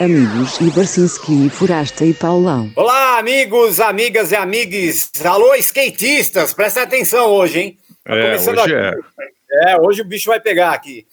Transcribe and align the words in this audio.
amigos 0.00 0.60
e 0.60 0.70
Barcinski, 0.70 1.50
Forasta 1.50 2.04
e 2.04 2.14
Paulão. 2.14 2.70
Olá, 2.76 3.18
amigos, 3.18 3.80
amigas 3.80 4.30
e 4.30 4.36
amigues. 4.36 5.10
Alô, 5.24 5.54
skatistas, 5.56 6.54
presta 6.54 6.82
atenção 6.82 7.26
hoje, 7.26 7.60
hein? 7.60 7.78
Tá 8.04 8.14
é, 8.14 8.36
hoje 8.36 8.60
aqui. 8.60 8.74
é. 8.74 9.72
É, 9.72 9.80
hoje 9.80 10.02
o 10.02 10.04
bicho 10.04 10.30
vai 10.30 10.40
pegar 10.40 10.70
aqui. 10.70 11.04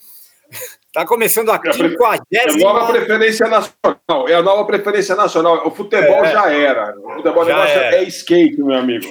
Tá 0.92 1.04
começando 1.04 1.50
a 1.50 1.60
50 1.60 2.22
É 2.32 2.48
a 2.48 2.56
nova 2.56 2.92
preferência 2.92 3.48
nacional. 3.48 4.28
É 4.28 4.34
a 4.34 4.42
nova 4.42 4.64
preferência 4.64 5.16
nacional. 5.16 5.66
O 5.66 5.70
futebol 5.72 6.24
é. 6.24 6.32
já 6.32 6.52
era. 6.52 6.96
O 6.96 7.14
futebol 7.14 7.44
já 7.44 7.68
era. 7.68 7.96
é 7.96 8.04
skate, 8.04 8.62
meu 8.62 8.78
amigo. 8.78 9.06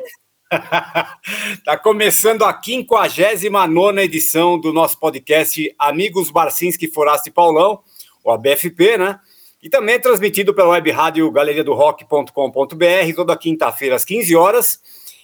tá 1.66 1.78
começando 1.78 2.46
a 2.46 2.60
59 2.64 4.02
edição 4.02 4.58
do 4.58 4.72
nosso 4.72 4.98
podcast 4.98 5.76
Amigos 5.78 6.32
Barcinski, 6.32 6.88
Foraste 6.88 7.30
e 7.30 7.34
Paulão, 7.34 7.82
o 8.24 8.32
ABFP, 8.32 8.98
né? 8.98 9.20
E 9.66 9.70
também 9.70 9.96
é 9.96 10.00
transmitido 10.00 10.54
pela 10.54 10.70
web 10.70 10.92
rádio 10.92 11.30
galeria 11.32 11.64
do 11.64 11.74
rock.com.br 11.74 13.16
toda 13.16 13.36
quinta-feira 13.36 13.96
às 13.96 14.06
15 14.06 14.36
horas. 14.36 14.80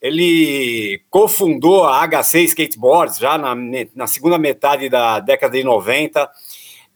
Ele 0.00 1.02
cofundou 1.10 1.84
a 1.84 2.06
HC 2.08 2.44
Skateboards 2.44 3.18
já 3.18 3.36
na, 3.36 3.54
na 3.94 4.06
segunda 4.06 4.38
metade 4.38 4.88
da 4.88 5.20
década 5.20 5.56
de 5.56 5.62
90. 5.62 6.30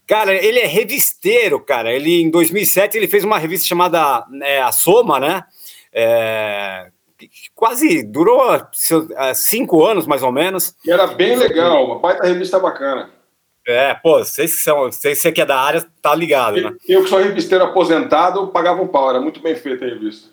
Cara, 0.06 0.32
ele 0.32 0.60
é 0.60 0.66
revisteiro, 0.66 1.58
cara. 1.60 1.92
Ele 1.92 2.22
em 2.22 2.30
2007 2.30 2.96
ele 2.96 3.08
fez 3.08 3.24
uma 3.24 3.38
revista 3.38 3.66
chamada 3.66 4.24
é, 4.42 4.60
A 4.60 4.70
Soma, 4.70 5.18
né? 5.18 5.44
É, 5.92 6.88
quase 7.54 8.02
durou 8.04 8.40
cinco 9.34 9.84
anos, 9.84 10.06
mais 10.06 10.22
ou 10.22 10.30
menos. 10.30 10.74
E 10.84 10.90
era 10.90 11.06
bem 11.08 11.36
legal, 11.36 11.84
uma 11.84 11.98
baita 11.98 12.26
revista 12.26 12.58
bacana. 12.58 13.10
É, 13.68 13.94
pô, 13.94 14.18
vocês 14.18 14.54
que 14.54 14.60
são, 14.60 14.84
vocês 14.84 15.20
que 15.20 15.40
é 15.40 15.44
da 15.44 15.58
área, 15.58 15.84
tá 16.00 16.14
ligado, 16.14 16.60
né? 16.60 16.72
Eu 16.88 17.02
que 17.02 17.10
sou 17.10 17.18
revisteiro 17.18 17.64
aposentado, 17.64 18.46
pagava 18.48 18.80
um 18.80 18.86
pau, 18.86 19.10
era 19.10 19.20
muito 19.20 19.40
bem 19.40 19.56
feita 19.56 19.84
a 19.84 19.88
revista. 19.88 20.28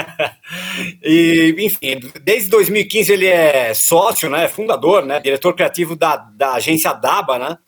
e, 1.04 1.54
enfim, 1.58 2.00
desde 2.22 2.48
2015 2.48 3.12
ele 3.12 3.26
é 3.26 3.74
sócio, 3.74 4.30
né, 4.30 4.48
fundador, 4.48 5.04
né, 5.04 5.20
diretor 5.20 5.54
criativo 5.54 5.94
da, 5.94 6.16
da 6.16 6.54
agência 6.54 6.94
DABA, 6.94 7.38
né, 7.38 7.58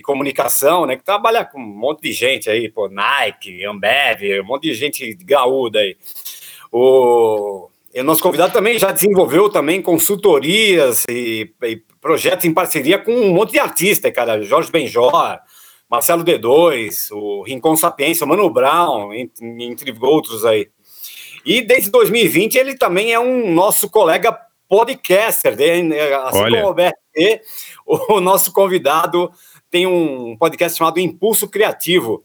de 0.00 0.02
comunicação, 0.02 0.86
né, 0.86 0.96
que 0.96 1.04
trabalha 1.04 1.44
com 1.44 1.60
um 1.60 1.66
monte 1.66 2.00
de 2.00 2.12
gente 2.12 2.48
aí, 2.48 2.68
pô, 2.68 2.88
Nike, 2.88 3.64
Ambev, 3.64 4.40
um 4.42 4.46
monte 4.46 4.62
de 4.62 4.74
gente 4.74 5.14
gaúda 5.22 5.78
aí. 5.78 5.96
O, 6.72 7.68
o 7.94 8.02
nosso 8.02 8.22
convidado 8.22 8.52
também 8.52 8.78
já 8.78 8.90
desenvolveu 8.90 9.50
também 9.50 9.82
consultorias 9.82 11.04
e, 11.08 11.52
e, 11.62 11.82
projetos 12.00 12.46
em 12.46 12.54
parceria 12.54 12.98
com 12.98 13.12
um 13.12 13.32
monte 13.32 13.52
de 13.52 13.58
artistas, 13.58 14.12
cara. 14.12 14.42
Jorge 14.42 14.70
Benjor, 14.70 15.38
Marcelo 15.90 16.24
D2, 16.24 17.10
o 17.12 17.42
Rincon 17.42 17.76
Sapiência, 17.76 18.24
o 18.24 18.28
Mano 18.28 18.48
Brown, 18.48 19.12
entre, 19.12 19.64
entre 19.64 19.94
outros 20.00 20.46
aí. 20.46 20.68
E 21.44 21.60
desde 21.60 21.90
2020 21.90 22.56
ele 22.56 22.74
também 22.76 23.12
é 23.12 23.20
um 23.20 23.52
nosso 23.52 23.90
colega 23.90 24.38
podcaster, 24.68 25.56
né? 25.56 26.14
assim 26.14 26.38
Olha. 26.38 26.50
como 26.50 26.62
o 26.62 26.68
Roberto, 26.68 26.96
o 28.08 28.20
nosso 28.20 28.52
convidado 28.52 29.32
tem 29.70 29.86
um 29.86 30.36
podcast 30.36 30.76
chamado 30.76 30.98
Impulso 30.98 31.48
Criativo, 31.48 32.24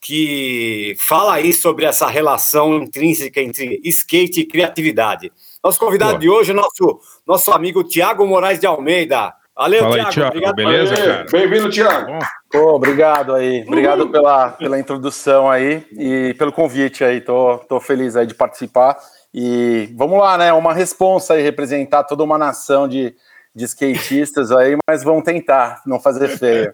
que 0.00 0.94
fala 0.98 1.34
aí 1.34 1.52
sobre 1.52 1.86
essa 1.86 2.06
relação 2.06 2.74
intrínseca 2.74 3.40
entre 3.40 3.80
skate 3.84 4.40
e 4.40 4.46
criatividade. 4.46 5.32
Nosso 5.62 5.78
convidado 5.78 6.12
Boa. 6.12 6.20
de 6.20 6.28
hoje 6.28 6.50
é 6.50 6.54
nosso, 6.54 7.00
nosso 7.26 7.52
amigo 7.52 7.84
Tiago 7.84 8.26
Moraes 8.26 8.58
de 8.58 8.66
Almeida. 8.66 9.32
Valeu, 9.54 9.82
Fala 9.82 10.10
Thiago. 10.10 10.38
Thiago. 10.38 10.56
Beleza, 10.56 10.96
cara? 10.96 11.26
Bem-vindo, 11.30 11.70
Tiago. 11.70 12.18
Pô, 12.50 12.74
obrigado 12.74 13.34
aí. 13.34 13.62
Obrigado 13.66 14.08
pela, 14.08 14.50
pela 14.50 14.78
introdução 14.78 15.48
aí 15.48 15.86
e 15.92 16.34
pelo 16.34 16.50
convite 16.50 17.04
aí. 17.04 17.20
Tô, 17.20 17.58
tô 17.58 17.78
feliz 17.78 18.16
aí 18.16 18.26
de 18.26 18.34
participar. 18.34 18.98
E 19.32 19.88
vamos 19.94 20.18
lá, 20.18 20.36
né? 20.36 20.52
Uma 20.52 20.72
responsa 20.72 21.34
aí, 21.34 21.42
representar 21.42 22.04
toda 22.04 22.24
uma 22.24 22.36
nação 22.36 22.88
de, 22.88 23.14
de 23.54 23.64
skatistas 23.64 24.50
aí, 24.50 24.76
mas 24.88 25.04
vão 25.04 25.20
tentar 25.20 25.82
não 25.86 26.00
fazer 26.00 26.28
feio. 26.28 26.72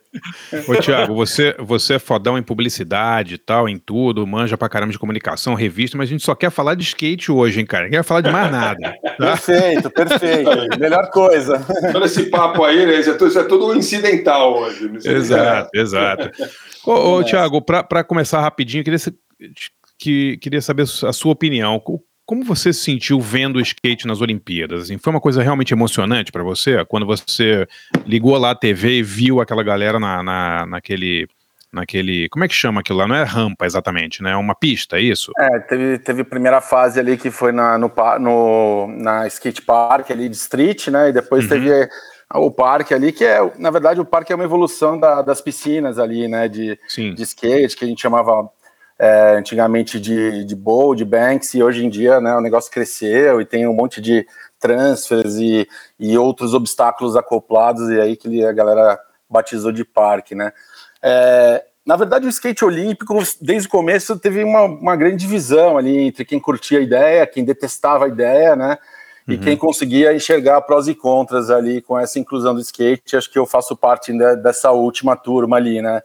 Ô, 0.69 0.77
Tiago, 0.77 1.15
você, 1.15 1.55
você 1.59 1.95
é 1.95 1.99
fodão 1.99 2.39
em 2.39 2.43
publicidade 2.43 3.35
e 3.35 3.39
tal, 3.39 3.69
em 3.69 3.79
tudo, 3.79 4.27
manja 4.27 4.57
pra 4.57 4.69
caramba 4.69 4.93
de 4.93 4.99
comunicação, 4.99 5.55
revista, 5.55 5.99
mas 5.99 6.09
a 6.09 6.13
gente 6.13 6.25
só 6.25 6.35
quer 6.35 6.51
falar 6.51 6.75
de 6.75 6.85
skate 6.85 7.33
hoje, 7.33 7.61
hein, 7.61 7.67
cara? 7.67 7.85
Não 7.85 7.91
quer 7.91 8.05
falar 8.05 8.21
de 8.21 8.31
mais 8.31 8.51
nada. 8.51 8.95
Tá? 9.03 9.17
Perfeito, 9.17 9.91
perfeito. 9.91 10.51
Melhor 10.79 11.11
coisa. 11.11 11.65
Todo 11.93 12.07
esse 12.07 12.27
papo 12.27 12.65
aí, 12.65 12.87
né? 12.87 13.01
Isso 13.01 13.11
é 13.11 13.15
tudo, 13.15 13.29
isso 13.29 13.39
é 13.39 13.45
tudo 13.45 13.75
incidental 13.75 14.61
hoje. 14.61 14.91
Exato, 15.05 15.71
exato. 15.75 16.31
Ô, 16.87 17.17
ô 17.17 17.25
Tiago, 17.25 17.61
para 17.61 18.05
começar 18.05 18.41
rapidinho, 18.41 18.85
queria, 18.85 18.99
que, 19.99 20.39
queria 20.39 20.63
saber 20.63 20.83
a 20.83 21.13
sua 21.13 21.33
opinião. 21.33 21.83
Como 22.29 22.45
você 22.45 22.75
se 22.75 22.81
sentiu 22.81 23.19
vendo 23.23 23.57
o 23.57 23.61
skate 23.63 24.07
nas 24.07 24.21
Olimpíadas? 24.21 24.83
Assim, 24.83 24.99
foi 24.99 25.11
uma 25.11 25.21
coisa 25.21 25.43
realmente 25.43 25.73
emocionante 25.73 26.31
para 26.31 26.43
você? 26.43 26.85
Quando 26.85 27.07
você 27.07 27.67
ligou 28.05 28.37
lá 28.37 28.51
a 28.51 28.55
TV 28.55 28.99
e 28.99 29.03
viu 29.03 29.41
aquela 29.41 29.63
galera 29.63 29.99
na, 29.99 30.23
na, 30.23 30.67
naquele, 30.67 31.27
naquele. 31.73 32.29
Como 32.29 32.45
é 32.45 32.49
que 32.49 32.53
chama 32.53 32.83
aquilo 32.83 32.99
lá? 32.99 33.09
Não 33.09 33.15
é 33.15 33.23
rampa 33.23 33.65
exatamente, 33.65 34.23
né? 34.23 34.33
É 34.33 34.37
uma 34.37 34.55
pista, 34.55 34.99
é 34.99 35.01
isso? 35.01 35.33
É, 35.39 35.59
teve, 35.61 35.99
teve 36.01 36.21
a 36.21 36.25
primeira 36.27 36.61
fase 36.61 37.01
ali 37.01 37.17
que 37.17 37.31
foi 37.31 37.51
na, 37.51 37.79
no, 37.79 37.91
no, 38.21 38.89
na 38.89 39.27
skate 39.27 39.63
park 39.63 40.11
ali 40.11 40.29
de 40.29 40.37
street, 40.37 40.89
né? 40.89 41.09
E 41.09 41.13
depois 41.15 41.45
uhum. 41.45 41.49
teve 41.49 41.89
o 42.35 42.51
parque 42.51 42.93
ali, 42.93 43.11
que 43.11 43.25
é, 43.25 43.39
na 43.57 43.71
verdade, 43.71 44.03
o 44.03 44.05
parque 44.05 44.35
é 44.35 44.37
uma 44.37 44.45
evolução 44.45 45.01
da, 45.01 45.23
das 45.23 45.41
piscinas 45.41 45.99
ali, 45.99 46.29
né? 46.29 46.47
De, 46.47 46.79
de 46.95 47.23
skate, 47.23 47.75
que 47.75 47.87
a 47.87 47.89
gente 47.89 48.03
chamava 48.03 48.51
é, 48.99 49.37
antigamente 49.37 50.01
de, 50.01 50.45
de 50.45 50.57
bowl, 50.57 50.95
de 50.95 51.05
banks, 51.05 51.55
e 51.55 51.63
hoje 51.63 51.85
em 51.85 51.89
dia 51.89 52.21
né, 52.21 52.35
o 52.35 52.41
negócio 52.41 52.71
cresceu 52.71 53.41
e 53.41 53.47
tem 53.47 53.67
um 53.67 53.73
monte 53.73 54.01
de 54.01 54.27
transfers 54.59 55.37
e, 55.37 55.69
e 55.99 56.19
outros 56.19 56.53
obstáculos 56.53 57.17
acoplados, 57.17 57.89
e 57.91 58.01
aí 58.01 58.17
que 58.17 58.45
a 58.45 58.53
galera 58.53 58.99
batizou 59.31 59.71
de 59.71 59.85
parque, 59.85 60.35
né? 60.35 60.53
É, 61.03 61.65
na 61.89 61.97
verdade, 61.97 62.27
o 62.27 62.29
skate 62.29 62.67
olímpico, 62.67 63.15
desde 63.41 63.67
o 63.67 63.71
começo, 63.71 64.19
teve 64.19 64.45
uma, 64.45 64.65
uma 64.65 64.95
grande 64.95 65.17
divisão 65.17 65.79
ali 65.79 65.97
entre 66.09 66.23
quem 66.23 66.39
curtia 66.39 66.81
a 66.81 66.83
ideia, 66.83 67.27
quem 67.27 67.43
detestava 67.43 68.05
a 68.05 68.09
ideia, 68.09 68.55
né? 68.55 68.77
E 69.27 69.35
uhum. 69.35 69.41
quem 69.41 69.57
conseguia 69.57 70.15
enxergar 70.15 70.61
prós 70.63 70.87
e 70.87 70.95
contras 70.95 71.49
ali 71.49 71.81
com 71.81 71.99
essa 71.99 72.19
inclusão 72.19 72.55
do 72.55 72.61
skate. 72.61 73.17
Acho 73.17 73.31
que 73.31 73.39
eu 73.39 73.47
faço 73.47 73.75
parte 73.75 74.13
dessa 74.43 74.71
última 74.71 75.17
turma 75.17 75.57
ali, 75.57 75.81
né? 75.81 76.03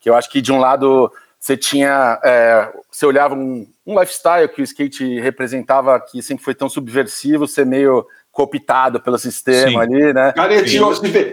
Que 0.00 0.08
eu 0.08 0.14
acho 0.14 0.30
que 0.30 0.40
de 0.40 0.52
um 0.52 0.58
lado 0.58 1.12
você 1.38 1.56
tinha, 1.56 2.20
é, 2.24 2.72
você 2.90 3.06
olhava 3.06 3.34
um, 3.34 3.66
um, 3.86 3.98
lifestyle 3.98 4.48
que 4.48 4.60
o 4.60 4.64
skate 4.64 5.20
representava, 5.20 6.00
que 6.00 6.22
sempre 6.22 6.44
foi 6.44 6.54
tão 6.54 6.68
subversivo, 6.68 7.46
ser 7.46 7.64
meio 7.64 8.06
cooptado 8.32 9.00
pelo 9.00 9.16
sistema 9.16 9.70
Sim. 9.70 9.78
ali, 9.78 10.12
né? 10.12 10.32
Cara, 10.32 10.66
se, 10.66 10.78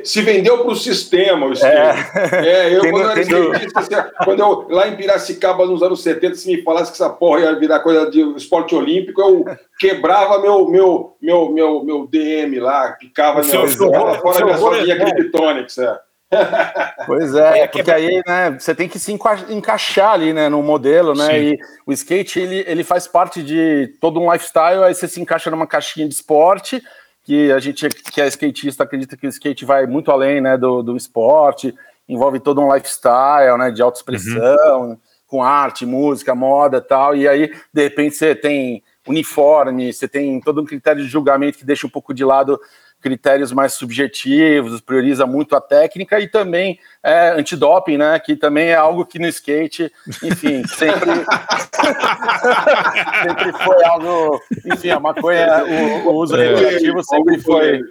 se 0.06 0.22
vendeu 0.22 0.60
para 0.60 0.72
o 0.72 0.76
sistema 0.76 1.48
o 1.48 1.54
skate. 1.54 1.76
É, 2.34 2.48
é 2.48 2.78
eu, 2.78 2.82
quando, 2.82 3.02
eu 3.02 3.12
era 3.12 3.22
skatista, 3.64 4.14
quando 4.24 4.40
eu, 4.40 4.68
lá 4.70 4.88
em 4.88 4.96
Piracicaba, 4.96 5.66
nos 5.66 5.84
anos 5.84 6.02
70, 6.02 6.36
se 6.36 6.48
me 6.48 6.62
falasse 6.62 6.92
que 6.92 6.96
essa 6.96 7.10
porra 7.10 7.42
ia 7.42 7.60
virar 7.60 7.80
coisa 7.80 8.10
de 8.10 8.22
esporte 8.38 8.74
olímpico, 8.74 9.20
eu 9.20 9.46
quebrava 9.80 10.40
meu, 10.42 10.70
meu, 10.70 11.18
meu, 11.22 11.52
meu, 11.52 11.84
meu 11.84 12.08
DM 12.08 12.60
lá, 12.60 12.92
picava 12.94 13.42
minha, 13.42 13.68
fora, 13.68 14.20
fora 14.20 14.46
minha 14.46 14.58
sozinha 14.58 15.14
Kryptonics, 15.14 15.78
é. 15.80 16.00
Pois 17.06 17.36
é, 17.36 17.60
é 17.60 17.68
porque 17.68 17.92
aí, 17.92 18.22
né, 18.26 18.52
você 18.58 18.74
tem 18.74 18.88
que 18.88 18.98
se 18.98 19.12
encaixar 19.12 20.12
ali, 20.12 20.32
né, 20.32 20.48
no 20.48 20.64
modelo, 20.64 21.14
né, 21.14 21.28
Sim. 21.28 21.36
e 21.36 21.60
o 21.86 21.92
skate, 21.92 22.40
ele, 22.40 22.64
ele 22.68 22.84
faz 22.84 23.08
parte 23.08 23.44
de 23.44 23.94
todo 24.00 24.22
um 24.22 24.32
lifestyle, 24.32 24.84
aí 24.84 24.94
você 24.94 25.08
se 25.08 25.20
encaixa 25.20 25.52
numa 25.52 25.68
caixinha 25.68 26.08
de 26.08 26.14
esporte, 26.14 26.82
que 27.24 27.52
a 27.52 27.60
gente 27.60 27.88
que 27.90 28.22
é 28.22 28.28
skatista 28.28 28.84
acredita 28.84 29.18
que 29.18 29.28
o 29.28 29.30
skate 29.30 29.66
vai 29.66 29.86
muito 29.86 30.12
além, 30.12 30.40
né, 30.40 30.58
do, 30.58 30.82
do 30.82 30.96
esporte, 30.96 31.74
envolve 32.08 32.40
todo 32.40 32.62
um 32.62 32.74
lifestyle, 32.74 33.58
né, 33.58 33.72
de 33.72 33.82
autoexpressão, 33.82 34.90
uhum. 34.90 34.98
com 35.28 35.44
arte, 35.44 35.86
música, 35.86 36.36
moda 36.36 36.80
tal, 36.80 37.16
e 37.16 37.28
aí, 37.28 37.52
de 37.74 37.84
repente, 37.84 38.16
você 38.16 38.36
tem 38.36 38.84
uniforme, 39.08 39.92
você 39.92 40.08
tem 40.08 40.40
todo 40.40 40.62
um 40.62 40.66
critério 40.66 41.04
de 41.04 41.10
julgamento 41.10 41.58
que 41.58 41.66
deixa 41.66 41.86
um 41.86 41.90
pouco 41.90 42.14
de 42.14 42.24
lado 42.24 42.60
critérios 43.04 43.52
mais 43.52 43.74
subjetivos, 43.74 44.80
prioriza 44.80 45.28
muito 45.28 45.56
a 45.56 45.62
técnica 45.62 46.20
e 46.22 46.28
também 46.28 46.80
é, 47.04 47.32
antidoping, 47.32 47.98
né? 47.98 48.18
Que 48.18 48.36
também 48.36 48.70
é 48.70 48.76
algo 48.76 49.06
que 49.06 49.20
no 49.20 49.28
skate, 49.28 49.92
enfim, 50.24 50.66
sempre, 50.72 51.12
sempre 53.22 53.52
foi 53.64 53.84
algo. 53.84 54.42
Enfim, 54.66 54.90
a 54.90 55.00
maconha, 55.02 55.66
o, 55.66 56.10
o 56.10 56.14
uso 56.16 56.36
recreativo 56.36 57.04
sempre 57.04 57.40
foi 57.42 57.82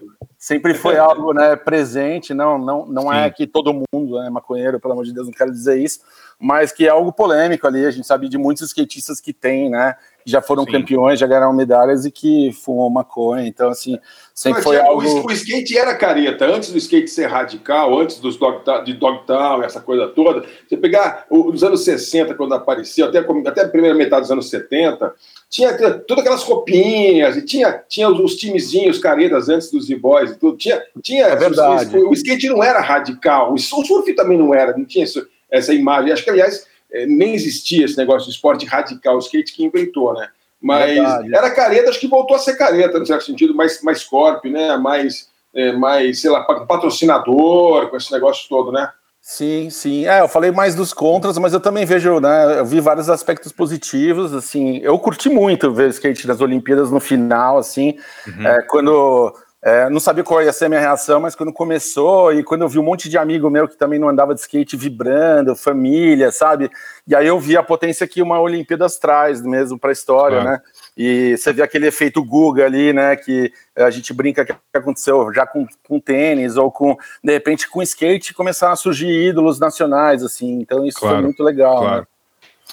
sempre 0.43 0.75
foi 0.75 0.99
algo 0.99 1.32
né, 1.32 1.55
presente, 1.55 2.35
não, 2.35 2.58
não, 2.58 2.85
não 2.85 3.12
é 3.12 3.31
que 3.31 3.47
todo 3.47 3.73
mundo 3.73 4.19
é 4.19 4.29
maconheiro, 4.29 4.81
pelo 4.81 4.93
amor 4.93 5.05
de 5.05 5.12
Deus, 5.12 5.29
não 5.29 5.32
quero 5.32 5.53
dizer 5.53 5.79
isso, 5.79 6.00
mas 6.37 6.73
que 6.73 6.85
é 6.85 6.88
algo 6.88 7.12
polêmico 7.12 7.65
ali, 7.65 7.87
a 7.87 7.93
gente 7.93 8.08
sabe 8.08 8.29
de 8.29 8.37
muitos 8.37 8.65
skatistas 8.65 9.20
que 9.20 9.32
têm, 9.32 9.70
né, 9.70 9.94
já 10.25 10.41
foram 10.41 10.65
Sim. 10.65 10.73
campeões, 10.73 11.19
já 11.19 11.27
ganharam 11.27 11.53
medalhas 11.53 12.05
e 12.05 12.11
que 12.11 12.53
fumou 12.53 12.89
maconha. 12.91 13.47
Então, 13.47 13.69
assim, 13.69 13.99
sempre 14.35 14.59
Mas, 14.59 14.65
foi 14.65 14.77
é, 14.77 14.81
algo. 14.81 15.03
O, 15.03 15.33
skate 15.33 15.77
era 15.77 15.95
careta. 15.95 16.47
Antes 16.47 16.71
do 16.71 16.79
skate 16.79 17.09
ser 17.09 17.27
radical, 17.27 17.99
antes 17.99 18.19
dos 18.19 18.37
dog, 18.37 18.63
de 18.85 18.95
Dogtown, 18.95 19.63
essa 19.63 19.81
coisa 19.81 20.09
toda, 20.09 20.45
você 20.69 20.77
pegar 20.77 21.27
os 21.31 21.63
anos 21.63 21.85
60, 21.85 22.35
quando 22.35 22.55
apareceu, 22.55 23.07
até, 23.07 23.19
até 23.19 23.63
a 23.63 23.69
primeira 23.69 23.97
metade 23.97 24.23
dos 24.23 24.31
anos 24.31 24.49
70, 24.49 25.15
tinha 25.49 25.73
todas 26.07 26.23
aquelas 26.23 26.43
roupinhas, 26.43 27.37
e 27.37 27.43
tinha, 27.43 27.83
tinha 27.89 28.09
os, 28.09 28.19
os 28.19 28.37
timezinhos 28.37 28.99
caretas 28.99 29.49
antes 29.49 29.71
dos 29.71 29.87
Z-Boys 29.87 30.31
e 30.31 30.39
tudo. 30.39 30.57
Tinha, 30.57 30.83
tinha 31.03 31.27
é 31.27 31.37
verdade. 31.37 31.97
O, 31.97 32.11
o, 32.11 32.13
skate 32.13 32.49
não 32.49 32.63
era 32.63 32.81
radical, 32.81 33.53
o 33.53 33.59
surf 33.59 34.13
também 34.15 34.39
não 34.39 34.55
era, 34.55 34.77
não 34.77 34.85
tinha 34.85 35.05
isso, 35.05 35.27
essa 35.51 35.75
imagem. 35.75 36.13
Acho 36.13 36.25
que, 36.25 36.31
aliás 36.31 36.72
é, 36.93 37.06
nem 37.06 37.35
existia 37.35 37.85
esse 37.85 37.97
negócio 37.97 38.29
de 38.29 38.35
esporte 38.35 38.67
radical, 38.67 39.17
o 39.17 39.21
skate 39.21 39.53
que 39.53 39.65
inventou, 39.65 40.15
né? 40.15 40.29
Mas 40.61 40.94
Verdade. 40.94 41.35
era 41.35 41.50
careta, 41.50 41.91
acho 41.91 41.99
que 41.99 42.06
voltou 42.06 42.37
a 42.37 42.41
ser 42.41 42.56
careta, 42.56 42.99
no 42.99 43.06
certo 43.06 43.25
sentido, 43.25 43.55
mais, 43.55 43.83
mais 43.83 44.05
corp, 44.05 44.44
né? 44.44 44.77
Mais, 44.77 45.29
é, 45.53 45.73
mais, 45.73 46.21
sei 46.21 46.31
lá, 46.31 46.43
patrocinador, 46.44 47.89
com 47.89 47.97
esse 47.97 48.12
negócio 48.12 48.49
todo, 48.49 48.71
né? 48.71 48.89
Sim, 49.21 49.71
sim. 49.71 50.05
É, 50.06 50.21
eu 50.21 50.29
falei 50.29 50.50
mais 50.50 50.75
dos 50.75 50.93
contras, 50.93 51.39
mas 51.39 51.53
eu 51.53 51.61
também 51.61 51.85
vejo, 51.85 52.19
né? 52.19 52.59
Eu 52.59 52.67
vi 52.67 52.81
vários 52.81 53.09
aspectos 53.09 53.53
positivos, 53.53 54.35
assim. 54.35 54.79
Eu 54.79 54.99
curti 54.99 55.29
muito 55.29 55.73
ver 55.73 55.87
o 55.87 55.91
skate 55.91 56.27
das 56.27 56.41
Olimpíadas 56.41 56.91
no 56.91 56.99
final, 56.99 57.56
assim. 57.56 57.97
Uhum. 58.27 58.47
É, 58.47 58.62
quando 58.62 59.33
é, 59.64 59.88
não 59.88 60.00
sabia 60.00 60.25
qual 60.25 60.43
ia 60.43 60.53
ser 60.53 60.64
a 60.64 60.69
minha 60.69 60.81
reação, 60.81 61.20
mas 61.20 61.37
quando 61.37 61.53
começou 61.53 62.32
e 62.32 62.43
quando 62.43 62.62
eu 62.62 62.69
vi 62.69 62.81
um 62.81 62.82
monte 62.82 63.09
de 63.09 63.17
amigo 63.17 63.49
meu 63.49 63.69
que 63.69 63.76
também 63.76 63.97
não 63.97 64.09
andava 64.09 64.35
de 64.35 64.41
skate 64.41 64.76
vibrando, 64.76 65.55
família, 65.55 66.32
sabe? 66.32 66.69
E 67.06 67.14
aí 67.14 67.29
eu 67.29 67.38
vi 67.38 67.56
a 67.56 67.62
potência 67.62 68.09
que 68.09 68.20
uma 68.20 68.41
Olimpíadas 68.41 68.99
traz 68.99 69.41
mesmo 69.41 69.79
para 69.79 69.91
a 69.91 69.93
história, 69.93 70.43
né? 70.43 70.61
E 70.97 71.37
você 71.37 71.53
vê 71.53 71.62
aquele 71.62 71.87
efeito 71.87 72.25
Guga 72.25 72.67
ali, 72.67 72.93
né? 72.93 73.14
Que 73.14 73.53
a 73.76 73.88
gente 73.88 74.12
brinca 74.12 74.44
que 74.44 74.53
aconteceu 74.75 75.32
já 75.32 75.47
com, 75.47 75.65
com 75.87 76.00
tênis 76.00 76.56
ou 76.56 76.69
com, 76.73 76.97
de 77.23 77.32
repente, 77.32 77.69
com 77.69 77.81
skate 77.82 78.35
começaram 78.35 78.73
a 78.73 78.76
surgir 78.76 79.29
ídolos 79.29 79.61
nacionais, 79.61 80.25
assim. 80.25 80.58
Então 80.61 80.85
isso 80.85 80.99
claro, 80.99 81.17
foi 81.17 81.25
muito 81.25 81.43
legal. 81.43 81.79
Claro. 81.79 82.00
Né? 82.00 82.06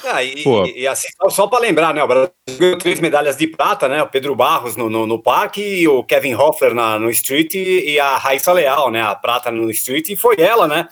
Ah, 0.03 0.23
e, 0.23 0.43
e, 0.75 0.87
assim, 0.87 1.07
só 1.29 1.47
para 1.47 1.59
lembrar, 1.59 1.93
né? 1.93 2.03
O 2.03 2.07
Brasil 2.07 2.31
ganhou 2.57 2.77
três 2.77 2.99
medalhas 2.99 3.35
de 3.35 3.47
prata, 3.47 3.87
né? 3.87 4.01
O 4.01 4.07
Pedro 4.07 4.35
Barros 4.35 4.75
no, 4.75 4.89
no, 4.89 5.05
no 5.05 5.21
parque, 5.21 5.87
o 5.87 6.03
Kevin 6.03 6.35
Hoffler 6.35 6.73
na, 6.73 6.97
no 6.97 7.09
street 7.09 7.55
e 7.55 7.99
a 7.99 8.17
Raíssa 8.17 8.53
Leal, 8.53 8.89
né? 8.91 9.01
A 9.01 9.15
prata 9.15 9.51
no 9.51 9.69
street, 9.71 10.09
e 10.09 10.15
foi 10.15 10.35
ela, 10.39 10.67
né? 10.67 10.87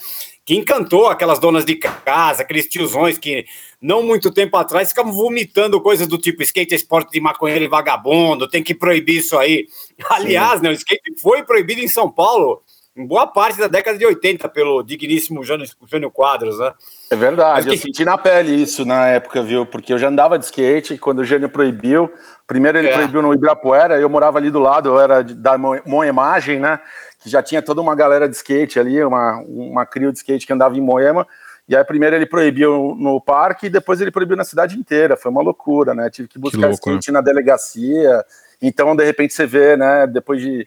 Que 0.45 0.56
encantou 0.56 1.07
aquelas 1.07 1.39
donas 1.39 1.65
de 1.65 1.75
casa, 1.75 2.42
aqueles 2.42 2.68
tiozões 2.68 3.18
que 3.18 3.45
não 3.81 4.01
muito 4.01 4.31
tempo 4.31 4.57
atrás 4.57 4.89
ficavam 4.89 5.13
vomitando 5.13 5.81
coisas 5.81 6.07
do 6.07 6.18
tipo 6.18 6.42
skate 6.42 6.74
é 6.74 6.77
esporte 6.77 7.12
de 7.12 7.21
maconheiro 7.21 7.63
e 7.63 7.68
vagabundo, 7.68 8.48
tem 8.48 8.63
que 8.63 8.74
proibir 8.74 9.18
isso 9.18 9.38
aí. 9.38 9.68
Aliás, 10.10 10.62
né, 10.62 10.69
o 10.69 10.74
skate 10.74 11.19
foi 11.21 11.44
proibido 11.44 11.81
em 11.81 11.88
São 11.88 12.12
Paulo 12.12 12.62
em 12.97 13.05
boa 13.05 13.27
parte 13.27 13.59
da 13.59 13.67
década 13.67 13.97
de 13.97 14.05
80 14.05 14.49
pelo 14.49 14.81
digníssimo 14.81 15.44
Jânio, 15.44 15.67
Jânio 15.85 16.09
Quadros, 16.09 16.57
né? 16.57 16.73
É 17.11 17.15
verdade, 17.15 17.67
que... 17.67 17.75
eu 17.75 17.77
senti 17.77 18.03
na 18.03 18.17
pele 18.17 18.51
isso 18.51 18.83
na 18.83 19.07
época, 19.07 19.44
viu? 19.44 19.65
Porque 19.65 19.94
eu 19.94 19.99
já 19.99 20.07
andava 20.07 20.39
de 20.39 20.45
skate 20.45 20.97
quando 20.97 21.19
o 21.19 21.23
Jânio 21.23 21.47
proibiu. 21.47 22.11
Primeiro 22.47 22.79
ele 22.79 22.88
é. 22.88 22.94
proibiu 22.94 23.21
no 23.21 23.33
Ibirapuera, 23.33 23.99
eu 23.99 24.09
morava 24.09 24.39
ali 24.39 24.49
do 24.49 24.59
lado, 24.59 24.89
eu 24.89 24.99
era 24.99 25.23
da 25.23 25.57
Moemagem, 25.57 26.59
né? 26.59 26.79
Que 27.21 27.29
já 27.29 27.44
tinha 27.44 27.61
toda 27.61 27.81
uma 27.81 27.95
galera 27.95 28.27
de 28.27 28.35
skate 28.35 28.79
ali, 28.79 29.03
uma, 29.03 29.43
uma 29.47 29.85
crio 29.85 30.11
de 30.11 30.17
skate 30.17 30.47
que 30.47 30.53
andava 30.53 30.75
em 30.75 30.81
Moema. 30.81 31.27
E 31.69 31.75
aí 31.75 31.83
primeiro 31.83 32.15
ele 32.15 32.25
proibiu 32.25 32.95
no 32.97 33.21
parque 33.21 33.67
e 33.67 33.69
depois 33.69 34.01
ele 34.01 34.09
proibiu 34.09 34.38
na 34.38 34.45
cidade 34.45 34.77
inteira. 34.77 35.15
Foi 35.15 35.29
uma 35.29 35.41
loucura, 35.41 35.93
né? 35.93 36.09
Tive 36.09 36.27
que 36.27 36.39
buscar 36.39 36.57
que 36.57 36.65
louco, 36.65 36.89
skate 36.89 37.11
né? 37.11 37.19
na 37.19 37.21
delegacia. 37.21 38.25
Então, 38.61 38.95
de 38.95 39.03
repente, 39.03 39.33
você 39.33 39.45
vê, 39.45 39.77
né, 39.77 40.07
depois 40.07 40.41
de 40.41 40.65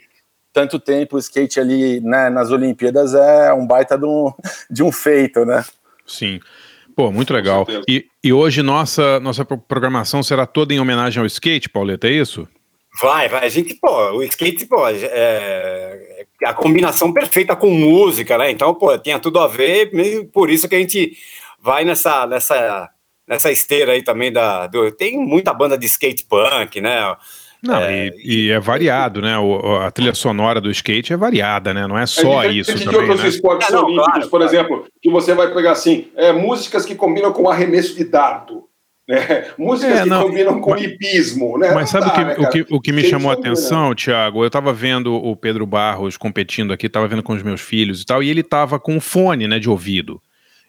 tanto 0.52 0.78
tempo 0.78 1.16
o 1.16 1.18
skate 1.18 1.60
ali 1.60 2.00
né, 2.00 2.30
nas 2.30 2.50
Olimpíadas 2.50 3.14
é 3.14 3.52
um 3.52 3.66
baita 3.66 3.96
de 3.96 4.04
um, 4.04 4.32
de 4.70 4.82
um 4.82 4.92
feito, 4.92 5.44
né? 5.44 5.64
Sim. 6.06 6.40
Pô, 6.96 7.10
muito 7.10 7.32
legal. 7.32 7.66
E, 7.88 8.06
e 8.22 8.32
hoje 8.32 8.62
nossa, 8.62 9.20
nossa 9.20 9.44
programação 9.44 10.22
será 10.22 10.44
toda 10.44 10.74
em 10.74 10.80
homenagem 10.80 11.20
ao 11.20 11.26
skate, 11.26 11.68
Pauleta, 11.68 12.08
é 12.08 12.12
isso? 12.12 12.46
Vai, 13.00 13.28
vai. 13.28 13.46
A 13.46 13.48
gente, 13.48 13.74
pô, 13.74 14.12
o 14.12 14.22
skate, 14.24 14.66
pô, 14.66 14.86
é, 14.88 16.26
é 16.42 16.48
a 16.48 16.52
combinação 16.52 17.12
perfeita 17.12 17.54
com 17.54 17.70
música, 17.70 18.36
né? 18.36 18.50
Então, 18.50 18.74
pô, 18.74 18.98
tinha 18.98 19.18
tudo 19.18 19.38
a 19.38 19.46
ver, 19.46 19.90
por 20.32 20.50
isso 20.50 20.68
que 20.68 20.74
a 20.74 20.78
gente 20.78 21.16
vai 21.60 21.84
nessa, 21.84 22.26
nessa, 22.26 22.90
nessa 23.26 23.50
esteira 23.52 23.92
aí 23.92 24.02
também 24.02 24.32
da. 24.32 24.66
Do, 24.66 24.90
tem 24.90 25.16
muita 25.18 25.54
banda 25.54 25.78
de 25.78 25.86
skate 25.86 26.24
punk, 26.24 26.80
né? 26.80 27.16
Não, 27.62 27.76
é, 27.76 28.08
e, 28.08 28.46
e, 28.46 28.50
é 28.50 28.58
variado, 28.58 29.20
né? 29.20 29.38
O, 29.38 29.76
a 29.76 29.90
trilha 29.90 30.14
sonora 30.14 30.60
do 30.60 30.70
skate 30.70 31.12
é 31.12 31.16
variada, 31.16 31.74
né? 31.74 31.86
Não 31.86 31.98
é 31.98 32.06
só 32.06 32.42
é 32.42 32.52
isso. 32.52 32.74
De 32.74 32.84
também, 32.84 33.00
outros 33.00 33.22
né? 33.22 33.28
esportes 33.28 33.68
é, 33.68 33.72
não, 33.72 33.84
olímpicos, 33.84 34.06
claro, 34.06 34.30
por 34.30 34.40
claro. 34.40 34.44
exemplo, 34.44 34.86
que 35.02 35.10
você 35.10 35.34
vai 35.34 35.52
pegar 35.52 35.72
assim, 35.72 36.08
é, 36.16 36.32
músicas 36.32 36.86
que 36.86 36.94
combinam 36.94 37.32
com 37.32 37.50
arremesso 37.50 37.94
de 37.94 38.04
dardo. 38.04 38.64
Né? 39.06 39.46
Músicas 39.58 39.98
é, 39.98 40.02
que 40.04 40.08
não, 40.08 40.22
combinam 40.22 40.60
com 40.60 40.70
mas, 40.70 40.82
hipismo, 40.82 41.58
né? 41.58 41.72
Mas 41.74 41.90
sabe 41.90 42.06
dá, 42.06 42.12
o, 42.12 42.14
que, 42.14 42.24
né, 42.24 42.34
o, 42.38 42.48
que, 42.48 42.74
o 42.76 42.80
que 42.80 42.92
me 42.92 43.04
chamou 43.04 43.30
a 43.30 43.34
atenção, 43.34 43.94
Thiago? 43.94 44.42
Eu 44.42 44.46
estava 44.46 44.72
vendo 44.72 45.12
o 45.14 45.36
Pedro 45.36 45.66
Barros 45.66 46.16
competindo 46.16 46.72
aqui, 46.72 46.86
estava 46.86 47.08
vendo 47.08 47.22
com 47.22 47.34
os 47.34 47.42
meus 47.42 47.60
filhos 47.60 48.00
e 48.00 48.06
tal, 48.06 48.22
e 48.22 48.30
ele 48.30 48.40
estava 48.40 48.78
com 48.78 48.94
um 48.94 49.00
fone, 49.00 49.46
né, 49.46 49.58
de 49.58 49.68
ouvido. 49.68 50.22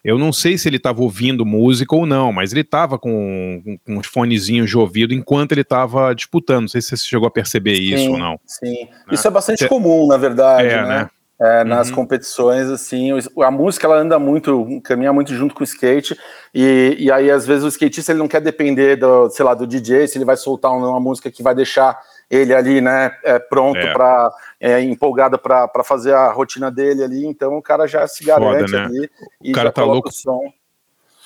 Eu 0.03 0.17
não 0.17 0.33
sei 0.33 0.57
se 0.57 0.67
ele 0.67 0.77
estava 0.77 1.01
ouvindo 1.01 1.45
música 1.45 1.95
ou 1.95 2.07
não, 2.07 2.33
mas 2.33 2.51
ele 2.51 2.61
estava 2.61 2.97
com, 2.97 3.61
com, 3.63 3.77
com, 3.77 3.99
uns 3.99 4.07
fonezinhos 4.07 4.69
de 4.69 4.77
ouvido 4.77 5.13
enquanto 5.13 5.51
ele 5.51 5.61
estava 5.61 6.13
disputando. 6.15 6.61
Não 6.61 6.67
sei 6.67 6.81
se 6.81 6.97
você 6.97 7.05
chegou 7.05 7.27
a 7.27 7.31
perceber 7.31 7.75
sim, 7.75 7.93
isso 7.93 8.11
ou 8.11 8.17
não. 8.17 8.39
Sim, 8.45 8.85
né? 8.85 8.99
isso 9.11 9.27
é 9.27 9.31
bastante 9.31 9.67
comum, 9.67 10.07
na 10.07 10.17
verdade. 10.17 10.67
É, 10.67 10.81
né? 10.81 10.87
né? 10.87 11.09
É, 11.43 11.63
nas 11.63 11.89
uhum. 11.89 11.95
competições, 11.95 12.69
assim, 12.69 13.09
a 13.43 13.49
música 13.49 13.87
ela 13.87 13.97
anda 13.97 14.19
muito, 14.19 14.79
caminha 14.83 15.11
muito 15.11 15.33
junto 15.33 15.55
com 15.55 15.61
o 15.61 15.63
skate, 15.63 16.15
e, 16.53 16.95
e 16.99 17.11
aí 17.11 17.31
às 17.31 17.47
vezes 17.47 17.63
o 17.63 17.67
skatista 17.67 18.11
ele 18.11 18.19
não 18.19 18.27
quer 18.27 18.41
depender 18.41 18.95
do, 18.95 19.27
sei 19.31 19.43
lá, 19.43 19.55
do 19.55 19.65
DJ, 19.65 20.07
se 20.07 20.19
ele 20.19 20.25
vai 20.25 20.37
soltar 20.37 20.71
uma 20.71 20.99
música 20.99 21.31
que 21.31 21.41
vai 21.41 21.55
deixar 21.55 21.99
ele 22.31 22.53
ali, 22.53 22.79
né, 22.79 23.13
é, 23.25 23.37
pronto 23.37 23.77
é. 23.77 23.91
para 23.91 24.31
é, 24.57 24.81
empolgado 24.81 25.37
para 25.37 25.83
fazer 25.83 26.13
a 26.13 26.31
rotina 26.31 26.71
dele 26.71 27.03
ali, 27.03 27.25
então 27.25 27.57
o 27.57 27.61
cara 27.61 27.85
já 27.85 28.07
se 28.07 28.23
garante 28.23 28.71
Foda, 28.71 28.79
né? 28.79 28.85
ali 28.85 29.09
e 29.43 29.51
o 29.51 29.53
cara 29.53 29.69
tá 29.69 29.83
louco. 29.83 30.07
O, 30.07 30.11
som. 30.13 30.39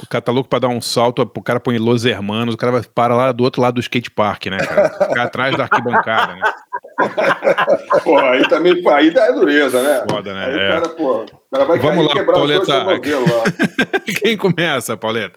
o 0.01 0.07
cara 0.09 0.21
tá 0.24 0.31
louco 0.31 0.50
para 0.50 0.59
dar 0.59 0.67
um 0.69 0.81
salto, 0.81 1.21
o 1.21 1.43
cara 1.43 1.59
põe 1.59 1.77
Los 1.77 2.05
Hermanos, 2.05 2.55
o 2.55 2.57
cara 2.57 2.71
vai 2.71 2.81
para 2.81 3.15
lá 3.15 3.31
do 3.31 3.43
outro 3.43 3.62
lado 3.62 3.75
do 3.75 3.81
skate 3.81 4.09
park, 4.09 4.47
né, 4.47 4.57
cara? 4.57 4.89
Ficar 4.89 5.24
atrás 5.24 5.55
da 5.55 5.63
arquibancada, 5.63 6.33
né? 6.33 6.41
pô, 8.03 8.17
aí 8.17 8.47
também, 8.47 8.81
pô, 8.81 8.89
aí 8.89 9.12
dá 9.12 9.29
dureza, 9.29 9.83
né? 9.83 10.05
Foda, 10.09 10.33
né? 10.33 10.45
Aí 10.45 10.53
é. 10.53 10.55
o 10.55 10.71
cara, 10.71 10.89
pô, 10.89 11.25
cara 11.51 11.65
vai 11.65 11.77
Vamos 11.77 12.07
lá, 12.07 12.13
quebrar 12.13 12.33
Pauleta. 12.33 12.85
Quem 14.24 14.35
começa, 14.35 14.97
Pauleta? 14.97 15.35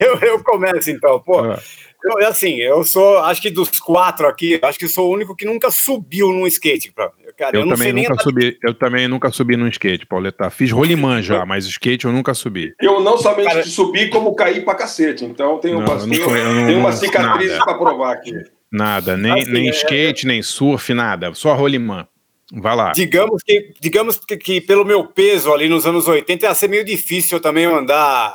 Eu, 0.00 0.18
eu 0.18 0.42
começo 0.42 0.90
então, 0.90 1.20
pô. 1.20 1.40
Ah. 1.40 1.58
Eu, 2.04 2.28
assim, 2.28 2.56
eu 2.56 2.84
sou, 2.84 3.18
acho 3.20 3.40
que 3.40 3.50
dos 3.50 3.80
quatro 3.80 4.26
aqui, 4.26 4.60
acho 4.62 4.78
que 4.78 4.86
sou 4.86 5.08
o 5.08 5.14
único 5.14 5.34
que 5.34 5.46
nunca 5.46 5.70
subiu 5.70 6.30
num 6.30 6.46
skate. 6.46 6.92
Cara, 7.36 7.56
eu, 7.56 7.62
eu 7.62 7.68
também 7.68 7.92
nunca 7.94 8.22
subi, 8.22 8.58
eu 8.62 8.74
também 8.74 9.08
nunca 9.08 9.30
subi 9.30 9.56
num 9.56 9.68
skate, 9.68 10.06
Pauleta. 10.06 10.50
Fiz 10.50 10.70
rolimã 10.70 11.22
já, 11.22 11.46
mas 11.46 11.64
skate 11.64 12.04
eu 12.04 12.12
nunca 12.12 12.34
subi. 12.34 12.74
Eu 12.78 13.00
não 13.00 13.16
somente 13.16 13.48
cara, 13.48 13.64
subi, 13.64 14.10
como 14.10 14.34
caí 14.34 14.60
pra 14.60 14.74
cacete. 14.74 15.24
Então 15.24 15.58
tenho, 15.58 15.80
não, 15.80 15.86
uma, 15.86 15.98
tenho, 15.98 16.66
tenho 16.66 16.78
uma 16.78 16.92
cicatriz 16.92 17.56
para 17.56 17.74
provar 17.74 18.12
aqui. 18.12 18.32
Nada, 18.70 19.16
nem, 19.16 19.32
assim, 19.32 19.52
nem 19.52 19.68
é, 19.68 19.70
skate, 19.70 20.26
é... 20.26 20.28
nem 20.28 20.42
surf, 20.42 20.92
nada, 20.92 21.32
só 21.32 21.54
rolimã. 21.54 22.06
Vai 22.52 22.76
lá. 22.76 22.92
Digamos 22.92 23.42
que, 23.42 23.74
digamos 23.80 24.18
que, 24.18 24.36
que, 24.36 24.60
pelo 24.60 24.84
meu 24.84 25.06
peso 25.06 25.52
ali 25.52 25.68
nos 25.68 25.86
anos 25.86 26.06
80 26.06 26.44
ia 26.44 26.54
ser 26.54 26.68
meio 26.68 26.84
difícil 26.84 27.40
também 27.40 27.64
andar 27.66 28.34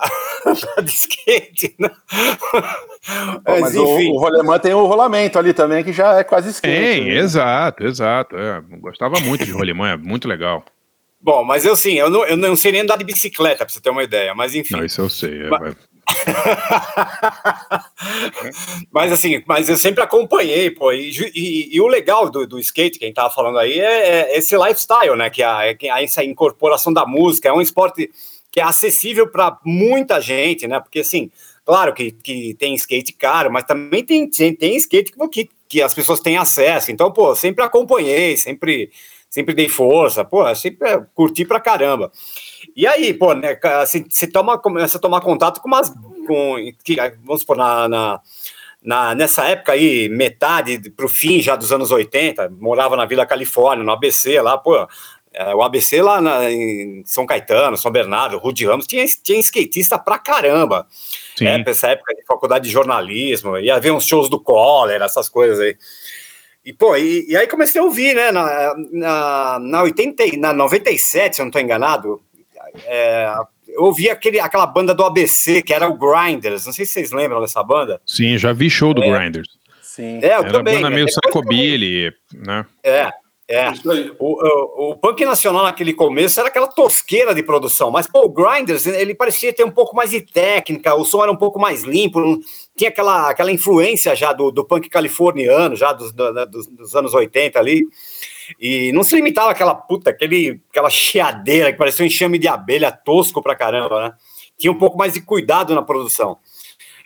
de 0.83 0.91
skate. 0.91 1.75
Né? 1.77 1.91
mas, 3.45 3.61
mas 3.61 3.75
enfim. 3.75 4.11
O, 4.11 4.15
o 4.15 4.19
rolemã 4.19 4.57
tem 4.57 4.73
o 4.73 4.85
rolamento 4.85 5.37
ali 5.37 5.53
também, 5.53 5.83
que 5.83 5.93
já 5.93 6.19
é 6.19 6.23
quase 6.23 6.49
skate. 6.49 6.75
Tem, 6.75 7.05
né? 7.05 7.17
exato, 7.17 7.85
exato. 7.85 8.35
É, 8.35 8.61
gostava 8.79 9.19
muito 9.19 9.45
de 9.45 9.51
rolemã, 9.51 9.91
é 9.91 9.97
muito 9.97 10.27
legal. 10.27 10.65
Bom, 11.21 11.43
mas 11.43 11.65
eu 11.65 11.75
sim, 11.75 11.95
eu 11.95 12.09
não, 12.09 12.25
eu 12.25 12.37
não 12.37 12.55
sei 12.55 12.71
nem 12.71 12.81
andar 12.81 12.97
de 12.97 13.03
bicicleta, 13.03 13.65
pra 13.65 13.69
você 13.69 13.81
ter 13.81 13.89
uma 13.89 14.03
ideia, 14.03 14.33
mas 14.33 14.55
enfim. 14.55 14.77
Não, 14.77 14.85
isso 14.85 15.01
eu 15.01 15.09
sei. 15.09 15.43
É, 15.43 15.49
mas, 15.49 15.75
mas 18.91 19.11
assim, 19.11 19.43
mas 19.45 19.69
eu 19.69 19.77
sempre 19.77 20.03
acompanhei, 20.03 20.71
pô, 20.71 20.91
e, 20.91 21.11
e, 21.35 21.75
e 21.75 21.81
o 21.81 21.87
legal 21.87 22.29
do, 22.29 22.47
do, 22.47 22.59
skate, 22.59 22.99
quem 22.99 23.13
tava 23.13 23.33
falando 23.33 23.59
aí, 23.59 23.79
é, 23.79 24.33
é 24.33 24.37
esse 24.37 24.57
lifestyle, 24.57 25.15
né, 25.15 25.29
que 25.29 25.43
a, 25.43 25.65
é 25.65 25.77
essa 26.03 26.23
incorporação 26.23 26.91
da 26.91 27.05
música, 27.05 27.49
é 27.49 27.53
um 27.53 27.61
esporte 27.61 28.09
que 28.51 28.59
é 28.59 28.63
acessível 28.63 29.27
para 29.27 29.57
muita 29.63 30.19
gente, 30.19 30.67
né, 30.67 30.79
porque 30.79 30.99
assim, 30.99 31.31
claro 31.65 31.93
que, 31.93 32.11
que 32.11 32.53
tem 32.55 32.73
skate 32.75 33.13
caro, 33.13 33.51
mas 33.51 33.63
também 33.63 34.03
tem, 34.03 34.29
tem, 34.29 34.55
tem 34.55 34.75
skate 34.77 35.13
que, 35.31 35.49
que 35.67 35.81
as 35.81 35.93
pessoas 35.93 36.19
têm 36.19 36.37
acesso, 36.37 36.91
então, 36.91 37.11
pô, 37.11 37.35
sempre 37.35 37.63
acompanhei, 37.63 38.37
sempre 38.37 38.91
sempre 39.29 39.53
dei 39.53 39.69
força, 39.69 40.25
pô, 40.25 40.53
sempre 40.55 40.89
é, 40.89 41.05
curti 41.13 41.45
pra 41.45 41.59
caramba. 41.59 42.11
E 42.75 42.87
aí, 42.87 43.13
pô, 43.13 43.33
né, 43.33 43.57
você, 43.85 44.03
você 44.09 44.27
toma, 44.27 44.57
começa 44.57 44.97
a 44.97 45.01
tomar 45.01 45.21
contato 45.21 45.61
com 45.61 45.67
umas. 45.67 45.93
Com, 46.25 46.55
que, 46.83 46.95
vamos 47.23 47.41
supor, 47.41 47.57
na, 47.57 47.87
na, 47.87 48.21
na, 48.83 49.15
nessa 49.15 49.45
época 49.45 49.73
aí, 49.73 50.09
metade 50.09 50.89
para 50.91 51.05
o 51.05 51.09
fim 51.09 51.41
já 51.41 51.55
dos 51.55 51.71
anos 51.71 51.91
80, 51.91 52.49
morava 52.59 52.95
na 52.95 53.05
Vila 53.05 53.25
Califórnia, 53.25 53.83
no 53.83 53.91
ABC, 53.91 54.41
lá, 54.41 54.57
pô. 54.57 54.87
É, 55.31 55.53
o 55.53 55.61
ABC 55.61 56.01
lá 56.01 56.19
na, 56.19 56.49
em 56.49 57.03
São 57.05 57.23
Caetano, 57.23 57.77
São 57.77 57.91
Bernardo, 57.91 58.39
Rude 58.39 58.65
Ramos, 58.65 58.87
tinha, 58.87 59.05
tinha 59.23 59.39
skatista 59.39 59.99
pra 59.99 60.17
caramba. 60.17 60.87
Sim. 61.35 61.45
É, 61.45 61.63
essa 61.67 61.89
época 61.89 62.15
de 62.15 62.25
faculdade 62.25 62.65
de 62.65 62.71
jornalismo, 62.71 63.55
ia 63.59 63.79
ver 63.79 63.91
uns 63.91 64.07
shows 64.07 64.27
do 64.27 64.39
Collor, 64.39 64.89
essas 64.89 65.29
coisas 65.29 65.59
aí. 65.59 65.77
E, 66.69 66.73
pô, 66.73 66.95
e, 66.95 67.25
e, 67.27 67.35
aí 67.35 67.47
comecei 67.47 67.81
a 67.81 67.83
ouvir, 67.83 68.15
né, 68.15 68.31
na, 68.31 68.75
na, 68.91 69.59
na, 69.59 69.81
80, 69.81 70.37
na 70.37 70.53
97, 70.53 71.35
se 71.35 71.41
eu 71.41 71.45
não 71.45 71.49
estou 71.49 71.59
enganado, 71.59 72.21
é, 72.85 73.33
eu 73.69 73.85
ouvi 73.85 74.07
aquele, 74.07 74.39
aquela 74.39 74.67
banda 74.67 74.93
do 74.93 75.03
ABC, 75.03 75.63
que 75.63 75.73
era 75.73 75.89
o 75.89 75.97
Grinders, 75.97 76.67
não 76.67 76.73
sei 76.73 76.85
se 76.85 76.93
vocês 76.93 77.11
lembram 77.11 77.41
dessa 77.41 77.63
banda. 77.63 77.99
Sim, 78.05 78.37
já 78.37 78.53
vi 78.53 78.69
show 78.69 78.93
do 78.93 79.03
é. 79.03 79.09
Grinders. 79.09 79.49
Sim. 79.81 80.19
É, 80.21 80.27
eu 80.27 80.41
era 80.41 80.51
também. 80.51 80.75
banda 80.75 80.91
meio 80.91 81.07
psychobilly, 81.07 82.13
né? 82.35 82.63
É, 82.83 83.09
é, 83.51 83.71
o, 84.19 84.45
o, 84.45 84.91
o, 84.91 84.95
punk 84.95 85.25
nacional 85.25 85.63
naquele 85.63 85.91
começo 85.91 86.39
era 86.39 86.49
aquela 86.49 86.67
tosqueira 86.67 87.33
de 87.33 87.41
produção, 87.41 87.89
mas 87.89 88.05
pô, 88.05 88.25
o 88.25 88.29
Grinders, 88.29 88.85
ele 88.85 89.15
parecia 89.15 89.51
ter 89.51 89.63
um 89.63 89.71
pouco 89.71 89.95
mais 89.95 90.11
de 90.11 90.21
técnica, 90.21 90.93
o 90.93 91.03
som 91.03 91.23
era 91.23 91.31
um 91.31 91.35
pouco 91.35 91.59
mais 91.59 91.81
limpo, 91.81 92.39
tinha 92.79 92.89
aquela, 92.89 93.29
aquela 93.29 93.51
influência 93.51 94.15
já 94.15 94.31
do, 94.31 94.49
do 94.51 94.63
punk 94.63 94.89
californiano, 94.89 95.75
já 95.75 95.91
dos, 95.91 96.13
do, 96.13 96.45
dos, 96.45 96.67
dos, 96.67 96.95
anos 96.95 97.13
80 97.13 97.59
ali, 97.59 97.85
e 98.57 98.93
não 98.93 99.03
se 99.03 99.15
limitava 99.15 99.51
aquela 99.51 99.75
puta, 99.75 100.09
aquele, 100.09 100.61
aquela 100.69 100.89
chiadeira 100.89 101.73
que 101.73 101.77
parecia 101.77 102.03
um 102.03 102.07
enxame 102.07 102.39
de 102.39 102.47
abelha 102.47 102.89
tosco 102.89 103.43
pra 103.43 103.53
caramba, 103.53 104.01
né? 104.01 104.13
Tinha 104.57 104.71
um 104.71 104.77
pouco 104.77 104.97
mais 104.97 105.13
de 105.13 105.21
cuidado 105.21 105.75
na 105.75 105.81
produção. 105.81 106.37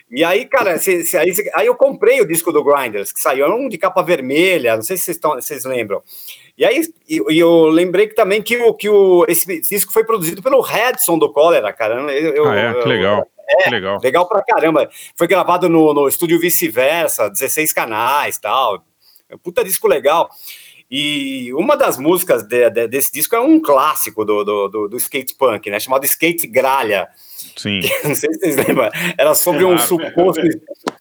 E 0.08 0.22
aí, 0.22 0.46
cara, 0.46 0.78
se, 0.78 1.04
se, 1.04 1.16
aí, 1.16 1.32
aí, 1.54 1.66
eu 1.66 1.74
comprei 1.74 2.20
o 2.20 2.26
disco 2.26 2.52
do 2.52 2.62
Grinders, 2.62 3.10
que 3.10 3.20
saiu, 3.20 3.52
um 3.52 3.68
de 3.68 3.76
capa 3.76 4.00
vermelha, 4.00 4.76
não 4.76 4.82
sei 4.82 4.96
se 4.96 5.06
vocês, 5.06 5.16
estão, 5.16 5.34
vocês 5.34 5.64
lembram. 5.64 6.00
E 6.56 6.64
aí 6.64 6.82
e, 7.08 7.20
e 7.30 7.38
eu 7.38 7.66
lembrei 7.66 8.06
que 8.06 8.14
também 8.14 8.40
que, 8.40 8.56
o, 8.58 8.72
que 8.74 8.88
o, 8.88 9.24
esse 9.26 9.60
disco 9.60 9.92
foi 9.92 10.04
produzido 10.04 10.40
pelo 10.40 10.60
Redson 10.60 11.18
do 11.18 11.32
Cólera, 11.32 11.72
cara. 11.72 12.12
Eu, 12.12 12.46
ah, 12.46 12.56
é? 12.56 12.74
que 12.74 12.88
legal. 12.88 13.26
É, 13.48 13.64
que 13.64 13.70
legal. 13.70 13.98
legal 14.02 14.28
pra 14.28 14.42
caramba. 14.42 14.88
Foi 15.16 15.26
gravado 15.26 15.68
no, 15.68 15.92
no 15.92 16.08
estúdio 16.08 16.38
Vice-Versa, 16.38 17.30
16 17.30 17.72
canais 17.72 18.38
tal. 18.38 18.84
Puta 19.42 19.64
disco 19.64 19.88
legal. 19.88 20.28
E 20.90 21.52
uma 21.54 21.76
das 21.76 21.98
músicas 21.98 22.42
de, 22.42 22.70
de, 22.70 22.86
desse 22.86 23.12
disco 23.12 23.34
é 23.34 23.40
um 23.40 23.60
clássico 23.60 24.24
do, 24.24 24.44
do, 24.44 24.68
do, 24.68 24.88
do 24.88 24.96
skate 24.96 25.34
punk, 25.34 25.70
né? 25.70 25.80
Chamado 25.80 26.04
Skate 26.04 26.46
Gralha. 26.46 27.08
Sim. 27.56 27.80
não 28.04 28.14
sei 28.14 28.32
se 28.32 28.38
vocês 28.38 28.56
lembram. 28.56 28.90
Era 29.18 29.34
sobre 29.34 29.64
um 29.64 29.78
suposto, 29.78 30.42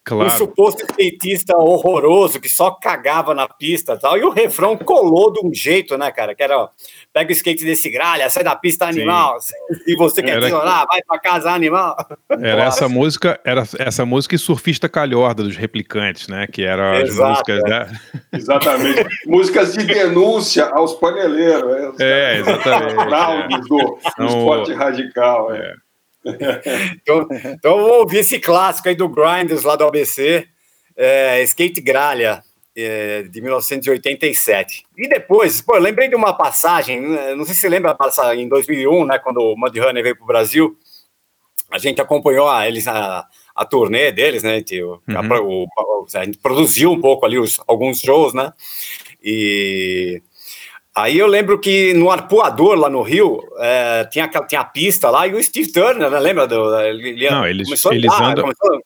claro. 0.04 0.26
um 0.26 0.38
suposto 0.38 0.84
skatista 0.84 1.58
horroroso 1.58 2.40
que 2.40 2.50
só 2.50 2.72
cagava 2.72 3.36
na 3.36 3.48
pista 3.48 3.94
e 3.94 4.00
tal. 4.00 4.18
E 4.18 4.24
o 4.24 4.32
refrão 4.32 4.78
colou 4.78 5.32
de 5.32 5.46
um 5.46 5.54
jeito, 5.54 5.98
né, 5.98 6.12
cara? 6.12 6.34
Que 6.34 6.44
era 6.44 6.70
pega 7.14 7.30
o 7.30 7.32
skate 7.32 7.64
desse 7.64 7.90
gralha, 7.92 8.28
sai 8.30 8.44
da 8.44 8.56
pista 8.56 8.88
animal. 8.88 9.40
Sim. 9.40 9.54
E 9.86 9.96
você 9.96 10.24
quer 10.24 10.42
era... 10.42 10.50
vai 10.86 11.02
pra 11.08 11.20
casa 11.20 11.52
animal. 11.52 11.96
Era 12.28 12.64
essa 12.66 12.90
música, 12.90 13.40
era 13.46 13.64
essa 13.78 14.04
música 14.06 14.36
e 14.36 14.40
surfista 14.40 14.90
calhorda 14.90 15.44
dos 15.44 15.56
replicantes, 15.56 16.28
né? 16.28 16.48
Que 16.48 16.64
eram 16.64 16.92
as 16.92 17.10
Exato, 17.10 17.30
músicas, 17.30 17.64
é. 17.64 17.70
né? 17.70 18.00
Exatamente. 18.34 19.06
músicas 19.28 19.74
de 19.74 19.84
denúncia 19.86 20.66
aos 20.66 20.94
paneleiros. 20.96 22.00
É, 22.00 22.36
é 22.36 22.40
exatamente. 22.40 23.54
É. 23.54 23.60
Do, 23.60 24.00
do 24.18 24.26
esporte 24.26 24.74
radical. 24.74 25.54
É. 25.54 25.74
então, 26.96 27.28
então 27.46 27.78
eu 27.78 27.84
vou 27.84 28.00
ouvir 28.00 28.20
esse 28.20 28.40
clássico 28.40 28.90
aí 28.90 28.96
do 28.96 29.08
Grinders 29.08 29.64
lá 29.64 29.76
do 29.76 29.84
ABC, 29.84 30.48
é, 30.96 31.44
Skate 31.44 31.82
Gralha, 31.82 32.42
é, 32.76 33.24
de 33.24 33.42
1987. 33.42 34.84
E 34.98 35.08
depois, 35.08 35.62
pô, 35.62 35.76
eu 35.76 35.82
lembrei 35.82 36.08
de 36.08 36.16
uma 36.16 36.34
passagem, 36.34 37.02
né, 37.02 37.36
não 37.36 37.46
sei 37.46 37.54
se 37.54 37.62
você 37.62 37.70
lembra 37.70 37.96
em 38.36 38.48
2001, 38.48 39.06
né, 39.06 39.20
quando 39.20 39.38
o 39.38 39.58
Mudhoney 39.58 40.04
veio 40.04 40.16
para 40.16 40.24
o 40.24 40.28
Brasil, 40.28 40.78
a 41.72 41.78
gente 41.78 42.02
acompanhou 42.02 42.48
a, 42.48 42.68
eles 42.68 42.88
a, 42.88 43.26
a 43.56 43.66
turnê 43.66 44.12
deles, 44.12 44.44
né, 44.44 44.62
que, 44.62 44.84
uhum. 44.84 44.98
a, 45.08 45.42
o, 45.42 45.68
a, 46.14 46.26
gente 46.26 46.38
produziu 46.38 46.92
um 46.92 47.02
pouco 47.02 47.26
ali 47.26 47.38
os, 47.38 47.62
alguns 47.68 48.00
shows, 48.00 48.34
né, 48.34 48.52
e 49.24 50.22
Aí 50.96 51.18
eu 51.18 51.26
lembro 51.26 51.60
que 51.60 51.92
no 51.96 52.12
arpoador 52.12 52.76
lá 52.76 52.88
no 52.88 53.02
Rio 53.02 53.42
é, 53.58 54.06
tinha, 54.12 54.28
tinha 54.28 54.62
a 54.62 54.66
pista 54.66 55.10
lá 55.10 55.26
e 55.26 55.34
o 55.34 55.44
Steve 55.44 55.72
Turner, 55.72 56.08
né? 56.08 56.20
lembra? 56.20 56.46
Do, 56.46 56.80
ele, 56.82 57.28
Não, 57.32 57.48
eles, 57.48 57.68
eles 57.68 58.14
andar, 58.14 58.32
andam. 58.32 58.44
Começou... 58.44 58.80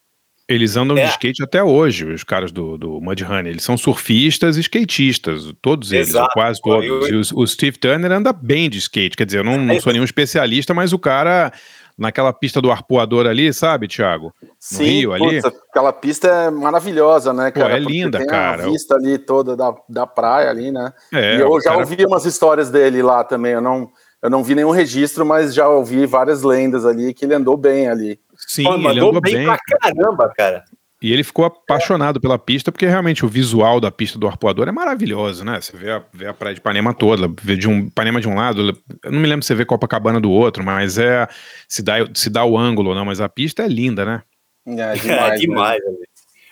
Eles 0.48 0.78
andam 0.78 0.98
é. 0.98 1.04
de 1.04 1.10
skate 1.10 1.44
até 1.44 1.62
hoje, 1.62 2.06
os 2.06 2.24
caras 2.24 2.52
do, 2.52 2.78
do 2.78 3.02
Mudhoney. 3.02 3.52
Eles 3.52 3.64
são 3.64 3.78
surfistas 3.78 4.56
e 4.56 4.62
skatistas, 4.62 5.52
todos 5.62 5.92
eles, 5.92 6.14
quase 6.34 6.62
todos. 6.62 6.86
Eu... 6.86 7.08
E 7.08 7.16
o, 7.16 7.22
o, 7.42 7.48
Steve 7.48 7.78
Turner 7.78 8.12
anda 8.12 8.32
bem 8.32 8.70
de 8.70 8.78
skate, 8.78 9.18
quer 9.18 9.26
dizer, 9.26 9.40
eu 9.40 9.44
não, 9.44 9.58
não 9.58 9.80
sou 9.82 9.92
nenhum 9.92 10.06
especialista, 10.06 10.74
mas 10.74 10.94
o 10.94 11.00
cara 11.00 11.52
naquela 11.98 12.32
pista 12.32 12.62
do 12.62 12.72
arpoador 12.72 13.26
ali, 13.26 13.52
sabe, 13.52 13.88
Thiago? 13.88 14.32
No 14.42 14.50
Sim, 14.60 14.84
Rio 14.84 15.14
ali. 15.14 15.40
aquela 15.40 15.92
pista 15.92 16.28
é 16.28 16.50
maravilhosa, 16.52 17.34
né, 17.34 17.50
cara? 17.50 17.70
Pô, 17.70 17.76
é 17.76 17.80
linda, 17.80 18.20
tem 18.20 18.28
cara. 18.28 18.64
A 18.64 18.70
vista 18.70 18.96
ali 18.96 19.18
toda 19.18 19.56
da, 19.56 19.76
da 19.90 20.06
praia 20.06 20.50
ali, 20.50 20.72
né? 20.72 20.94
É, 21.12 21.38
e 21.38 21.42
eu 21.42 21.60
já 21.60 21.72
cara... 21.72 21.80
ouvi 21.80 22.06
umas 22.06 22.26
histórias 22.26 22.70
dele 22.70 23.02
lá 23.02 23.24
também, 23.24 23.54
eu 23.54 23.62
não, 23.62 23.90
eu 24.22 24.30
não 24.30 24.44
vi 24.44 24.54
nenhum 24.54 24.70
registro, 24.70 25.26
mas 25.26 25.54
já 25.54 25.68
ouvi 25.68 26.06
várias 26.06 26.44
lendas 26.44 26.86
ali 26.86 27.14
que 27.14 27.26
ele 27.26 27.34
andou 27.34 27.58
bem 27.58 27.90
ali. 27.90 28.20
Sim, 28.48 28.64
Pô, 28.64 28.76
ele 28.76 29.00
andou 29.00 29.20
bem, 29.20 29.36
bem 29.36 29.46
pra 29.46 29.60
caramba, 29.80 30.34
cara. 30.36 30.64
E 31.00 31.14
ele 31.14 31.24
ficou 31.24 31.46
apaixonado 31.46 32.20
pela 32.20 32.40
pista, 32.40 32.72
porque 32.72 32.88
realmente 32.88 33.24
o 33.24 33.30
visual 33.30 33.80
da 33.80 33.92
pista 33.92 34.18
do 34.18 34.28
arpoador 34.28 34.68
é 34.68 34.72
maravilhoso, 34.72 35.46
né? 35.46 35.62
Você 35.62 35.78
vê 35.78 35.92
a, 35.92 36.02
vê 36.12 36.26
a 36.26 36.34
praia 36.34 36.56
de 36.56 36.60
Ipanema 36.60 36.92
toda, 36.92 37.32
vê 37.40 37.56
de 37.56 37.68
um 37.68 37.82
Ipanema 37.82 38.20
de 38.20 38.28
um 38.28 38.36
lado, 38.36 38.76
eu 39.04 39.12
não 39.12 39.20
me 39.20 39.28
lembro 39.28 39.44
se 39.44 39.50
você 39.50 39.56
vê 39.56 39.66
Copacabana 39.66 40.20
do 40.20 40.32
outro, 40.32 40.64
mas 40.64 40.98
é. 40.98 41.28
Se 41.68 41.84
dá, 41.84 41.98
se 42.16 42.30
dá 42.32 42.44
o 42.46 42.58
ângulo 42.58 42.90
ou 42.90 42.96
não, 42.96 43.06
mas 43.06 43.22
a 43.22 43.30
pista 43.30 43.64
é 43.64 43.68
linda, 43.68 44.06
né? 44.06 44.24
É 44.66 44.94
demais. 44.98 45.34
É 45.34 45.36
demais 45.36 45.84
né? 45.84 46.08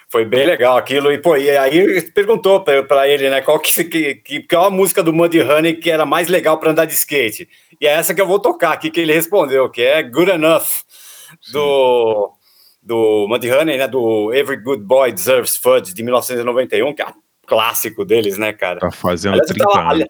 Foi 0.07 0.23
bem 0.23 0.45
legal 0.45 0.77
aquilo. 0.77 1.11
E, 1.11 1.17
pô, 1.17 1.35
e 1.35 1.49
aí 1.49 2.01
perguntou 2.11 2.61
para 2.61 3.07
ele, 3.07 3.29
né, 3.29 3.41
qual 3.41 3.59
que, 3.59 3.83
que, 3.83 4.15
que, 4.15 4.43
qual 4.43 4.65
a 4.65 4.69
música 4.69 5.01
do 5.01 5.11
Muddy 5.11 5.41
Honey 5.41 5.73
que 5.73 5.89
era 5.89 6.05
mais 6.05 6.27
legal 6.27 6.57
para 6.59 6.71
andar 6.71 6.85
de 6.85 6.93
skate. 6.93 7.49
E 7.81 7.87
é 7.87 7.91
essa 7.91 8.13
que 8.13 8.21
eu 8.21 8.27
vou 8.27 8.39
tocar 8.39 8.71
aqui, 8.71 8.89
que 8.89 9.01
ele 9.01 9.11
respondeu, 9.11 9.69
que 9.69 9.81
é 9.81 10.01
Good 10.03 10.31
Enough, 10.31 10.84
do. 11.51 12.31
Do 12.81 13.25
Mudhoney, 13.27 13.79
né, 13.79 13.87
do 13.87 14.31
Every 14.31 14.61
Good 14.61 14.83
Boy 14.83 15.11
Deserves 15.11 15.57
Fudge, 15.57 15.91
de 15.91 16.03
1991, 16.03 16.93
que 16.93 17.01
é 17.01 17.07
clássico 17.47 18.05
deles, 18.05 18.37
né, 18.37 18.53
cara? 18.53 18.79
Tá 18.79 18.91
fazendo 18.91 19.33
aliás, 19.33 19.49
30 19.49 19.65
tava, 19.65 19.93
anos. 19.93 20.05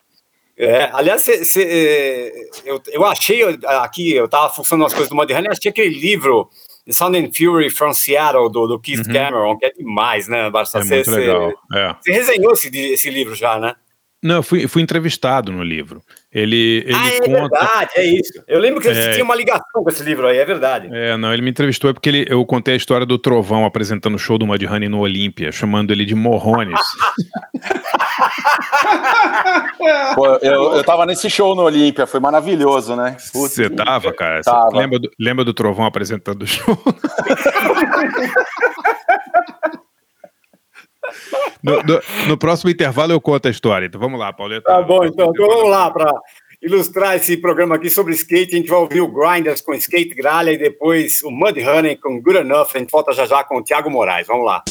É, 0.57 0.89
aliás, 0.91 1.21
cê, 1.21 1.45
cê, 1.45 2.49
eu, 2.65 2.81
eu 2.87 3.05
achei 3.05 3.43
aqui, 3.79 4.13
eu 4.13 4.27
tava 4.27 4.53
funcionando 4.53 4.87
as 4.87 4.93
coisas 4.93 5.07
do 5.07 5.15
Mudhoney, 5.15 5.49
achei 5.49 5.71
aquele 5.71 5.97
livro 5.97 6.49
The 6.85 6.93
Sound 6.93 7.17
and 7.17 7.31
Fury 7.33 7.69
from 7.69 7.93
Seattle, 7.93 8.49
do, 8.49 8.67
do 8.67 8.79
Keith 8.79 9.07
uhum. 9.07 9.13
Cameron, 9.13 9.57
que 9.57 9.65
é 9.65 9.71
demais, 9.71 10.27
né, 10.27 10.49
Barça? 10.49 10.79
É 10.79 10.83
cê, 10.83 10.95
muito 10.95 11.11
legal. 11.11 11.53
É. 11.73 11.95
Você 11.99 12.11
resenhou 12.11 12.53
esse, 12.53 12.77
esse 12.77 13.09
livro 13.09 13.33
já, 13.35 13.59
né? 13.59 13.75
Não, 14.21 14.37
eu 14.37 14.43
fui, 14.43 14.67
fui 14.67 14.81
entrevistado 14.81 15.51
no 15.51 15.63
livro. 15.63 16.01
Ele, 16.35 16.83
ele 16.85 16.93
ah, 16.93 17.07
é 17.07 17.19
conta... 17.21 17.31
verdade, 17.31 17.91
é 17.95 18.05
isso. 18.05 18.43
Eu 18.45 18.59
lembro 18.59 18.81
que 18.81 18.89
é... 18.89 19.11
tinha 19.11 19.23
uma 19.23 19.35
ligação 19.35 19.81
com 19.81 19.89
esse 19.89 20.03
livro 20.03 20.27
aí, 20.27 20.37
é 20.37 20.43
verdade. 20.43 20.89
É, 20.91 21.15
não, 21.15 21.33
ele 21.33 21.41
me 21.41 21.49
entrevistou 21.49 21.89
é 21.89 21.93
porque 21.93 22.09
ele, 22.09 22.25
eu 22.27 22.45
contei 22.45 22.73
a 22.73 22.77
história 22.77 23.05
do 23.05 23.17
Trovão 23.17 23.63
apresentando 23.63 24.15
o 24.15 24.19
show 24.19 24.37
do 24.37 24.45
Mudhoney 24.45 24.89
no 24.89 24.99
Olímpia, 24.99 25.49
chamando 25.53 25.91
ele 25.91 26.03
de 26.03 26.13
Morrones. 26.13 26.75
Pô, 30.15 30.27
eu, 30.41 30.73
eu 30.73 30.83
tava 30.83 31.05
nesse 31.05 31.29
show 31.29 31.55
no 31.55 31.61
Olímpia, 31.61 32.05
foi 32.05 32.19
maravilhoso, 32.19 32.97
né? 32.97 33.15
Você 33.33 33.69
tava, 33.69 34.11
cara? 34.11 34.41
Tava. 34.41 34.77
lembra, 34.77 34.99
do, 34.99 35.09
lembra 35.17 35.45
do 35.45 35.53
Trovão 35.53 35.85
apresentando 35.85 36.41
o 36.41 36.47
show? 36.47 36.77
No, 41.63 41.81
no, 41.81 42.01
no, 42.27 42.37
próximo 42.37 42.69
intervalo 42.69 43.11
eu 43.11 43.19
conto 43.19 43.47
a 43.47 43.51
história. 43.51 43.87
Então 43.87 43.99
vamos 43.99 44.19
lá, 44.19 44.31
Pauleta. 44.31 44.67
Tá 44.67 44.81
bom, 44.81 45.03
então, 45.03 45.31
então 45.33 45.47
vamos 45.47 45.69
lá. 45.69 45.89
Pra... 45.89 46.13
ilustrar 46.61 47.15
esse 47.15 47.37
programa 47.37 47.75
aqui 47.75 47.89
sobre 47.89 48.13
skate. 48.13 48.53
A 48.53 48.57
gente 48.57 48.69
vai 48.69 48.79
ouvir 48.79 49.01
o 49.01 49.07
Grinders 49.07 49.61
com 49.61 49.73
Skate 49.73 50.13
Gralha 50.13 50.51
e 50.51 50.57
depois 50.57 51.23
o 51.23 51.31
Mud 51.31 51.59
Honey 51.59 51.95
com 51.95 52.21
Good 52.21 52.39
Enough. 52.39 52.67
A 52.75 52.77
gente 52.77 52.91
volta 52.91 53.13
já 53.13 53.25
já 53.25 53.43
com 53.43 53.57
o 53.57 53.63
Thiago 53.63 53.89
Moraes. 53.89 54.27
Vamos 54.27 54.45
lá. 54.45 54.63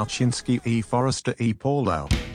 Balchinski 0.00 0.62
E. 0.64 0.82
Forrester 0.82 1.34
E. 1.38 1.52
Paulo. 1.52 2.29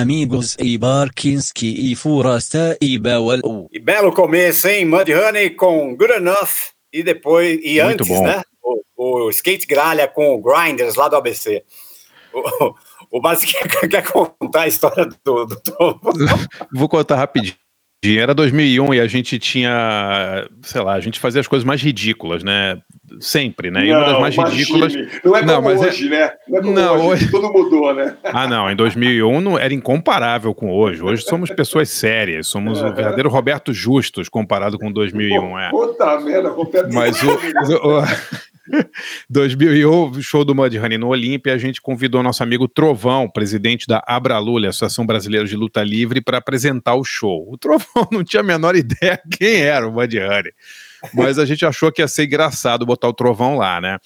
Amigos 0.00 0.56
e 0.58 0.78
Barkinski 0.78 1.92
e 1.92 1.96
Furasta 1.96 2.76
e 2.80 2.98
Bawal. 2.98 3.68
E 3.72 3.78
belo 3.78 4.12
começo, 4.12 4.68
hein? 4.68 4.84
Mud 4.84 5.12
Honey 5.12 5.50
com 5.50 5.96
Good 5.96 6.12
Enough 6.14 6.72
e 6.92 7.02
depois, 7.02 7.58
e 7.62 7.82
Muito 7.82 8.02
antes, 8.02 8.08
bom. 8.08 8.24
né? 8.24 8.42
O, 8.62 9.26
o 9.26 9.30
Skate 9.30 9.66
Gralha 9.66 10.08
com 10.08 10.34
o 10.34 10.40
Grinders 10.40 10.94
lá 10.94 11.08
do 11.08 11.16
ABC. 11.16 11.64
O, 12.32 12.74
o 13.10 13.20
Basi 13.20 13.46
quer, 13.52 13.88
quer 13.88 14.02
contar 14.10 14.62
a 14.62 14.68
história 14.68 15.08
do, 15.24 15.46
do 15.46 15.60
Tom. 15.60 15.98
Vou 16.72 16.88
contar 16.88 17.16
rapidinho. 17.16 17.56
Era 18.04 18.32
2001 18.32 18.94
e 18.94 19.00
a 19.00 19.08
gente 19.08 19.40
tinha, 19.40 20.46
sei 20.62 20.80
lá, 20.80 20.94
a 20.94 21.00
gente 21.00 21.18
fazia 21.18 21.40
as 21.40 21.48
coisas 21.48 21.64
mais 21.66 21.82
ridículas, 21.82 22.44
né? 22.44 22.78
Sempre, 23.20 23.72
né? 23.72 23.86
E 23.86 23.90
uma 23.92 24.04
das 24.04 24.36
mais 24.36 24.36
ridículas. 24.36 24.94
Não 25.24 25.34
é 25.34 25.40
como 25.40 25.52
Não, 25.52 25.62
mas 25.62 25.82
é- 25.82 25.86
hoje, 25.88 26.08
né? 26.08 26.30
Não 26.46 26.58
é 26.58 26.60
como 26.60 26.72
Não, 26.74 26.94
hoje, 26.94 27.06
hoje- 27.24 27.30
tudo 27.32 27.52
mudou, 27.52 27.92
né? 27.92 28.14
Ah, 28.22 28.46
não, 28.46 28.70
em 28.70 28.76
2001 28.76 29.40
não, 29.40 29.58
era 29.58 29.74
incomparável 29.74 30.54
com 30.54 30.70
hoje. 30.70 31.02
Hoje 31.02 31.22
somos 31.24 31.50
pessoas 31.50 31.88
sérias, 31.88 32.46
somos 32.46 32.80
o 32.80 32.94
verdadeiro 32.94 33.28
Roberto 33.28 33.72
Justus 33.72 34.28
comparado 34.28 34.78
com 34.78 34.92
2001, 34.92 35.58
é. 35.58 35.70
Puta 35.70 36.20
merda, 36.20 36.50
Roberto. 36.50 36.92
Mas 36.94 37.20
o, 37.22 37.30
o, 37.30 37.98
o 38.00 38.04
2001, 39.28 40.10
o 40.10 40.22
show 40.22 40.44
do 40.44 40.54
Mudhoney 40.54 40.98
no 40.98 41.08
Olímpia, 41.08 41.54
a 41.54 41.58
gente 41.58 41.80
convidou 41.80 42.22
nosso 42.22 42.42
amigo 42.42 42.68
Trovão, 42.68 43.28
presidente 43.28 43.86
da 43.86 44.02
Abralule, 44.06 44.66
Associação 44.66 45.06
Brasileira 45.06 45.46
de 45.46 45.56
Luta 45.56 45.82
Livre, 45.82 46.20
para 46.20 46.38
apresentar 46.38 46.94
o 46.94 47.04
show. 47.04 47.46
O 47.50 47.56
Trovão 47.56 48.08
não 48.12 48.24
tinha 48.24 48.40
a 48.40 48.44
menor 48.44 48.76
ideia 48.76 49.20
quem 49.30 49.62
era 49.62 49.86
o 49.86 49.92
Mudhoney, 49.92 50.52
mas 51.14 51.38
a 51.38 51.44
gente 51.44 51.64
achou 51.64 51.92
que 51.92 52.02
ia 52.02 52.08
ser 52.08 52.24
engraçado 52.24 52.86
botar 52.86 53.08
o 53.08 53.14
Trovão 53.14 53.56
lá, 53.56 53.80
né? 53.80 53.98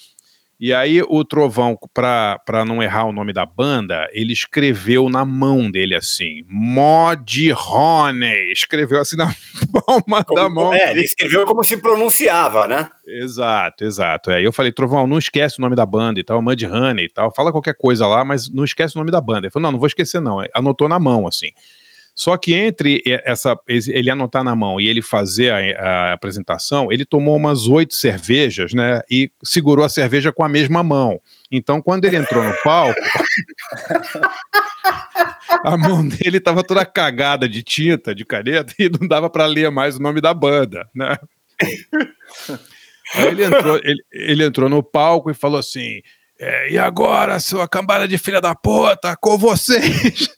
E 0.64 0.72
aí 0.72 1.03
o 1.09 1.25
Trovão, 1.25 1.77
para 1.92 2.64
não 2.64 2.81
errar 2.81 3.07
o 3.07 3.12
nome 3.12 3.33
da 3.33 3.44
banda, 3.44 4.09
ele 4.12 4.33
escreveu 4.33 5.09
na 5.09 5.25
mão 5.25 5.68
dele 5.68 5.92
assim, 5.96 6.44
Modhoney, 6.48 7.53
escreveu 8.53 9.01
assim 9.01 9.16
na 9.16 9.35
palma 9.85 10.25
da 10.33 10.48
mão. 10.48 10.72
É, 10.72 10.92
ele 10.92 11.01
escreveu 11.01 11.44
como 11.46 11.64
se 11.64 11.79
pronunciava, 11.79 12.68
né? 12.68 12.88
Exato, 13.05 13.83
exato. 13.83 14.31
Aí 14.31 14.44
eu 14.44 14.53
falei, 14.53 14.70
Trovão, 14.70 15.05
não 15.05 15.18
esquece 15.18 15.59
o 15.59 15.62
nome 15.62 15.75
da 15.75 15.85
banda 15.85 16.20
e 16.20 16.22
tal, 16.22 16.40
Mud 16.40 16.64
Honey 16.64 17.07
e 17.07 17.12
tal, 17.12 17.35
fala 17.35 17.51
qualquer 17.51 17.75
coisa 17.75 18.07
lá, 18.07 18.25
mas 18.25 18.48
não 18.48 18.62
esquece 18.62 18.94
o 18.94 19.01
nome 19.01 19.11
da 19.11 19.20
banda. 19.20 19.46
Ele 19.46 19.51
falou, 19.51 19.64
não, 19.64 19.72
não 19.72 19.81
vou 19.81 19.88
esquecer 19.88 20.20
não. 20.20 20.38
Anotou 20.55 20.88
na 20.88 21.01
mão, 21.01 21.27
assim. 21.27 21.51
Só 22.14 22.37
que 22.37 22.53
entre 22.53 23.03
essa, 23.07 23.59
ele 23.66 24.11
anotar 24.11 24.44
na 24.44 24.55
mão 24.55 24.79
e 24.79 24.87
ele 24.87 25.01
fazer 25.01 25.51
a, 25.51 25.81
a 25.81 26.12
apresentação, 26.12 26.92
ele 26.92 27.07
tomou 27.07 27.37
umas 27.37 27.66
oito 27.66 27.94
cervejas, 27.94 28.75
né? 28.75 29.01
E 29.11 29.31
segurou 29.42 29.85
a 29.85 29.88
cerveja 29.88 30.31
com 30.31 30.44
a 30.44 30.48
mesma 30.48 30.83
mão. 30.83 31.18
Então, 31.51 31.81
quando 31.81 32.05
ele 32.05 32.16
entrou 32.16 32.44
no 32.44 32.55
palco, 32.62 33.01
a 35.64 35.77
mão 35.77 36.07
dele 36.07 36.37
estava 36.37 36.62
toda 36.62 36.85
cagada 36.85 37.48
de 37.48 37.62
tinta, 37.62 38.14
de 38.14 38.27
caneta, 38.27 38.75
e 38.79 38.90
não 38.90 39.09
dava 39.09 39.31
para 39.31 39.46
ler 39.46 39.70
mais 39.70 39.96
o 39.96 40.03
nome 40.03 40.20
da 40.20 40.35
banda, 40.35 40.87
né? 40.94 41.16
Ele 43.14 43.44
entrou, 43.44 43.77
ele, 43.77 44.05
ele 44.12 44.44
entrou 44.44 44.68
no 44.68 44.83
palco 44.83 45.31
e 45.31 45.35
falou 45.35 45.59
assim: 45.59 46.01
é, 46.38 46.72
e 46.72 46.79
agora, 46.79 47.38
sua 47.40 47.68
cambada 47.68 48.09
de 48.09 48.18
filha 48.18 48.40
da 48.40 48.55
puta, 48.55 49.16
com 49.16 49.38
vocês! 49.38 50.29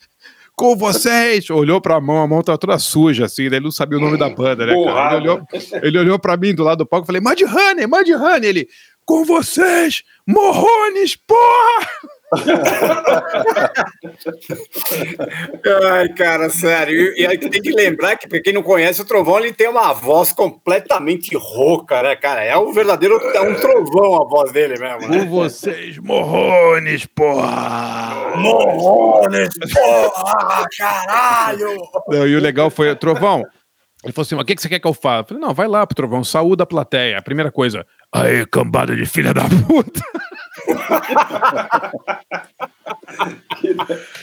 Com 0.57 0.77
vocês! 0.77 1.51
Olhou 1.51 1.81
pra 1.81 2.01
mão, 2.01 2.23
a 2.23 2.29
mão 2.29 2.43
tá 2.43 2.57
toda 2.57 2.79
suja, 2.79 3.25
assim, 3.25 3.49
daí 3.49 3.59
ele 3.59 3.64
não 3.64 3.73
sabia 3.73 3.99
o 3.99 4.01
nome 4.01 4.17
da 4.17 4.29
banda, 4.29 4.64
né, 4.64 4.73
cara? 4.85 5.17
Ele 5.17 5.29
olhou, 5.29 5.43
ele 5.83 5.99
olhou 5.99 6.19
pra 6.19 6.37
mim 6.37 6.55
do 6.55 6.62
lado 6.62 6.79
do 6.79 6.87
palco 6.87 7.05
e 7.05 7.09
falei, 7.09 7.21
Mud 7.21 7.45
Honey, 7.45 7.87
Mud 7.87 8.12
Honey! 8.14 8.49
Ele, 8.49 8.69
com 9.05 9.25
vocês, 9.25 10.03
morrones, 10.27 11.17
porra! 11.17 11.88
Ai, 15.90 16.09
cara, 16.11 16.51
sério. 16.51 17.14
E, 17.16 17.27
aí 17.27 17.38
tem 17.38 17.62
que 17.62 17.73
lembrar 17.73 18.16
que, 18.16 18.29
pra 18.29 18.40
quem 18.40 18.53
não 18.53 18.62
conhece, 18.62 19.03
o 19.03 19.05
Trovão 19.05 19.38
ele 19.38 19.53
tem 19.53 19.68
uma 19.68 19.92
voz 19.92 20.33
completamente 20.33 21.37
rouca, 21.37 22.03
né, 22.03 22.16
cara? 22.16 22.42
É 22.44 22.57
um 22.57 22.73
verdadeiro 22.73 23.16
é 23.35 23.40
um 23.40 23.55
trovão 23.55 24.23
a 24.23 24.25
voz 24.25 24.53
dele 24.53 24.79
mesmo, 24.79 25.09
né? 25.09 25.25
Vocês, 25.25 25.99
morrones, 25.99 27.07
porra! 27.07 28.37
Morrones, 28.37 29.51
porra, 29.73 30.66
caralho! 30.77 31.77
Não, 32.09 32.27
e 32.27 32.37
o 32.37 32.40
legal 32.40 32.70
foi, 32.70 32.94
Trovão, 32.97 33.44
ele 34.05 34.12
falou 34.12 34.27
assim, 34.27 34.35
mas 34.35 34.42
o 34.42 34.47
que, 34.47 34.55
que 34.55 34.61
você 34.61 34.68
quer 34.68 34.79
que 34.79 34.87
eu 34.87 34.92
faça? 34.92 35.20
Eu 35.20 35.25
falei, 35.29 35.42
não, 35.42 35.55
vai 35.55 35.66
lá 35.66 35.87
pro 35.87 35.97
Trovão, 35.97 36.23
saúda 36.23 36.64
a 36.64 36.66
plateia. 36.66 37.18
A 37.18 37.23
primeira 37.23 37.51
coisa, 37.51 37.87
aí, 38.12 38.44
cambada 38.47 38.94
de 38.94 39.07
filha 39.07 39.33
da 39.33 39.44
puta. 39.66 40.03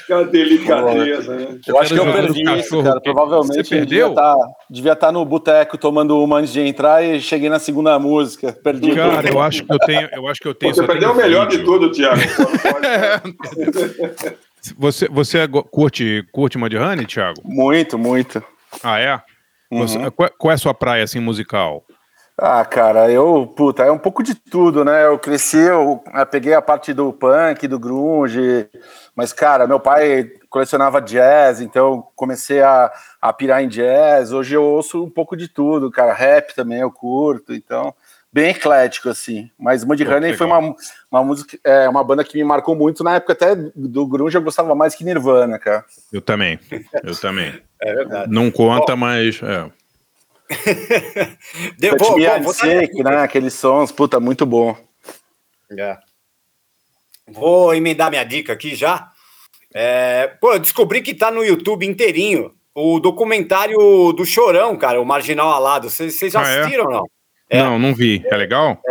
Aquela 0.04 0.26
delicadeza, 0.26 1.36
né? 1.36 1.60
Eu 1.67 1.80
acho 1.80 1.94
que 1.94 2.00
eu 2.00 2.12
perdi 2.12 2.41
isso, 2.41 2.54
cachorro. 2.54 2.84
cara. 2.84 3.02
Provavelmente 3.02 3.67
Você 3.67 3.76
eu 3.76 3.86
devia 3.86 4.06
perdeu? 4.06 4.10
estar 4.10 4.36
devia 4.70 4.96
tá 4.96 5.12
no 5.12 5.24
boteco 5.26 5.78
tomando 5.78 6.22
uma 6.22 6.38
antes 6.38 6.54
de 6.54 6.62
entrar 6.62 7.04
e 7.04 7.20
cheguei 7.22 7.50
na 7.50 7.60
segunda 7.60 7.98
música. 8.00 8.54
Perdi. 8.54 8.94
Cara, 8.96 9.30
eu 9.30 9.41
acho 9.41 9.63
que 9.63 9.74
eu 9.74 9.80
tenho, 9.80 10.10
eu 10.12 10.28
acho 10.28 10.39
que 10.41 10.48
eu 10.48 10.54
tenho 10.54 10.74
Você 10.76 10.86
perdeu 10.86 11.12
o 11.12 11.15
melhor 11.15 11.48
de 11.48 11.58
vídeo. 11.58 11.72
tudo, 11.72 11.91
Thiago. 11.91 12.22
Você, 14.78 15.08
você 15.10 15.48
go- 15.48 15.63
curte, 15.63 16.24
curte 16.32 16.56
Mudhoney, 16.56 17.04
Thiago? 17.08 17.41
Muito, 17.44 17.98
muito. 17.98 18.44
Ah, 18.84 19.00
é? 19.00 19.20
Você- 19.72 19.98
Uhum. 19.98 20.12
qual, 20.12 20.30
qual 20.38 20.52
é 20.52 20.54
a 20.54 20.58
sua 20.58 20.72
praia, 20.72 21.04
assim, 21.04 21.20
musical? 21.20 21.84
Ah, 22.43 22.65
cara, 22.65 23.12
eu, 23.12 23.45
puta, 23.45 23.84
é 23.84 23.91
um 23.91 23.99
pouco 23.99 24.23
de 24.23 24.34
tudo, 24.34 24.84
né? 24.84 25.06
Eu 25.06 25.19
cresci, 25.19 25.60
eu, 25.60 26.04
eu 26.12 26.25
peguei 26.25 26.56
a 26.56 26.62
parte 26.62 26.91
do 26.91 27.13
punk, 27.13 27.67
do 27.67 27.77
grunge, 27.77 28.67
mas, 29.15 29.32
cara, 29.32 29.67
meu 29.67 29.80
pai 29.80 30.27
colecionava 30.49 30.99
jazz, 30.99 31.62
então 31.62 32.04
comecei 32.15 32.60
a, 32.63 32.91
a 33.21 33.32
pirar 33.32 33.63
em 33.63 33.67
jazz. 33.67 34.32
Hoje 34.32 34.56
eu 34.56 34.63
ouço 34.63 35.04
um 35.04 35.10
pouco 35.10 35.38
de 35.38 35.47
tudo, 35.47 35.91
cara. 35.91 36.13
Rap 36.13 36.56
também 36.56 36.80
eu 36.80 36.89
curto, 36.89 37.54
então, 37.54 37.93
bem 38.34 38.49
eclético, 38.49 39.10
assim. 39.10 39.47
Mas 39.56 39.84
Mudhoney 39.84 40.34
foi 40.34 40.47
uma, 40.47 40.75
uma 41.12 41.23
música, 41.23 41.60
é, 41.63 41.88
uma 41.88 42.04
banda 42.04 42.23
que 42.23 42.39
me 42.39 42.43
marcou 42.43 42.75
muito. 42.75 43.04
Na 43.04 43.17
época 43.17 43.34
até 43.34 43.54
do 43.56 44.08
grunge 44.08 44.36
eu 44.36 44.41
gostava 44.41 44.73
mais 44.73 44.95
que 44.95 45.04
Nirvana, 45.04 45.60
cara. 45.60 45.86
Eu 46.12 46.21
também, 46.21 46.60
eu 47.04 47.15
também. 47.15 47.62
É 47.80 47.93
verdade. 47.93 48.32
Não 48.34 48.49
conta, 48.49 48.95
mas... 48.95 49.39
É. 49.43 49.81
Deu, 51.77 51.97
vou, 51.97 52.17
vou, 52.43 52.53
Shake, 52.53 53.03
né? 53.03 53.17
Aqueles 53.17 53.53
sons, 53.53 53.91
puta, 53.91 54.19
muito 54.19 54.45
bom. 54.45 54.75
É. 55.77 55.97
Vou 57.27 57.73
emendar 57.73 58.09
minha 58.09 58.23
dica 58.23 58.53
aqui 58.53 58.75
já. 58.75 59.11
É, 59.73 60.27
pô, 60.39 60.53
eu 60.53 60.59
descobri 60.59 61.01
que 61.01 61.13
tá 61.13 61.31
no 61.31 61.43
YouTube 61.43 61.85
inteirinho 61.85 62.53
o 62.75 62.99
documentário 62.99 63.77
do 64.13 64.25
Chorão, 64.25 64.77
cara, 64.77 65.01
o 65.01 65.05
Marginal 65.05 65.49
Alado. 65.49 65.89
Vocês 65.89 66.17
já 66.33 66.41
Ah, 66.41 66.47
é? 66.49 66.59
assistiram 66.59 66.85
ou 66.85 66.91
não? 66.91 67.05
É. 67.49 67.57
Não, 67.63 67.79
não 67.79 67.93
vi. 67.93 68.23
É 68.25 68.35
legal? 68.35 68.81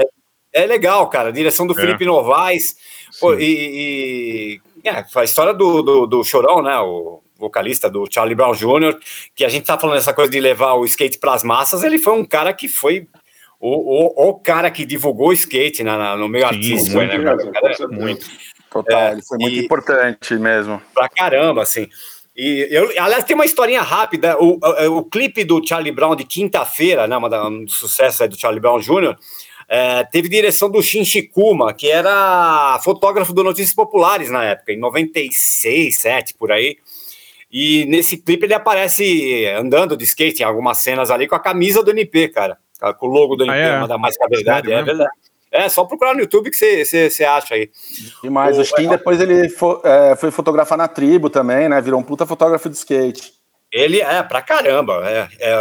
É 0.52 0.66
legal, 0.66 1.08
cara. 1.08 1.32
Direção 1.32 1.66
do 1.66 1.72
É. 1.78 1.80
Felipe 1.80 2.04
Novaes. 2.04 2.76
Pô, 3.18 3.34
e, 3.34 4.60
e- 4.84 4.88
é, 4.88 5.04
a 5.14 5.24
história 5.24 5.52
do, 5.54 5.82
do, 5.82 6.06
do 6.06 6.24
Chorão, 6.24 6.62
né? 6.62 6.78
O 6.78 7.19
vocalista 7.40 7.88
do 7.90 8.06
Charlie 8.10 8.34
Brown 8.36 8.52
Jr., 8.52 8.96
que 9.34 9.44
a 9.44 9.48
gente 9.48 9.64
tá 9.64 9.78
falando 9.78 9.96
essa 9.98 10.12
coisa 10.14 10.30
de 10.30 10.38
levar 10.38 10.74
o 10.74 10.84
skate 10.84 11.18
para 11.18 11.32
as 11.34 11.42
massas, 11.42 11.82
ele 11.82 11.98
foi 11.98 12.12
um 12.12 12.24
cara 12.24 12.52
que 12.52 12.68
foi 12.68 13.08
o, 13.58 14.26
o, 14.26 14.28
o 14.30 14.34
cara 14.34 14.70
que 14.70 14.84
divulgou 14.84 15.28
o 15.28 15.32
skate 15.32 15.82
na, 15.82 15.96
na- 15.98 16.16
no 16.16 16.28
meio 16.28 16.46
Sim, 16.48 16.54
artístico, 16.54 16.96
muito 16.96 17.18
né, 17.18 17.18
mesmo, 17.18 17.50
O 17.50 17.52
cara. 17.52 17.88
Muito. 17.88 18.26
Total, 18.70 19.00
É, 19.00 19.12
ele 19.12 19.22
foi 19.22 19.38
muito 19.38 19.56
e- 19.56 19.64
importante 19.64 20.34
mesmo. 20.34 20.80
pra 20.94 21.08
caramba, 21.08 21.62
assim. 21.62 21.88
E 22.36 22.68
eu, 22.70 22.88
aliás, 23.02 23.24
tem 23.24 23.34
uma 23.34 23.44
historinha 23.44 23.82
rápida. 23.82 24.38
O, 24.38 24.58
o, 24.62 24.98
o 24.98 25.04
clipe 25.04 25.42
do 25.44 25.60
Charlie 25.66 25.92
Brown 25.92 26.14
de 26.14 26.24
quinta-feira, 26.24 27.06
né, 27.08 27.16
um 27.18 27.64
dos 27.64 27.74
sucessos 27.76 28.20
aí 28.20 28.28
do 28.28 28.38
Charlie 28.38 28.60
Brown 28.60 28.78
Jr., 28.78 29.16
é, 29.68 30.02
teve 30.04 30.28
direção 30.28 30.70
do 30.70 30.82
Shin 30.82 31.04
Shikuma, 31.04 31.72
que 31.74 31.88
era 31.90 32.80
fotógrafo 32.82 33.32
do 33.32 33.44
Notícias 33.44 33.74
Populares 33.74 34.28
na 34.30 34.42
época, 34.44 34.72
em 34.72 34.78
96, 34.78 35.96
7, 35.98 36.34
por 36.34 36.50
aí. 36.50 36.76
E 37.50 37.84
nesse 37.86 38.16
clipe 38.16 38.46
ele 38.46 38.54
aparece 38.54 39.46
andando 39.56 39.96
de 39.96 40.04
skate 40.04 40.42
em 40.42 40.44
algumas 40.46 40.78
cenas 40.78 41.10
ali 41.10 41.26
com 41.26 41.34
a 41.34 41.40
camisa 41.40 41.82
do 41.82 41.90
NP, 41.90 42.28
cara. 42.28 42.56
Com 42.98 43.08
o 43.08 43.10
logo 43.10 43.34
do 43.36 43.44
NP, 43.44 43.58
Ah, 43.58 43.76
é? 43.76 43.80
manda 43.80 43.98
mais 43.98 44.16
que 44.16 44.24
a 44.24 44.28
verdade. 44.28 44.70
É 44.70 44.76
mesmo? 44.76 44.86
verdade. 44.86 45.10
É, 45.52 45.68
só 45.68 45.84
procurar 45.84 46.14
no 46.14 46.20
YouTube 46.20 46.48
que 46.48 46.56
você 46.56 47.24
acha 47.24 47.54
aí. 47.56 47.68
Demais. 48.22 48.56
O- 48.56 48.60
O 48.60 48.64
Shin 48.64 48.88
depois 48.88 49.20
ele 49.20 49.48
fo- 49.48 49.80
é, 49.82 50.14
foi 50.14 50.30
fotografar 50.30 50.78
na 50.78 50.86
tribo 50.86 51.28
também, 51.28 51.68
né? 51.68 51.80
Virou 51.80 51.98
um 51.98 52.04
puta 52.04 52.24
fotógrafo 52.24 52.68
de 52.70 52.76
skate. 52.76 53.32
Ele 53.72 54.00
é 54.00 54.22
pra 54.22 54.40
caramba. 54.42 55.02
É, 55.08 55.28
é, 55.40 55.56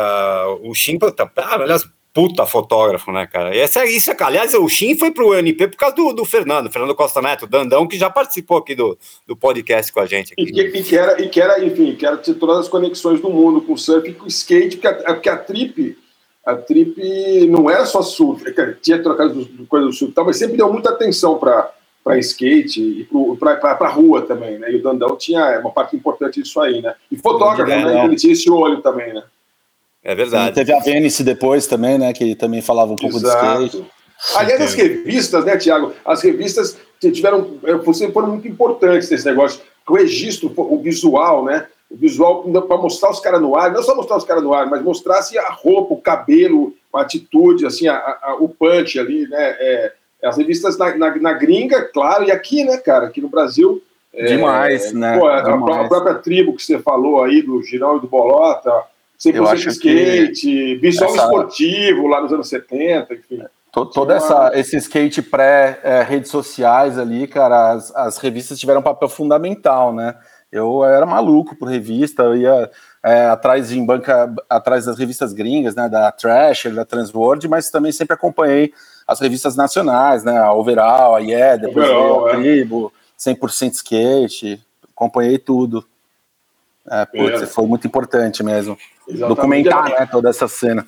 o 0.62 0.73
Shin, 0.75 0.99
ah, 1.38 1.56
aliás, 1.56 1.84
puta 2.13 2.45
fotógrafo, 2.45 3.12
né, 3.12 3.28
cara? 3.28 3.56
E 3.56 3.60
essa, 3.60 3.86
isso, 3.86 4.12
é- 4.12 4.17
aliás, 4.19 4.54
o 4.54 4.67
Shin 4.67 4.98
foi 4.98 5.12
pro 5.12 5.32
UNP 5.32 5.67
por 5.67 5.78
causa 5.78 5.95
do, 5.95 6.12
do 6.13 6.26
Fernando, 6.26 6.72
Fernando 6.72 6.95
Costa 6.95 7.22
Neto, 7.22 7.45
Dandão, 7.48 7.88
que 7.88 7.98
já 7.98 8.10
participou 8.10 8.58
aqui 8.58 8.74
do, 8.76 8.98
do 9.28 9.36
podcast 9.36 9.91
com 9.93 10.00
a 10.00 10.06
gente. 10.06 10.34
E 10.38 10.45
que, 10.45 10.62
e 10.62 10.84
que 10.84 10.98
era, 10.98 11.22
e 11.22 11.30
que 11.30 11.39
era, 11.39 11.63
enfim, 11.63 11.95
que 11.95 12.06
era 12.06 12.17
ter 12.17 12.34
todas 12.34 12.58
as 12.58 12.67
conexões 12.67 13.22
do 13.22 13.30
mundo 13.30 13.62
com 13.62 13.74
o 13.74 13.78
surf 13.78 14.10
e 14.10 14.13
com 14.13 14.26
o 14.26 14.28
skate, 14.28 14.78
porque 14.78 14.88
a, 14.88 15.13
porque 15.13 15.30
a 15.30 15.38
trip, 15.38 15.98
a 16.45 16.56
trip 16.56 17.48
não 17.48 17.69
era 17.69 17.86
só 17.86 18.02
surf, 18.02 18.43
é 18.48 18.74
tinha 18.82 19.02
trocado 19.02 19.34
do- 19.34 19.45
do 19.45 19.65
coisa 19.67 19.86
do 19.86 19.93
surf, 19.93 20.12
e 20.12 20.15
tal, 20.15 20.26
mas 20.26 20.38
sempre 20.38 20.58
deu 20.58 20.72
muita 20.72 20.89
atenção 20.89 21.38
para 21.38 21.72
para 22.02 22.17
skate 22.17 22.82
e 22.82 23.08
para 23.38 23.78
a 23.82 23.89
rua 23.89 24.22
também, 24.22 24.58
né? 24.58 24.72
E 24.72 24.78
o 24.78 24.82
Dandão 24.82 25.15
tinha 25.17 25.60
uma 25.60 25.69
parte 25.69 25.95
importante 25.98 26.41
disso 26.41 26.60
aí, 26.60 26.82
né? 26.82 26.95
E 27.12 27.17
fotógrafo, 27.17 27.69
né? 27.69 28.06
Ele 28.06 28.15
tinha 28.15 28.34
esse 28.34 28.50
olho 28.50 28.82
também, 28.82 29.13
né? 29.13 29.22
É 30.10 30.15
verdade. 30.15 30.48
Sim, 30.48 30.54
teve 30.54 30.74
a 30.74 30.80
Vênice 30.80 31.24
depois 31.24 31.67
também, 31.67 32.00
né? 32.00 32.12
Que 32.12 32.34
também 32.34 32.63
falava 32.63 32.91
um 32.91 32.95
pouco 32.95 33.17
Exato. 33.17 33.60
de 33.60 33.65
skate. 33.67 33.91
Aliás, 34.36 34.60
as 34.60 34.74
revistas, 34.74 35.45
né, 35.45 35.56
Tiago? 35.56 35.93
As 36.04 36.24
revistas 36.24 36.76
tiveram, 37.00 37.60
eh, 37.63 38.10
foram 38.12 38.30
muito 38.30 38.48
importantes 38.48 39.08
nesse 39.08 39.26
negócio. 39.26 39.62
O 39.88 39.93
registro, 39.93 40.52
o 40.58 40.82
visual, 40.82 41.45
né? 41.45 41.67
O 41.91 41.95
visual 41.95 42.43
para 42.43 42.78
mostrar 42.78 43.12
os 43.12 43.19
caras 43.19 43.39
no 43.39 43.56
ar, 43.56 43.72
não 43.72 43.84
só 43.84 43.95
mostrar 43.95 44.17
os 44.17 44.24
caras 44.24 44.41
no 44.41 44.52
ar, 44.52 44.67
mas 44.67 44.82
mostrar 44.82 45.19
assim, 45.19 45.38
a 45.38 45.52
roupa, 45.52 45.93
o 45.93 46.02
cabelo, 46.02 46.74
a 46.91 47.02
atitude, 47.02 47.67
assim, 47.67 47.88
a, 47.88 47.95
a, 47.95 48.36
o 48.39 48.50
punch 48.50 49.00
ali, 49.00 49.28
né? 49.28 49.56
É, 49.60 49.93
as 50.24 50.38
revistas 50.38 50.76
na, 50.76 50.98
na, 50.98 51.15
na, 51.17 51.34
gringa, 51.34 51.84
claro, 51.84 52.24
e 52.24 52.32
aqui, 52.32 52.63
né, 52.63 52.78
cara, 52.78 53.06
aqui 53.06 53.22
no 53.22 53.30
Brasil. 53.30 53.80
É, 54.12 54.26
Demais, 54.26 54.88
é, 54.88 54.93
né? 54.93 55.19
Pô, 55.19 55.28
a, 55.28 55.41
Demais. 55.41 55.86
a, 55.86 55.88
própria 55.88 56.15
tribo 56.15 56.56
que 56.56 56.63
você 56.63 56.80
falou 56.80 57.24
aí, 57.24 57.43
do 57.43 57.62
Girão 57.62 57.98
e 57.98 58.02
do 58.02 58.08
Bolota, 58.08 58.72
100% 59.19 59.67
skate, 59.67 60.75
visual 60.75 61.13
essa... 61.13 61.23
esportivo 61.23 62.08
lá 62.08 62.21
nos 62.21 62.32
anos 62.32 62.47
70, 62.47 63.13
enfim. 63.13 63.43
Todo 63.71 64.12
essa, 64.12 64.51
esse 64.55 64.77
skate 64.77 65.21
pré-redes 65.21 66.29
é, 66.29 66.32
sociais 66.32 66.97
ali, 66.97 67.27
cara, 67.27 67.73
as, 67.73 67.95
as, 67.95 68.17
revistas 68.17 68.60
tiveram 68.60 68.79
um 68.79 68.84
papel 68.84 69.08
fundamental, 69.08 69.93
né? 69.93 70.15
Eu 70.51 70.84
era 70.84 71.05
maluco 71.05 71.55
por 71.55 71.69
revista, 71.69 72.23
eu 72.23 72.36
ia 72.36 72.71
é, 73.03 73.27
atrás 73.27 73.71
em 73.71 73.86
banca, 73.86 74.34
atrás 74.49 74.86
das 74.86 74.97
revistas 74.97 75.34
gringas, 75.34 75.75
né? 75.75 75.88
Da 75.88 76.12
Thrasher, 76.12 76.73
da 76.73 76.84
Transworld, 76.84 77.47
mas 77.47 77.69
também 77.69 77.91
sempre 77.91 78.15
acompanhei 78.15 78.73
as 79.08 79.19
revistas 79.19 79.55
nacionais, 79.55 80.23
né? 80.23 80.39
A 80.39 80.51
Overall, 80.51 81.15
a 81.15 81.19
Yeah, 81.19 81.58
depois 81.58 81.88
Overall, 81.88 82.25
a 82.25 82.32
é. 82.32 82.36
Tribo, 82.38 82.91
100% 83.19 83.73
Skate, 83.73 84.60
acompanhei 84.95 85.38
tudo. 85.38 85.86
É, 86.89 87.06
putz, 87.06 87.41
é. 87.41 87.45
foi 87.45 87.65
muito 87.65 87.86
importante 87.86 88.43
mesmo. 88.43 88.78
Exatamente. 89.08 89.36
Documentar 89.36 89.89
né, 89.89 90.08
toda 90.12 90.30
essa 90.30 90.47
cena. 90.47 90.86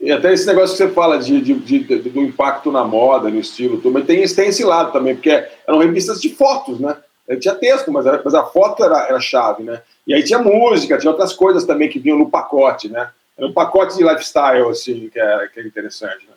E 0.00 0.12
até 0.12 0.32
esse 0.32 0.46
negócio 0.46 0.76
que 0.76 0.82
você 0.82 0.90
fala 0.90 1.18
de, 1.18 1.40
de, 1.40 1.54
de, 1.54 1.98
do 2.10 2.20
impacto 2.20 2.70
na 2.70 2.84
moda, 2.84 3.30
no 3.30 3.38
estilo, 3.38 3.78
tudo, 3.78 3.92
mas 3.92 4.04
tem, 4.04 4.26
tem 4.26 4.48
esse 4.48 4.64
lado 4.64 4.92
também, 4.92 5.14
porque 5.14 5.30
eram 5.66 5.78
revistas 5.78 6.20
de 6.20 6.28
fotos, 6.34 6.78
né? 6.78 6.96
Tinha 7.40 7.54
texto, 7.54 7.90
mas, 7.90 8.04
era, 8.04 8.20
mas 8.22 8.34
a 8.34 8.44
foto 8.44 8.84
era, 8.84 9.08
era 9.08 9.18
chave, 9.18 9.62
né? 9.62 9.80
E 10.06 10.12
aí 10.12 10.22
tinha 10.22 10.38
música, 10.38 10.98
tinha 10.98 11.10
outras 11.10 11.32
coisas 11.32 11.64
também 11.64 11.88
que 11.88 11.98
vinham 11.98 12.18
no 12.18 12.28
pacote, 12.28 12.90
né? 12.90 13.08
Era 13.38 13.46
um 13.46 13.52
pacote 13.52 13.96
de 13.96 14.04
lifestyle, 14.04 14.68
assim, 14.68 15.08
que 15.10 15.18
é, 15.18 15.48
que 15.52 15.60
é 15.60 15.66
interessante, 15.66 16.26
né? 16.26 16.34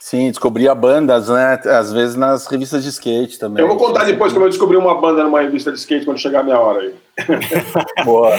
Sim, 0.00 0.30
descobria 0.30 0.72
bandas, 0.74 1.28
né? 1.28 1.60
Às 1.64 1.92
vezes 1.92 2.14
nas 2.14 2.46
revistas 2.46 2.84
de 2.84 2.90
skate 2.90 3.36
também. 3.38 3.60
Eu 3.60 3.68
vou 3.68 3.76
contar 3.76 4.04
depois 4.04 4.32
como 4.32 4.44
eu 4.44 4.48
descobri 4.48 4.76
uma 4.76 5.00
banda 5.00 5.24
numa 5.24 5.40
revista 5.40 5.72
de 5.72 5.78
skate 5.78 6.04
quando 6.04 6.18
chegar 6.18 6.40
a 6.40 6.44
minha 6.44 6.58
hora 6.58 6.82
aí. 6.82 6.94
Boa. 8.04 8.32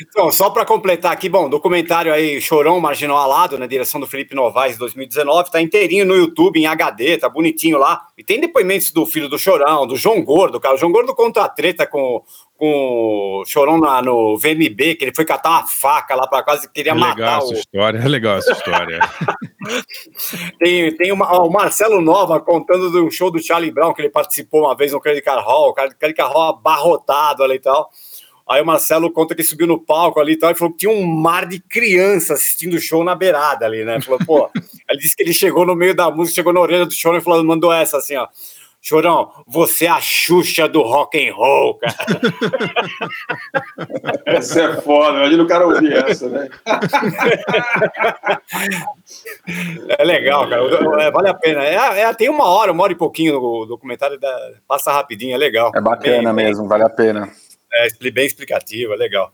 então, 0.00 0.30
só 0.30 0.50
para 0.50 0.64
completar 0.64 1.12
aqui, 1.12 1.28
bom, 1.28 1.48
documentário 1.48 2.12
aí, 2.12 2.40
Chorão 2.40 2.80
Marginal 2.80 3.18
Alado, 3.18 3.58
na 3.58 3.66
direção 3.66 4.00
do 4.00 4.06
Felipe 4.06 4.34
Novaes, 4.34 4.78
2019, 4.78 5.50
tá 5.50 5.60
inteirinho 5.60 6.06
no 6.06 6.14
YouTube, 6.14 6.58
em 6.58 6.66
HD, 6.66 7.18
tá 7.18 7.28
bonitinho 7.28 7.78
lá. 7.78 8.06
E 8.16 8.24
tem 8.24 8.40
depoimentos 8.40 8.90
do 8.90 9.04
filho 9.06 9.28
do 9.28 9.38
Chorão, 9.38 9.86
do 9.86 9.96
João 9.96 10.22
Gordo, 10.22 10.60
cara. 10.60 10.74
O 10.74 10.78
João 10.78 10.92
Gordo 10.92 11.14
conta 11.14 11.42
a 11.42 11.48
treta 11.48 11.86
com, 11.86 12.22
com 12.56 13.40
o 13.40 13.44
Chorão 13.46 13.78
na, 13.78 14.02
no 14.02 14.36
VMB, 14.36 14.96
que 14.96 15.04
ele 15.04 15.14
foi 15.14 15.24
catar 15.24 15.50
uma 15.50 15.66
faca 15.68 16.14
lá 16.16 16.26
para 16.26 16.42
casa 16.42 16.66
e 16.66 16.68
queria 16.68 16.92
é 16.92 16.94
legal 16.94 17.16
matar 17.16 17.38
essa 17.38 17.46
o... 17.46 17.52
história, 17.52 17.98
é 17.98 18.08
legal 18.08 18.36
essa 18.38 18.52
história. 18.52 18.98
tem 20.58 20.96
tem 20.96 21.12
uma, 21.12 21.32
ó, 21.32 21.46
o 21.46 21.52
Marcelo 21.52 22.00
Nova 22.00 22.40
contando 22.40 22.90
de 22.90 22.98
um 22.98 23.10
show 23.10 23.30
do 23.30 23.42
Charlie 23.42 23.70
Brown 23.70 23.94
que 23.94 24.02
ele 24.02 24.10
participou 24.10 24.62
uma 24.62 24.76
vez 24.76 24.92
no 24.92 25.00
Credit 25.00 25.24
Card 25.24 25.44
Hall, 25.44 25.68
o 25.68 25.74
Credit 25.74 26.14
Card 26.14 26.34
Hall 26.34 26.50
abarrotado 26.50 27.44
ali 27.44 27.54
e 27.54 27.60
tal. 27.60 27.90
Aí 28.48 28.62
o 28.62 28.66
Marcelo 28.66 29.12
conta 29.12 29.34
que 29.34 29.44
subiu 29.44 29.66
no 29.66 29.78
palco 29.78 30.18
ali 30.18 30.32
e 30.32 30.38
tal, 30.38 30.50
e 30.50 30.54
falou 30.54 30.72
que 30.72 30.80
tinha 30.80 30.92
um 30.92 31.06
mar 31.06 31.46
de 31.46 31.60
criança 31.60 32.32
assistindo 32.32 32.74
o 32.74 32.80
show 32.80 33.04
na 33.04 33.14
beirada 33.14 33.66
ali, 33.66 33.84
né? 33.84 34.00
Falou, 34.00 34.18
pô, 34.24 34.50
ele 34.88 34.98
disse 34.98 35.14
que 35.14 35.22
ele 35.22 35.34
chegou 35.34 35.66
no 35.66 35.76
meio 35.76 35.94
da 35.94 36.10
música, 36.10 36.36
chegou 36.36 36.52
na 36.52 36.60
orelha 36.60 36.86
do 36.86 36.92
show 36.92 37.14
e 37.14 37.20
falou, 37.20 37.44
mandou 37.44 37.72
essa 37.72 37.98
assim, 37.98 38.16
ó. 38.16 38.26
Chorão, 38.80 39.32
você 39.46 39.86
é 39.86 39.90
a 39.90 40.00
Xuxa 40.00 40.68
do 40.68 40.82
rock 40.82 41.28
and 41.28 41.34
roll, 41.34 41.74
cara. 41.74 41.96
essa 44.24 44.62
é 44.62 44.80
foda, 44.80 45.18
imagina 45.18 45.42
o 45.42 45.48
cara 45.48 45.66
ouvir 45.66 45.92
essa, 45.92 46.28
né? 46.28 46.48
é 49.98 50.04
legal, 50.04 50.48
cara. 50.48 50.62
É, 51.02 51.10
vale 51.10 51.28
a 51.28 51.34
pena. 51.34 51.64
É, 51.64 52.02
é, 52.02 52.14
tem 52.14 52.30
uma 52.30 52.46
hora, 52.46 52.72
uma 52.72 52.84
hora 52.84 52.92
e 52.92 52.96
pouquinho 52.96 53.38
o 53.38 53.66
documentário, 53.66 54.18
da, 54.18 54.52
passa 54.66 54.92
rapidinho, 54.92 55.34
é 55.34 55.38
legal. 55.38 55.70
É 55.74 55.80
bacana 55.80 56.32
bem, 56.32 56.46
mesmo, 56.46 56.62
bem, 56.62 56.68
vale 56.68 56.84
a 56.84 56.88
pena. 56.88 57.28
É 57.72 58.10
bem 58.10 58.26
explicativo, 58.26 58.94
é 58.94 58.96
legal. 58.96 59.32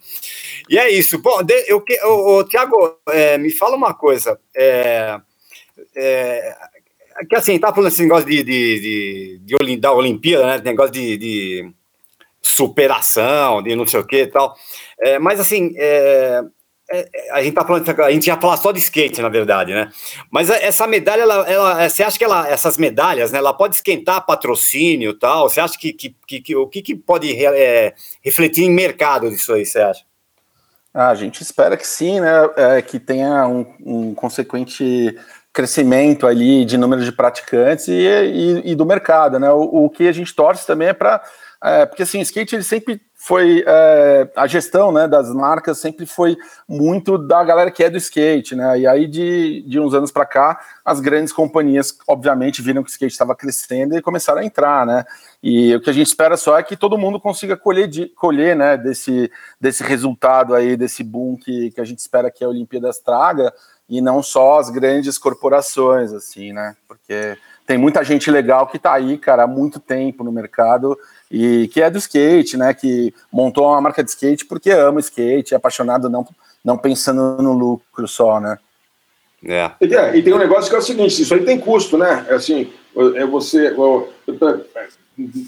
E 0.68 0.78
é 0.78 0.90
isso. 0.90 1.18
Bom, 1.18 1.40
eu, 1.66 1.84
o 2.02 2.44
Tiago, 2.44 2.98
é, 3.08 3.38
me 3.38 3.50
fala 3.50 3.76
uma 3.76 3.94
coisa. 3.94 4.38
É, 4.54 5.18
é, 5.94 6.56
que 7.28 7.36
assim, 7.36 7.58
tá 7.58 7.72
falando 7.72 7.92
esse 7.92 8.02
negócio 8.02 8.28
de, 8.28 8.42
de, 8.42 9.40
de, 9.44 9.56
de 9.56 9.76
da 9.76 9.92
Olimpíada, 9.92 10.46
né? 10.46 10.62
Negócio 10.64 10.92
de, 10.92 11.16
de, 11.16 11.72
superação, 12.42 13.62
de 13.62 13.74
não 13.74 13.86
sei 13.86 14.00
o 14.00 14.06
que 14.06 14.22
e 14.22 14.26
tal. 14.26 14.54
É, 15.00 15.18
mas 15.18 15.40
assim, 15.40 15.72
é, 15.76 16.42
a 17.30 17.42
gente 17.42 17.54
tá 17.54 17.64
falando, 17.64 17.88
a 18.02 18.10
gente 18.10 18.26
ia 18.26 18.40
falar 18.40 18.56
só 18.58 18.70
de 18.70 18.78
skate, 18.78 19.22
na 19.22 19.28
verdade, 19.28 19.72
né? 19.72 19.90
Mas 20.30 20.50
essa 20.50 20.86
medalha, 20.86 21.22
ela, 21.22 21.50
ela, 21.50 21.88
você 21.88 22.02
acha 22.02 22.18
que 22.18 22.24
ela, 22.24 22.46
essas 22.48 22.76
medalhas, 22.76 23.32
né? 23.32 23.38
Ela 23.38 23.54
pode 23.54 23.76
esquentar 23.76 24.24
patrocínio 24.26 25.12
e 25.12 25.18
tal? 25.18 25.48
Você 25.48 25.60
acha 25.60 25.78
que, 25.78 25.92
que, 25.92 26.14
que, 26.26 26.40
que 26.40 26.56
o 26.56 26.66
que, 26.66 26.82
que 26.82 26.94
pode 26.94 27.34
é, 27.44 27.94
refletir 28.22 28.64
em 28.64 28.70
mercado 28.70 29.30
disso 29.30 29.54
aí, 29.54 29.64
você 29.64 29.80
acha? 29.80 30.04
Ah, 30.92 31.08
a 31.08 31.14
gente 31.14 31.40
espera 31.42 31.76
que 31.76 31.86
sim, 31.86 32.20
né? 32.20 32.30
É, 32.56 32.82
que 32.82 33.00
tenha 33.00 33.48
um, 33.48 33.66
um 33.84 34.14
consequente 34.14 35.18
crescimento 35.52 36.26
ali 36.26 36.64
de 36.64 36.76
número 36.76 37.04
de 37.04 37.12
praticantes 37.12 37.88
e, 37.88 37.92
e, 37.92 38.72
e 38.72 38.74
do 38.74 38.84
mercado, 38.84 39.38
né? 39.38 39.50
O, 39.50 39.84
o, 39.84 39.90
que 39.90 40.06
a 40.06 40.12
gente 40.12 40.34
torce 40.34 40.66
também 40.66 40.88
é 40.88 40.92
para 40.92 41.22
é, 41.64 41.86
porque 41.86 42.02
assim, 42.02 42.18
o 42.18 42.22
skate 42.22 42.54
ele 42.54 42.62
sempre 42.62 43.00
foi 43.26 43.64
é, 43.66 44.28
a 44.37 44.46
gestão 44.46 44.92
né, 44.92 45.08
das 45.08 45.32
marcas 45.32 45.78
sempre 45.78 46.04
foi 46.04 46.37
muito 46.68 47.16
da 47.16 47.42
galera 47.42 47.70
que 47.70 47.82
é 47.82 47.88
do 47.88 47.96
skate, 47.96 48.54
né? 48.54 48.80
E 48.80 48.87
aí 48.87 49.06
de, 49.06 49.64
de 49.66 49.80
uns 49.80 49.94
anos 49.94 50.12
para 50.12 50.26
cá, 50.26 50.60
as 50.84 51.00
grandes 51.00 51.32
companhias, 51.32 51.96
obviamente, 52.06 52.60
viram 52.60 52.82
que 52.82 52.90
o 52.90 52.92
skate 52.92 53.14
estava 53.14 53.34
crescendo 53.34 53.96
e 53.96 54.02
começaram 54.02 54.42
a 54.42 54.44
entrar, 54.44 54.84
né? 54.84 55.06
E 55.42 55.74
o 55.74 55.80
que 55.80 55.88
a 55.88 55.92
gente 55.94 56.08
espera 56.08 56.37
só 56.37 56.58
é 56.58 56.62
que 56.62 56.76
todo 56.76 56.98
mundo 56.98 57.18
consiga 57.18 57.56
colher, 57.56 57.88
de, 57.88 58.08
colher 58.08 58.54
né, 58.54 58.76
desse, 58.76 59.32
desse 59.58 59.82
resultado 59.82 60.54
aí, 60.54 60.76
desse 60.76 61.02
boom 61.02 61.34
que, 61.38 61.70
que 61.70 61.80
a 61.80 61.84
gente 61.84 62.00
espera 62.00 62.30
que 62.30 62.44
a 62.44 62.48
Olimpíadas 62.50 62.98
traga, 62.98 63.54
e 63.88 64.02
não 64.02 64.22
só 64.22 64.58
as 64.58 64.68
grandes 64.68 65.16
corporações, 65.16 66.12
assim, 66.12 66.52
né? 66.52 66.76
Porque 66.87 67.38
tem 67.66 67.79
muita 67.79 68.05
gente 68.05 68.31
legal 68.31 68.66
que 68.66 68.77
está 68.77 68.92
aí, 68.92 69.16
cara, 69.16 69.44
há 69.44 69.46
muito 69.46 69.81
tempo 69.81 70.22
no 70.22 70.31
mercado 70.31 70.98
e 71.31 71.68
que 71.68 71.81
é 71.81 71.90
do 71.90 71.98
skate, 71.98 72.57
né? 72.57 72.74
Que 72.74 73.12
montou 73.33 73.68
uma 73.68 73.81
marca 73.81 74.05
de 74.05 74.11
skate 74.11 74.44
porque 74.44 74.70
ama 74.70 75.00
skate, 75.00 75.55
é 75.55 75.57
apaixonado 75.57 76.11
não, 76.11 76.27
não 76.64 76.77
pensando 76.77 77.42
no 77.42 77.53
lucro 77.53 78.07
só, 78.07 78.38
né? 78.38 78.59
É. 79.46 79.70
E, 79.81 80.22
tem 80.22 80.33
um 80.33 80.38
negócio 80.38 80.70
que 80.70 80.77
é 80.77 80.79
o 80.79 80.83
seguinte: 80.83 81.22
isso 81.22 81.35
aí 81.35 81.44
tem 81.44 81.59
custo, 81.59 81.98
né? 81.98 82.27
É 82.29 82.35
assim, 82.35 82.72
é 83.14 83.27
você. 83.27 83.74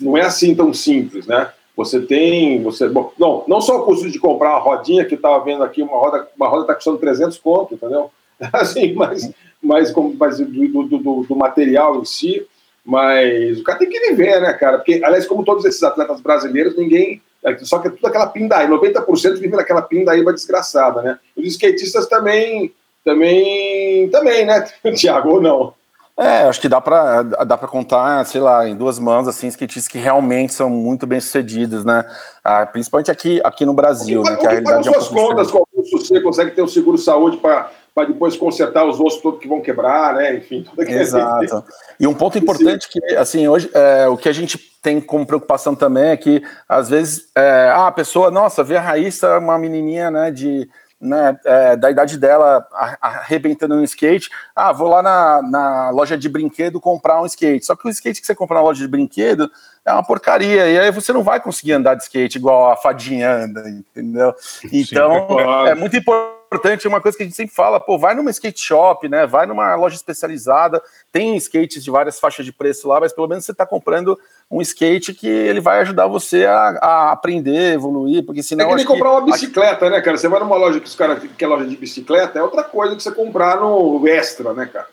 Não 0.01 0.17
é 0.17 0.23
assim 0.23 0.55
tão 0.55 0.73
simples, 0.73 1.27
né? 1.27 1.51
Você 1.75 2.01
tem. 2.01 2.63
Você, 2.63 2.89
bom, 2.89 3.13
não, 3.19 3.45
não 3.49 3.61
só 3.61 3.79
o 3.79 3.85
custo 3.85 4.11
de 4.11 4.19
comprar 4.19 4.51
a 4.51 4.59
rodinha, 4.59 5.05
que 5.05 5.15
estava 5.15 5.43
vendo 5.43 5.63
aqui, 5.63 5.83
uma 5.83 5.97
roda, 5.97 6.29
uma 6.37 6.49
roda 6.49 6.63
está 6.63 6.75
custando 6.75 6.99
300 6.99 7.39
conto, 7.39 7.75
entendeu? 7.75 8.11
assim, 8.53 8.93
mas, 8.93 9.31
mas, 9.63 9.93
mas 10.19 10.39
do, 10.39 10.47
do, 10.47 10.99
do, 10.99 11.23
do, 11.25 11.37
material 11.37 12.01
em 12.01 12.05
si, 12.05 12.47
mas 12.85 13.59
o 13.59 13.65
cara 13.65 13.79
tem 13.79 13.89
que 13.89 14.09
viver, 14.09 14.41
né, 14.41 14.53
cara? 14.53 14.79
Porque, 14.79 15.01
aliás, 15.05 15.27
como 15.27 15.45
todos 15.45 15.65
esses 15.65 15.83
atletas 15.83 16.21
brasileiros, 16.21 16.77
ninguém. 16.77 17.21
Só 17.59 17.79
que 17.79 17.89
é 17.89 17.91
tudo 17.91 18.07
aquela 18.07 18.27
pindaíba, 18.27 18.77
90% 18.77 19.35
vive 19.35 19.57
naquela 19.57 19.83
pindaíba 19.83 20.33
desgraçada, 20.33 21.01
né? 21.01 21.19
Os 21.37 21.47
skatistas 21.47 22.07
também, 22.09 22.75
também, 23.05 24.09
também, 24.11 24.45
né, 24.45 24.67
Tiago, 24.97 25.35
ou 25.35 25.41
não? 25.41 25.75
É, 26.19 26.45
acho 26.45 26.61
que 26.61 26.69
dá 26.69 26.81
para 26.81 27.23
dá 27.23 27.59
para 27.59 27.69
contar, 27.69 28.25
sei 28.25 28.41
lá, 28.41 28.67
em 28.67 28.75
duas 28.75 28.99
mãos, 28.99 29.29
assim, 29.29 29.49
skatistas 29.49 29.87
que 29.87 29.99
realmente 29.99 30.55
são 30.55 30.71
muito 30.71 31.07
bem 31.07 31.21
sucedidos, 31.21 31.85
né? 31.85 32.07
Ah, 32.43 32.65
principalmente 32.65 33.11
aqui, 33.11 33.39
aqui 33.45 33.67
no 33.67 33.75
Brasil, 33.75 34.23
o 34.23 34.25
que, 34.25 34.31
né? 34.31 34.37
Que 34.37 34.47
a 34.47 34.51
realidade 34.51 34.89
é 34.89 34.91
um 34.91 34.95
suas 34.95 35.09
contas, 35.09 35.51
você 35.91 36.21
consegue 36.21 36.53
ter 36.53 36.63
o 36.63 36.69
seguro 36.69 36.99
saúde 36.99 37.37
para 37.37 37.71
para 37.97 38.09
depois 38.09 38.37
consertar 38.37 38.85
os 38.85 39.01
ossos 39.01 39.23
todos 39.23 39.41
que 39.41 39.49
vão 39.49 39.63
quebrar, 39.63 40.17
né? 40.17 40.37
Enfim, 40.37 40.63
tudo 40.63 40.83
aquilo. 40.83 41.01
Exato. 41.01 41.65
E 41.99 42.07
um 42.07 42.13
ponto 42.13 42.37
importante 42.37 42.85
Sim. 42.93 43.01
que, 43.01 43.17
assim, 43.17 43.49
hoje, 43.49 43.71
é, 43.73 44.07
o 44.07 44.19
que 44.19 44.29
a 44.29 44.35
gente 44.35 44.59
tem 44.83 45.01
como 45.01 45.27
preocupação 45.27 45.75
também 45.75 46.11
é 46.11 46.17
que, 46.19 46.43
às 46.69 46.91
vezes, 46.91 47.31
é, 47.35 47.73
ah, 47.75 47.87
a 47.87 47.93
pessoa, 47.93 48.31
nossa, 48.31 48.63
vê 48.63 48.77
a 48.77 48.83
Raíssa, 48.83 49.39
uma 49.39 49.59
menininha, 49.59 50.11
né, 50.11 50.31
de 50.31 50.69
né, 51.01 51.39
é, 51.45 51.77
da 51.77 51.91
idade 51.91 52.19
dela 52.19 52.67
arrebentando 53.01 53.75
um 53.75 53.85
skate, 53.85 54.29
ah, 54.55 54.73
vou 54.73 54.89
lá 54.89 55.03
na, 55.03 55.43
na 55.43 55.91
loja 55.91 56.19
de 56.19 56.29
brinquedo 56.29 56.79
comprar 56.81 57.23
um 57.23 57.27
skate. 57.27 57.65
Só 57.65 57.75
que 57.77 57.87
o 57.87 57.91
skate 57.91 58.21
que 58.21 58.27
você 58.27 58.35
compra 58.35 58.57
na 58.57 58.63
loja 58.63 58.81
de 58.81 58.89
brinquedo 58.89 59.51
é 59.87 59.93
uma 59.93 60.03
porcaria. 60.03 60.69
E 60.69 60.79
aí 60.79 60.91
você 60.91 61.13
não 61.13 61.23
vai 61.23 61.41
conseguir 61.41 61.73
andar 61.73 61.95
de 61.95 62.03
skate 62.03 62.39
igual 62.39 62.71
a 62.71 62.77
fadinha 62.77 63.33
anda, 63.33 63.69
entendeu? 63.69 64.35
Então, 64.73 65.29
Sim, 65.29 65.69
é 65.69 65.75
muito 65.75 65.97
importante 65.97 66.36
importante, 66.47 66.89
uma 66.89 67.01
coisa 67.01 67.17
que 67.17 67.25
a 67.25 67.27
gente 67.27 67.37
sempre 67.37 67.55
fala, 67.55 67.79
pô, 67.81 67.99
vai 67.99 68.15
numa 68.15 68.31
skate 68.31 68.61
shop, 68.61 69.09
né? 69.09 69.27
Vai 69.27 69.47
numa 69.47 69.75
loja 69.75 69.97
especializada, 69.97 70.83
tem 71.11 71.37
skates 71.37 71.83
de 71.83 71.91
várias 71.91 72.19
faixas 72.19 72.45
de 72.47 72.53
preço 72.53 72.89
lá, 72.89 73.01
mas 73.01 73.13
pelo 73.13 73.27
menos 73.27 73.45
você 73.45 73.53
está 73.53 73.67
comprando 73.67 74.19
um 74.51 74.61
skate 74.63 75.13
que 75.13 75.27
ele 75.27 75.61
vai 75.61 75.81
ajudar 75.81 76.07
você 76.07 76.47
a, 76.47 76.79
a 76.81 77.13
aprender, 77.13 77.75
evoluir, 77.75 78.25
porque 78.25 78.43
senão. 78.43 78.67
É 78.67 78.69
que 78.69 78.75
nem 78.77 78.85
comprar 78.85 79.11
uma 79.11 79.23
bicicleta, 79.23 79.91
né, 79.91 80.01
cara? 80.01 80.17
Você 80.17 80.29
vai 80.29 80.39
numa 80.41 80.57
loja 80.57 80.79
que 80.79 80.87
os 80.87 80.95
caras 80.95 81.23
que 81.23 81.45
é 81.45 81.49
loja 81.49 81.67
de 81.67 81.77
bicicleta, 81.77 82.39
é 82.39 82.43
outra 82.43 82.63
coisa 82.63 82.95
que 82.95 83.03
você 83.03 83.11
comprar 83.11 83.61
no 83.61 84.07
extra, 84.07 84.55
né, 84.55 84.67
cara? 84.67 84.87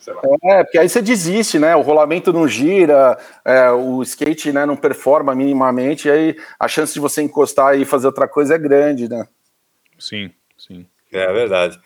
É, 0.44 0.64
porque 0.64 0.80
aí 0.80 0.90
você 0.90 1.02
desiste, 1.02 1.60
né? 1.60 1.76
O 1.76 1.82
rolamento 1.82 2.34
não 2.34 2.48
gira, 2.48 3.18
é, 3.46 3.70
o 3.70 4.02
skate 4.02 4.52
né, 4.52 4.66
não 4.66 4.76
performa 4.76 5.36
minimamente, 5.36 6.08
e 6.08 6.12
aí 6.12 6.36
a 6.60 6.68
chance 6.68 6.94
de 6.94 7.00
você 7.00 7.22
encostar 7.22 7.78
e 7.78 7.86
fazer 7.86 8.08
outra 8.08 8.28
coisa 8.28 8.56
é 8.56 8.58
grande, 8.58 9.08
né? 9.08 9.28
Sim, 10.00 10.32
sim. 10.58 10.86
É 11.14 11.32
verdade. 11.32 11.80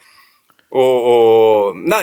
O, 0.70 0.80
o, 0.80 1.74
não, 1.76 2.00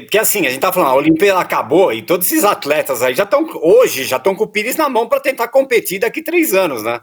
porque 0.00 0.18
assim, 0.18 0.46
a 0.46 0.50
gente 0.50 0.60
tá 0.60 0.72
falando, 0.72 0.90
a 0.90 0.94
Olimpíada 0.94 1.40
acabou 1.40 1.92
e 1.92 2.00
todos 2.00 2.26
esses 2.26 2.42
atletas 2.42 3.02
aí 3.02 3.14
já 3.14 3.24
estão, 3.24 3.46
hoje, 3.62 4.04
já 4.04 4.16
estão 4.16 4.34
com 4.34 4.44
o 4.44 4.48
Pires 4.48 4.76
na 4.76 4.88
mão 4.88 5.06
para 5.06 5.20
tentar 5.20 5.48
competir 5.48 6.00
daqui 6.00 6.22
três 6.22 6.54
anos, 6.54 6.82
né? 6.82 7.00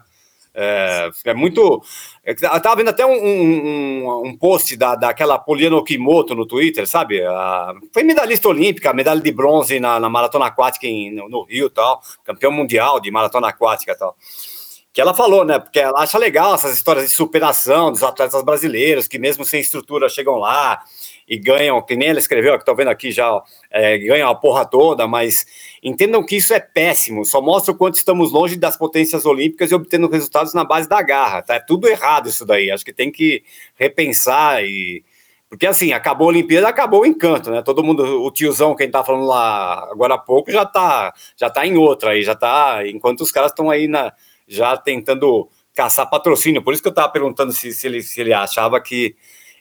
É, 0.58 1.10
é 1.26 1.34
muito. 1.34 1.82
Eu 2.24 2.60
tava 2.60 2.76
vendo 2.76 2.88
até 2.88 3.04
um, 3.04 3.12
um, 3.12 4.26
um 4.26 4.36
post 4.36 4.74
da, 4.74 4.94
daquela 4.94 5.38
Poliana 5.38 5.76
Okimoto 5.76 6.34
no 6.34 6.46
Twitter, 6.46 6.88
sabe? 6.88 7.22
A, 7.22 7.74
foi 7.92 8.02
medalhista 8.02 8.48
olímpica, 8.48 8.94
medalha 8.94 9.20
de 9.20 9.32
bronze 9.32 9.78
na, 9.78 10.00
na 10.00 10.08
maratona 10.08 10.46
aquática 10.46 10.86
em, 10.86 11.14
no, 11.14 11.28
no 11.28 11.44
Rio 11.44 11.68
tal, 11.68 12.00
campeão 12.24 12.50
mundial 12.50 12.98
de 13.00 13.10
maratona 13.10 13.48
aquática 13.48 13.92
e 13.92 13.96
tal 13.96 14.16
que 14.96 15.00
ela 15.02 15.12
falou, 15.12 15.44
né? 15.44 15.58
Porque 15.58 15.78
ela 15.78 16.00
acha 16.00 16.16
legal 16.16 16.54
essas 16.54 16.72
histórias 16.72 17.04
de 17.04 17.10
superação 17.10 17.92
dos 17.92 18.02
atletas 18.02 18.42
brasileiros, 18.42 19.06
que 19.06 19.18
mesmo 19.18 19.44
sem 19.44 19.60
estrutura 19.60 20.08
chegam 20.08 20.36
lá 20.36 20.82
e 21.28 21.36
ganham, 21.36 21.82
que 21.82 21.94
nem 21.94 22.08
ela 22.08 22.18
escreveu, 22.18 22.54
que 22.54 22.60
estou 22.60 22.74
vendo 22.74 22.88
aqui 22.88 23.12
já, 23.12 23.42
é, 23.70 23.98
ganham 23.98 24.26
a 24.26 24.34
porra 24.34 24.64
toda, 24.64 25.06
mas 25.06 25.44
entendam 25.82 26.24
que 26.24 26.36
isso 26.36 26.54
é 26.54 26.60
péssimo, 26.60 27.26
só 27.26 27.42
mostra 27.42 27.74
o 27.74 27.76
quanto 27.76 27.96
estamos 27.96 28.32
longe 28.32 28.56
das 28.56 28.74
potências 28.74 29.26
olímpicas 29.26 29.70
e 29.70 29.74
obtendo 29.74 30.08
resultados 30.08 30.54
na 30.54 30.64
base 30.64 30.88
da 30.88 31.02
garra, 31.02 31.42
tá? 31.42 31.56
É 31.56 31.60
tudo 31.60 31.86
errado 31.86 32.30
isso 32.30 32.46
daí, 32.46 32.70
acho 32.70 32.82
que 32.82 32.94
tem 32.94 33.12
que 33.12 33.44
repensar 33.74 34.64
e. 34.64 35.04
Porque 35.46 35.66
assim, 35.66 35.92
acabou 35.92 36.28
a 36.28 36.30
Olimpíada, 36.30 36.68
acabou 36.68 37.02
o 37.02 37.06
encanto, 37.06 37.50
né? 37.50 37.60
Todo 37.60 37.84
mundo, 37.84 38.02
o 38.24 38.30
tiozão, 38.30 38.74
quem 38.74 38.90
tá 38.90 39.04
falando 39.04 39.26
lá 39.26 39.90
agora 39.90 40.14
há 40.14 40.18
pouco, 40.18 40.50
já 40.50 40.64
tá, 40.64 41.12
já 41.36 41.50
tá 41.50 41.66
em 41.66 41.76
outra 41.76 42.12
aí, 42.12 42.22
já 42.22 42.34
tá. 42.34 42.80
Enquanto 42.86 43.20
os 43.20 43.30
caras 43.30 43.50
estão 43.50 43.68
aí 43.68 43.86
na, 43.86 44.12
já 44.46 44.76
tentando 44.76 45.48
caçar 45.74 46.08
patrocínio. 46.08 46.62
Por 46.62 46.72
isso 46.72 46.82
que 46.82 46.88
eu 46.88 46.90
estava 46.90 47.08
perguntando 47.08 47.52
se, 47.52 47.72
se, 47.72 47.86
ele, 47.86 48.02
se 48.02 48.20
ele 48.20 48.32
achava 48.32 48.80
que 48.80 49.14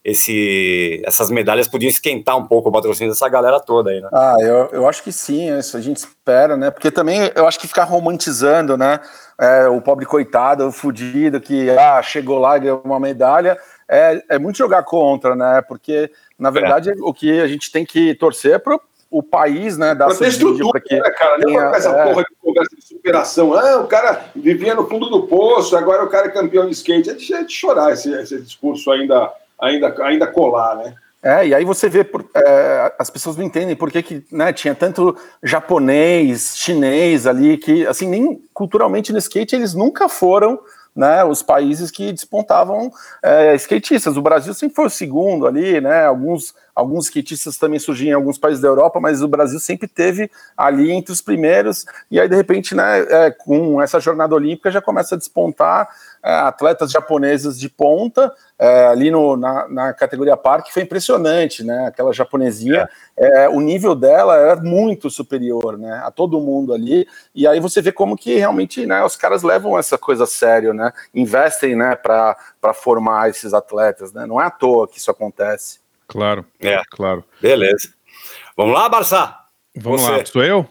esse, 0.06 1.02
essas 1.04 1.32
medalhas 1.32 1.68
podiam 1.68 1.90
esquentar 1.90 2.38
um 2.38 2.46
pouco 2.46 2.70
o 2.70 2.72
patrocínio 2.72 3.12
dessa 3.12 3.28
galera 3.28 3.60
toda 3.60 3.90
aí, 3.90 4.00
né? 4.00 4.08
Ah, 4.14 4.36
eu, 4.40 4.70
eu 4.72 4.88
acho 4.88 5.02
que 5.02 5.12
sim, 5.12 5.50
é 5.50 5.58
isso 5.58 5.76
a 5.76 5.82
gente 5.82 5.98
espera, 5.98 6.56
né? 6.56 6.70
Porque 6.70 6.92
também 6.92 7.32
eu 7.36 7.48
acho 7.48 7.60
que 7.60 7.68
ficar 7.68 7.86
romantizando, 7.86 8.78
né? 8.78 9.00
É, 9.42 9.68
o 9.68 9.82
pobre 9.82 10.06
coitado, 10.06 10.68
o 10.68 10.72
fudido 10.72 11.42
que 11.42 11.72
ah, 11.72 12.04
chegou 12.04 12.38
lá 12.38 12.56
e 12.56 12.60
ganhou 12.60 12.82
uma 12.86 13.00
medalha, 13.00 13.58
é, 13.90 14.24
é 14.30 14.38
muito 14.38 14.58
jogar 14.58 14.84
contra, 14.84 15.36
né? 15.36 15.64
Porque, 15.68 16.12
na 16.38 16.52
verdade, 16.52 16.92
é. 16.92 16.94
o 17.00 17.12
que 17.12 17.42
a 17.42 17.48
gente 17.48 17.72
tem 17.72 17.84
que 17.84 18.14
torcer 18.14 18.54
é 18.54 18.60
pro, 18.60 18.80
o 19.10 19.24
país, 19.24 19.78
né, 19.78 19.96
da 19.96 20.08
estrutura, 20.08 20.80
que 20.82 20.96
né, 20.96 21.10
cara? 21.12 21.38
Não 21.38 21.46
tenha, 21.46 21.62
essa 21.76 21.90
é... 21.90 22.04
porra 22.04 22.24
de 22.24 22.36
conversa 22.42 22.76
de 22.76 22.86
superação. 22.86 23.54
Ah, 23.54 23.82
o 23.82 23.88
cara 23.88 24.26
vivia 24.36 24.76
no 24.76 24.88
fundo 24.88 25.10
do 25.10 25.24
poço, 25.28 25.78
agora 25.78 26.04
o 26.04 26.10
cara 26.10 26.28
é 26.28 26.32
campeão 26.32 26.66
de 26.66 26.74
skate. 26.74 27.10
É 27.10 27.14
de, 27.14 27.34
é 27.34 27.44
de 27.44 27.54
chorar 27.54 27.94
esse, 27.94 28.12
esse 28.12 28.42
discurso 28.42 28.92
ainda, 28.92 29.32
ainda, 29.60 29.96
ainda 30.04 30.28
colar, 30.28 30.76
né? 30.78 30.96
É, 31.24 31.48
e 31.48 31.56
aí 31.56 31.66
você 31.66 31.90
vê, 31.90 32.08
é, 32.36 32.94
as 33.00 33.10
pessoas 33.10 33.36
não 33.36 33.44
entendem 33.44 33.76
por 33.76 33.90
que, 33.90 34.04
que 34.04 34.24
né, 34.32 34.54
tinha 34.54 34.76
tanto 34.76 35.18
japonês, 35.42 36.56
chinês 36.56 37.26
ali, 37.26 37.58
que 37.58 37.88
assim, 37.88 38.08
nem 38.08 38.40
culturalmente 38.54 39.12
no 39.12 39.18
skate 39.18 39.56
eles 39.56 39.74
nunca 39.74 40.08
foram 40.08 40.60
né, 40.96 41.24
os 41.26 41.42
países 41.42 41.90
que 41.90 42.14
despontavam 42.14 42.92
é, 43.24 43.56
skatistas. 43.56 44.16
O 44.16 44.22
Brasil 44.22 44.54
sempre 44.54 44.76
foi 44.76 44.86
o 44.86 44.90
segundo 44.90 45.48
ali, 45.48 45.82
né? 45.82 46.06
Alguns 46.06 46.54
Alguns 46.76 47.06
skatistas 47.06 47.58
também 47.58 47.80
surgiam 47.80 48.10
em 48.10 48.14
alguns 48.14 48.38
países 48.38 48.62
da 48.62 48.68
Europa, 48.68 49.00
mas 49.00 49.22
o 49.22 49.28
Brasil 49.30 49.60
sempre 49.62 49.88
teve 49.88 50.30
ali 50.58 50.92
entre 50.92 51.14
os 51.14 51.22
primeiros. 51.22 51.86
E 52.12 52.20
aí, 52.20 52.28
de 52.28 52.36
repente, 52.36 52.76
né, 52.76 53.00
é, 53.00 53.32
com 53.32 53.82
essa 53.82 53.98
jornada 53.98 54.36
olímpica, 54.36 54.70
já 54.70 54.82
começa 54.82 55.16
a 55.16 55.18
despontar 55.18 55.88
é, 56.22 56.34
atletas 56.34 56.92
japoneses 56.92 57.58
de 57.58 57.70
ponta 57.70 58.34
é, 58.60 58.88
ali 58.88 59.10
no, 59.10 59.38
na, 59.38 59.70
na, 59.70 59.94
categoria 59.94 60.36
parque. 60.36 60.74
Foi 60.74 60.82
impressionante, 60.82 61.64
né? 61.64 61.86
Aquela 61.88 62.12
japonesinha, 62.12 62.90
é, 63.16 63.48
o 63.48 63.62
nível 63.62 63.96
dela 63.96 64.36
era 64.36 64.56
muito 64.58 65.10
superior, 65.10 65.78
né? 65.78 66.02
A 66.04 66.12
todo 66.12 66.42
mundo 66.42 66.74
ali. 66.74 67.08
E 67.34 67.48
aí 67.48 67.62
você 67.62 67.82
vê 67.82 67.92
como 67.92 68.18
que 68.18 68.36
realmente, 68.36 68.86
né? 68.86 69.02
Os 69.04 69.16
caras 69.16 69.44
levam 69.44 69.80
essa 69.80 69.98
coisa 69.98 70.26
a 70.26 70.28
sério, 70.28 70.74
né? 70.74 70.92
Investem, 71.14 71.76
né? 71.76 71.96
Para 71.96 72.74
formar 72.74 73.30
esses 73.30 73.54
atletas, 73.54 74.12
né? 74.12 74.26
Não 74.26 74.42
é 74.42 74.46
à 74.46 74.52
toa 74.52 74.90
que 74.90 74.98
isso 74.98 75.12
acontece. 75.12 75.85
Claro, 76.08 76.46
é. 76.60 76.82
claro. 76.90 77.24
Beleza. 77.42 77.94
Vamos 78.56 78.74
lá, 78.74 78.88
Barça? 78.88 79.36
Vamos 79.76 80.02
Você. 80.02 80.12
lá, 80.12 80.26
sou 80.26 80.44
eu? 80.44 80.68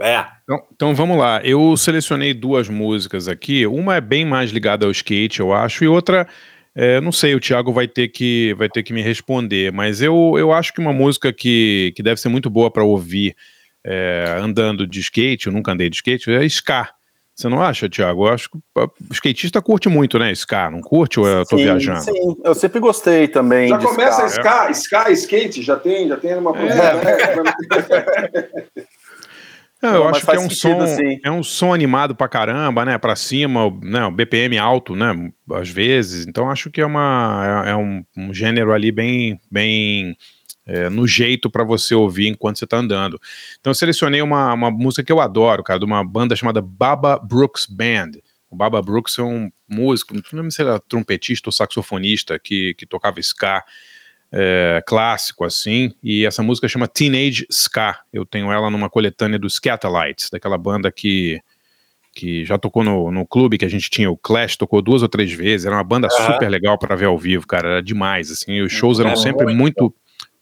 É. 0.00 0.24
Então, 0.42 0.66
então, 0.72 0.94
vamos 0.94 1.16
lá. 1.16 1.40
Eu 1.44 1.76
selecionei 1.76 2.34
duas 2.34 2.68
músicas 2.68 3.28
aqui. 3.28 3.66
Uma 3.66 3.96
é 3.96 4.00
bem 4.00 4.24
mais 4.24 4.50
ligada 4.50 4.84
ao 4.84 4.90
skate, 4.90 5.40
eu 5.40 5.52
acho, 5.52 5.84
e 5.84 5.88
outra, 5.88 6.26
é, 6.74 7.00
não 7.00 7.12
sei, 7.12 7.34
o 7.34 7.40
Thiago 7.40 7.72
vai 7.72 7.86
ter 7.86 8.08
que, 8.08 8.54
vai 8.54 8.68
ter 8.68 8.82
que 8.82 8.92
me 8.92 9.02
responder, 9.02 9.72
mas 9.72 10.02
eu, 10.02 10.34
eu 10.36 10.52
acho 10.52 10.72
que 10.72 10.80
uma 10.80 10.92
música 10.92 11.32
que, 11.32 11.92
que 11.94 12.02
deve 12.02 12.20
ser 12.20 12.28
muito 12.28 12.50
boa 12.50 12.70
para 12.70 12.82
ouvir 12.82 13.36
é, 13.84 14.36
andando 14.40 14.86
de 14.86 14.98
skate, 15.00 15.46
eu 15.46 15.52
nunca 15.52 15.72
andei 15.72 15.88
de 15.88 15.96
skate, 15.96 16.30
é 16.30 16.48
Scar 16.48 16.94
você 17.34 17.48
não 17.48 17.60
acha, 17.60 17.88
Thiago? 17.88 18.28
Eu 18.28 18.32
acho 18.32 18.48
que 18.48 18.56
o 18.56 18.90
skatista 19.10 19.60
curte 19.60 19.88
muito, 19.88 20.18
né, 20.18 20.30
Ska? 20.32 20.70
Não 20.70 20.80
curte 20.80 21.18
ou 21.18 21.26
eu 21.26 21.44
tô 21.44 21.56
sim, 21.56 21.64
viajando? 21.64 22.00
Sim, 22.00 22.36
eu 22.44 22.54
sempre 22.54 22.78
gostei 22.78 23.26
também. 23.26 23.68
Já 23.68 23.78
começa 23.78 24.26
Ska, 24.26 24.70
Ska, 24.70 25.10
Skate, 25.10 25.60
já 25.62 25.76
tem, 25.76 26.08
já 26.08 26.16
tem 26.16 26.36
uma 26.36 26.52
é. 26.56 26.64
Não, 29.82 29.94
eu 29.96 30.08
acho 30.08 30.24
que 30.24 30.34
é 30.34 30.40
um 30.40 30.48
som, 30.48 30.80
assim. 30.80 31.20
é 31.22 31.30
um 31.30 31.42
som 31.42 31.74
animado 31.74 32.14
pra 32.14 32.26
caramba, 32.26 32.86
né? 32.86 32.96
Pra 32.96 33.14
cima, 33.14 33.70
né? 33.82 34.06
O 34.06 34.10
BPM 34.10 34.56
alto, 34.56 34.96
né? 34.96 35.12
Às 35.52 35.68
vezes. 35.68 36.26
Então 36.26 36.50
acho 36.50 36.70
que 36.70 36.80
é 36.80 36.86
uma 36.86 37.64
é, 37.66 37.70
é 37.72 37.76
um, 37.76 38.02
um 38.16 38.32
gênero 38.32 38.72
ali 38.72 38.90
bem 38.90 39.38
bem 39.50 40.16
é, 40.66 40.88
no 40.88 41.06
jeito 41.06 41.50
para 41.50 41.64
você 41.64 41.94
ouvir 41.94 42.28
enquanto 42.28 42.58
você 42.58 42.64
está 42.64 42.78
andando. 42.78 43.20
Então 43.60 43.70
eu 43.70 43.74
selecionei 43.74 44.22
uma, 44.22 44.52
uma 44.52 44.70
música 44.70 45.02
que 45.02 45.12
eu 45.12 45.20
adoro, 45.20 45.62
cara, 45.62 45.78
de 45.78 45.84
uma 45.84 46.04
banda 46.04 46.34
chamada 46.34 46.60
Baba 46.60 47.18
Brooks 47.18 47.66
Band. 47.66 48.12
O 48.50 48.56
Baba 48.56 48.80
Brooks 48.80 49.18
é 49.18 49.22
um 49.22 49.50
músico, 49.68 50.14
não 50.14 50.22
lembro 50.32 50.50
se 50.50 50.62
era 50.62 50.78
trompetista 50.78 51.48
ou 51.48 51.52
saxofonista 51.52 52.38
que, 52.38 52.74
que 52.74 52.86
tocava 52.86 53.18
ska 53.20 53.64
é, 54.32 54.82
clássico 54.86 55.44
assim, 55.44 55.94
e 56.02 56.24
essa 56.26 56.42
música 56.42 56.68
chama 56.68 56.88
Teenage 56.88 57.46
Ska. 57.50 58.00
Eu 58.12 58.24
tenho 58.24 58.50
ela 58.50 58.70
numa 58.70 58.90
coletânea 58.90 59.38
dos 59.38 59.54
Scatolites, 59.54 60.30
daquela 60.30 60.58
banda 60.58 60.90
que 60.90 61.40
que 62.16 62.44
já 62.44 62.56
tocou 62.56 62.84
no, 62.84 63.10
no 63.10 63.26
clube 63.26 63.58
que 63.58 63.64
a 63.64 63.68
gente 63.68 63.90
tinha, 63.90 64.08
o 64.08 64.16
Clash, 64.16 64.56
tocou 64.56 64.80
duas 64.80 65.02
ou 65.02 65.08
três 65.08 65.32
vezes, 65.32 65.66
era 65.66 65.74
uma 65.74 65.82
banda 65.82 66.06
uhum. 66.06 66.32
super 66.32 66.48
legal 66.48 66.78
para 66.78 66.94
ver 66.94 67.06
ao 67.06 67.18
vivo, 67.18 67.44
cara, 67.44 67.68
era 67.68 67.82
demais, 67.82 68.30
assim, 68.30 68.60
os 68.60 68.72
shows 68.72 69.00
eram 69.00 69.16
sempre 69.16 69.52
muito 69.52 69.92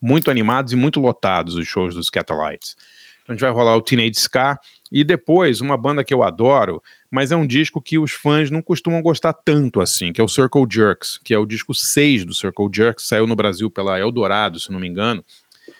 muito 0.02 0.30
animados 0.30 0.72
e 0.72 0.76
muito 0.76 1.00
lotados 1.00 1.54
os 1.54 1.66
shows 1.66 1.94
dos 1.94 2.10
Catalites. 2.10 2.76
Então 3.22 3.32
a 3.32 3.32
gente 3.34 3.40
vai 3.40 3.52
rolar 3.52 3.76
o 3.76 3.80
Teenage 3.80 4.18
Ska 4.18 4.58
e 4.90 5.04
depois 5.04 5.60
uma 5.60 5.76
banda 5.76 6.02
que 6.02 6.12
eu 6.12 6.24
adoro, 6.24 6.82
mas 7.08 7.30
é 7.30 7.36
um 7.36 7.46
disco 7.46 7.80
que 7.80 7.98
os 7.98 8.10
fãs 8.10 8.50
não 8.50 8.60
costumam 8.60 9.00
gostar 9.00 9.32
tanto 9.32 9.80
assim, 9.80 10.12
que 10.12 10.20
é 10.20 10.24
o 10.24 10.28
Circle 10.28 10.66
Jerks, 10.68 11.18
que 11.22 11.32
é 11.32 11.38
o 11.38 11.46
disco 11.46 11.72
6 11.72 12.24
do 12.24 12.34
Circle 12.34 12.68
Jerks, 12.74 13.06
saiu 13.06 13.26
no 13.26 13.36
Brasil 13.36 13.70
pela 13.70 13.98
Eldorado, 13.98 14.58
se 14.58 14.72
não 14.72 14.80
me 14.80 14.88
engano. 14.88 15.24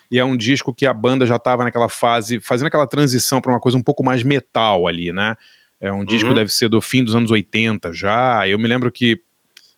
E 0.08 0.18
é 0.18 0.24
um 0.24 0.36
disco 0.36 0.72
que 0.72 0.86
a 0.86 0.94
banda 0.94 1.26
já 1.26 1.36
estava 1.36 1.64
naquela 1.64 1.88
fase, 1.88 2.38
fazendo 2.38 2.68
aquela 2.68 2.86
transição 2.86 3.40
para 3.40 3.52
uma 3.52 3.60
coisa 3.60 3.76
um 3.76 3.82
pouco 3.82 4.04
mais 4.04 4.22
metal 4.22 4.86
ali, 4.86 5.12
né? 5.12 5.36
É 5.80 5.92
um 5.92 6.04
disco 6.04 6.28
uhum. 6.28 6.34
deve 6.34 6.52
ser 6.52 6.68
do 6.68 6.80
fim 6.80 7.02
dos 7.02 7.16
anos 7.16 7.30
80 7.30 7.92
já. 7.92 8.46
Eu 8.46 8.58
me 8.58 8.68
lembro 8.68 8.92
que 8.92 9.20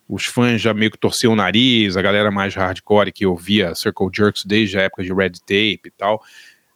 os 0.07 0.25
fãs 0.25 0.61
já 0.61 0.73
meio 0.73 0.91
que 0.91 0.97
torciam 0.97 1.33
o 1.33 1.35
nariz, 1.35 1.97
a 1.97 2.01
galera 2.01 2.29
mais 2.29 2.53
hardcore 2.53 3.11
que 3.11 3.25
ouvia 3.25 3.73
Circle 3.73 4.09
Jerks 4.13 4.45
desde 4.45 4.77
a 4.77 4.83
época 4.83 5.03
de 5.03 5.13
Red 5.13 5.31
Tape 5.41 5.81
e 5.85 5.91
tal, 5.97 6.21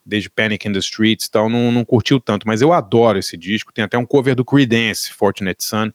desde 0.04 0.28
Panic 0.28 0.66
in 0.66 0.72
the 0.72 0.78
Streets 0.80 1.26
e 1.26 1.30
tal, 1.30 1.48
não, 1.48 1.70
não 1.70 1.84
curtiu 1.84 2.18
tanto, 2.18 2.46
mas 2.46 2.60
eu 2.60 2.72
adoro 2.72 3.18
esse 3.18 3.36
disco, 3.36 3.72
tem 3.72 3.84
até 3.84 3.96
um 3.96 4.04
cover 4.04 4.34
do 4.34 4.44
Creedence, 4.44 5.12
Fortunate 5.12 5.62
Son, 5.62 5.92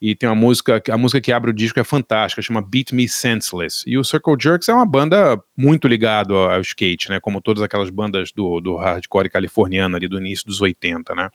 e 0.00 0.16
tem 0.16 0.28
uma 0.28 0.34
música, 0.34 0.82
a 0.90 0.98
música 0.98 1.20
que 1.20 1.30
abre 1.30 1.50
o 1.50 1.54
disco 1.54 1.78
é 1.78 1.84
fantástica, 1.84 2.42
chama 2.42 2.60
Beat 2.60 2.90
Me 2.90 3.08
Senseless, 3.08 3.84
e 3.86 3.96
o 3.96 4.02
Circle 4.02 4.34
Jerks 4.40 4.68
é 4.68 4.74
uma 4.74 4.84
banda 4.84 5.40
muito 5.56 5.86
ligada 5.86 6.34
ao, 6.34 6.60
skate, 6.62 7.08
né, 7.08 7.20
como 7.20 7.40
todas 7.40 7.62
aquelas 7.62 7.90
bandas 7.90 8.32
do, 8.32 8.60
do 8.60 8.74
hardcore 8.74 9.30
californiano 9.30 9.94
ali 9.94 10.08
do 10.08 10.18
início 10.18 10.44
dos 10.46 10.60
80, 10.60 11.14
né. 11.14 11.30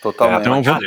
Totalmente. 0.00 0.42
Então, 0.42 0.62
vamos, 0.62 0.84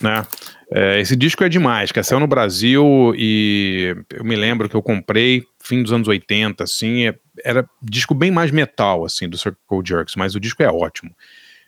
Né? 0.00 0.24
É, 0.72 1.00
esse 1.00 1.16
disco 1.16 1.42
é 1.42 1.48
demais, 1.48 1.90
que 1.90 2.02
saiu 2.02 2.20
no 2.20 2.26
Brasil 2.26 3.14
e 3.16 3.96
eu 4.12 4.24
me 4.24 4.36
lembro 4.36 4.68
que 4.68 4.74
eu 4.74 4.82
comprei 4.82 5.42
fim 5.58 5.82
dos 5.82 5.92
anos 5.92 6.08
80, 6.08 6.62
assim, 6.62 7.06
é, 7.06 7.14
era 7.44 7.68
disco 7.82 8.14
bem 8.14 8.30
mais 8.30 8.50
metal, 8.50 9.04
assim, 9.04 9.28
do 9.28 9.38
Circle 9.38 9.82
Jerks, 9.84 10.14
mas 10.14 10.34
o 10.34 10.40
disco 10.40 10.62
é 10.62 10.68
ótimo. 10.68 11.10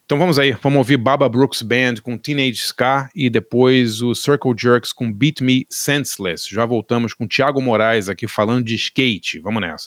Então 0.04 0.18
vamos 0.18 0.38
aí, 0.38 0.52
vamos 0.60 0.78
ouvir 0.78 0.96
Baba 0.96 1.28
Brooks 1.28 1.62
Band 1.62 1.94
com 2.02 2.18
Teenage 2.18 2.56
Ska 2.56 3.08
e 3.14 3.30
depois 3.30 4.02
o 4.02 4.12
Circle 4.14 4.54
Jerks 4.58 4.92
com 4.92 5.10
Beat 5.10 5.40
Me 5.40 5.66
Senseless. 5.70 6.52
Já 6.52 6.66
voltamos 6.66 7.14
com 7.14 7.28
Thiago 7.28 7.62
Moraes 7.62 8.08
aqui 8.08 8.26
falando 8.26 8.64
de 8.64 8.74
skate. 8.74 9.38
Vamos 9.38 9.62
nessa. 9.62 9.86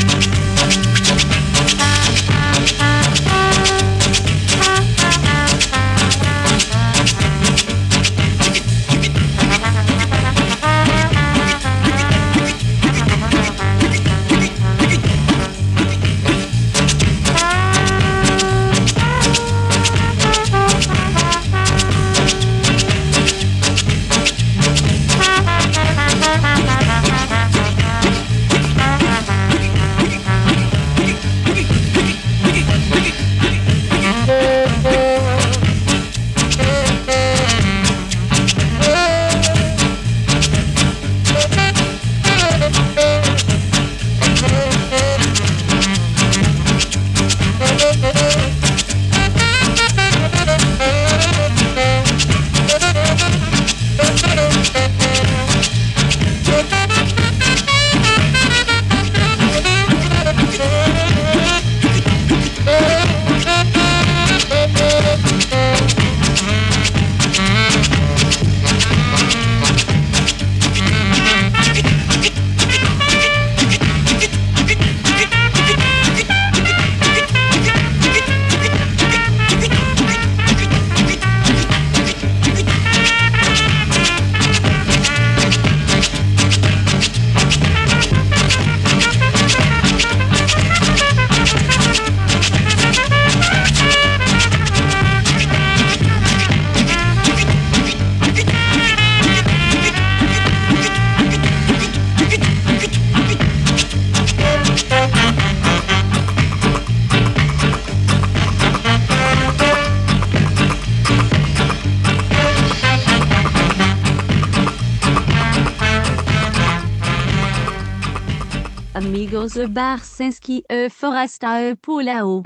bar 119.67 120.03
s'inscrit 120.03 120.63
euh, 120.71 120.85
à 120.85 120.85
eux 120.85 120.89
foresta 120.89 121.57
euh, 121.59 121.75
pour 121.81 122.01
la 122.01 122.25
haut 122.25 122.43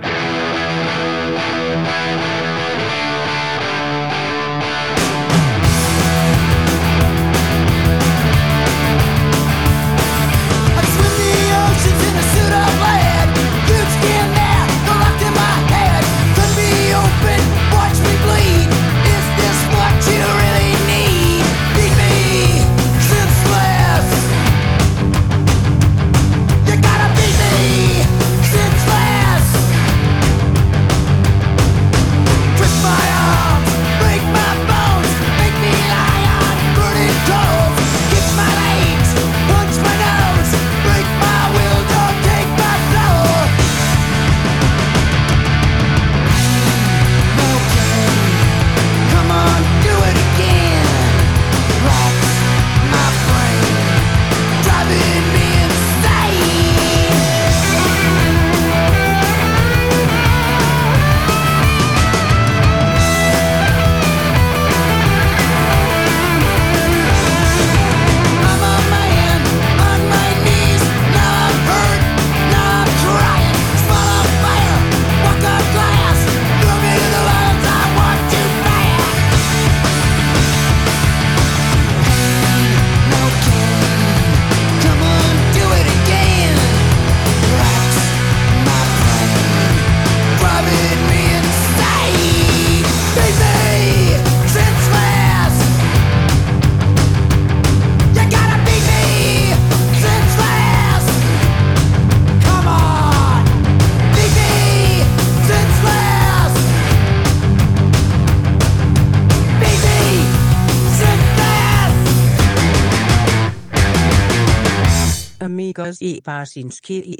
e 116.05 117.17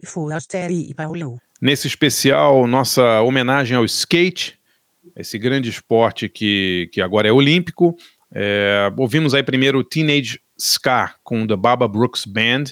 e 0.72 0.90
e 0.90 0.94
Paulo. 0.94 1.42
Nesse 1.62 1.88
especial, 1.88 2.68
nossa 2.68 3.22
homenagem 3.22 3.76
ao 3.76 3.86
skate, 3.86 4.60
esse 5.16 5.38
grande 5.38 5.70
esporte 5.70 6.30
que, 6.30 6.90
que 6.92 7.02
agora 7.02 7.28
é 7.28 7.32
olímpico. 7.32 7.96
É, 8.34 8.92
ouvimos 8.98 9.34
aí 9.34 9.42
primeiro 9.42 9.84
Teenage 9.84 10.40
Ska 10.58 11.16
com 11.24 11.48
The 11.48 11.56
Baba 11.56 11.88
Brooks 11.88 12.26
Band 12.26 12.66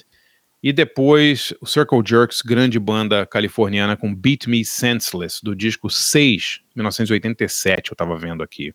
e 0.62 0.72
depois 0.72 1.52
o 1.60 1.66
Circle 1.66 2.02
Jerks, 2.04 2.40
grande 2.40 2.78
banda 2.78 3.26
californiana 3.26 3.96
com 3.96 4.14
Beat 4.14 4.46
Me 4.46 4.64
Senseless, 4.64 5.40
do 5.42 5.54
disco 5.54 5.90
6, 5.90 6.60
1987, 6.74 7.90
eu 7.90 7.94
estava 7.94 8.16
vendo 8.16 8.42
aqui. 8.42 8.72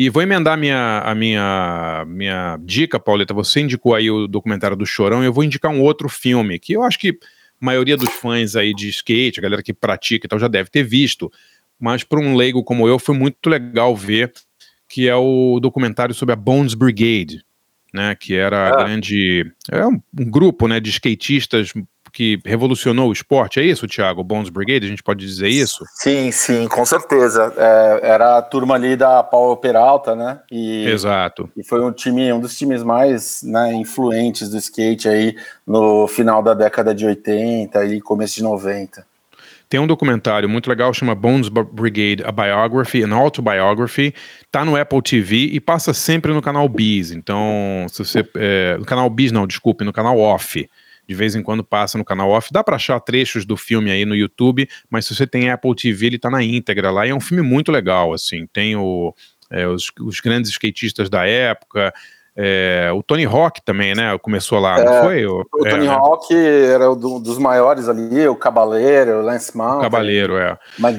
E 0.00 0.08
vou 0.08 0.22
emendar 0.22 0.56
minha, 0.56 1.00
a 1.00 1.12
minha, 1.12 2.04
minha 2.06 2.56
dica, 2.62 3.00
Pauleta. 3.00 3.34
Você 3.34 3.62
indicou 3.62 3.96
aí 3.96 4.08
o 4.08 4.28
documentário 4.28 4.76
do 4.76 4.86
Chorão, 4.86 5.24
e 5.24 5.26
eu 5.26 5.32
vou 5.32 5.42
indicar 5.42 5.72
um 5.72 5.82
outro 5.82 6.08
filme 6.08 6.56
que 6.56 6.72
eu 6.72 6.84
acho 6.84 6.96
que 7.00 7.08
a 7.60 7.64
maioria 7.66 7.96
dos 7.96 8.10
fãs 8.10 8.54
aí 8.54 8.72
de 8.72 8.88
skate, 8.90 9.40
a 9.40 9.42
galera 9.42 9.60
que 9.60 9.74
pratica 9.74 10.24
e 10.24 10.28
tal, 10.28 10.38
já 10.38 10.46
deve 10.46 10.70
ter 10.70 10.84
visto. 10.84 11.28
Mas 11.80 12.04
para 12.04 12.20
um 12.20 12.36
leigo 12.36 12.62
como 12.62 12.86
eu, 12.86 12.96
foi 12.96 13.16
muito 13.16 13.50
legal 13.50 13.96
ver 13.96 14.32
que 14.88 15.08
é 15.08 15.16
o 15.16 15.58
documentário 15.58 16.14
sobre 16.14 16.32
a 16.32 16.36
Bones 16.36 16.74
Brigade, 16.74 17.44
né? 17.92 18.14
Que 18.14 18.36
era 18.36 18.68
ah. 18.68 18.84
grande. 18.84 19.52
É 19.68 19.84
um, 19.84 20.00
um 20.16 20.30
grupo 20.30 20.68
né, 20.68 20.78
de 20.78 20.90
skatistas 20.90 21.72
que 22.18 22.40
revolucionou 22.44 23.10
o 23.10 23.12
esporte, 23.12 23.60
é 23.60 23.62
isso, 23.62 23.86
Thiago? 23.86 24.24
Bones 24.24 24.48
Brigade, 24.48 24.84
a 24.84 24.88
gente 24.88 25.04
pode 25.04 25.24
dizer 25.24 25.46
isso? 25.46 25.84
Sim, 25.94 26.32
sim, 26.32 26.66
com 26.66 26.84
certeza. 26.84 27.54
É, 27.56 28.00
era 28.08 28.38
a 28.38 28.42
turma 28.42 28.74
ali 28.74 28.96
da 28.96 29.22
Paulo 29.22 29.56
Peralta, 29.56 30.16
né? 30.16 30.40
E, 30.50 30.84
Exato. 30.88 31.48
E 31.56 31.62
foi 31.62 31.80
um 31.80 31.92
time, 31.92 32.32
um 32.32 32.40
dos 32.40 32.58
times 32.58 32.82
mais 32.82 33.40
né, 33.44 33.72
influentes 33.72 34.48
do 34.48 34.56
skate 34.56 35.08
aí 35.08 35.36
no 35.64 36.08
final 36.08 36.42
da 36.42 36.54
década 36.54 36.92
de 36.92 37.06
80 37.06 37.84
e 37.84 38.00
começo 38.00 38.34
de 38.34 38.42
90. 38.42 39.06
Tem 39.68 39.78
um 39.78 39.86
documentário 39.86 40.48
muito 40.48 40.68
legal, 40.68 40.92
chama 40.92 41.14
Bones 41.14 41.48
Brigade, 41.48 42.24
a 42.24 42.32
Biography, 42.32 43.04
an 43.04 43.14
Autobiography. 43.14 44.12
Tá 44.50 44.64
no 44.64 44.74
Apple 44.74 45.02
TV 45.02 45.36
e 45.52 45.60
passa 45.60 45.94
sempre 45.94 46.32
no 46.32 46.42
canal 46.42 46.68
Biz. 46.68 47.12
Então, 47.12 47.86
se 47.88 48.04
você. 48.04 48.28
É, 48.34 48.76
no 48.76 48.84
canal 48.84 49.08
Biz, 49.08 49.30
não, 49.30 49.46
desculpe, 49.46 49.84
no 49.84 49.92
canal 49.92 50.18
Off 50.18 50.68
de 51.08 51.14
vez 51.14 51.34
em 51.34 51.42
quando 51.42 51.64
passa 51.64 51.96
no 51.96 52.04
canal 52.04 52.30
off. 52.30 52.52
Dá 52.52 52.62
para 52.62 52.76
achar 52.76 53.00
trechos 53.00 53.46
do 53.46 53.56
filme 53.56 53.90
aí 53.90 54.04
no 54.04 54.14
YouTube, 54.14 54.68
mas 54.90 55.06
se 55.06 55.14
você 55.14 55.26
tem 55.26 55.50
Apple 55.50 55.74
TV, 55.74 56.06
ele 56.06 56.18
tá 56.18 56.28
na 56.28 56.42
íntegra 56.42 56.90
lá. 56.90 57.06
E 57.06 57.10
é 57.10 57.14
um 57.14 57.20
filme 57.20 57.42
muito 57.42 57.72
legal, 57.72 58.12
assim. 58.12 58.46
Tem 58.52 58.76
o, 58.76 59.14
é, 59.50 59.66
os, 59.66 59.90
os, 60.00 60.20
grandes 60.20 60.50
skatistas 60.50 61.08
da 61.08 61.26
época. 61.26 61.94
É, 62.36 62.90
o 62.94 63.02
Tony 63.02 63.24
Hawk 63.24 63.62
também, 63.64 63.94
né? 63.94 64.16
Começou 64.18 64.58
lá, 64.58 64.78
é, 64.78 64.84
não 64.84 65.02
foi? 65.02 65.26
O, 65.26 65.40
o 65.40 65.64
Tony 65.64 65.86
é, 65.86 65.88
Hawk 65.88 66.34
era 66.34 66.92
um 66.92 66.96
do, 66.96 67.18
dos 67.18 67.38
maiores 67.38 67.88
ali, 67.88 68.28
o 68.28 68.36
Cabaleiro, 68.36 69.20
o 69.20 69.22
Lance 69.22 69.56
Mount. 69.56 69.80
Cabaleiro, 69.80 70.36
é. 70.36 70.58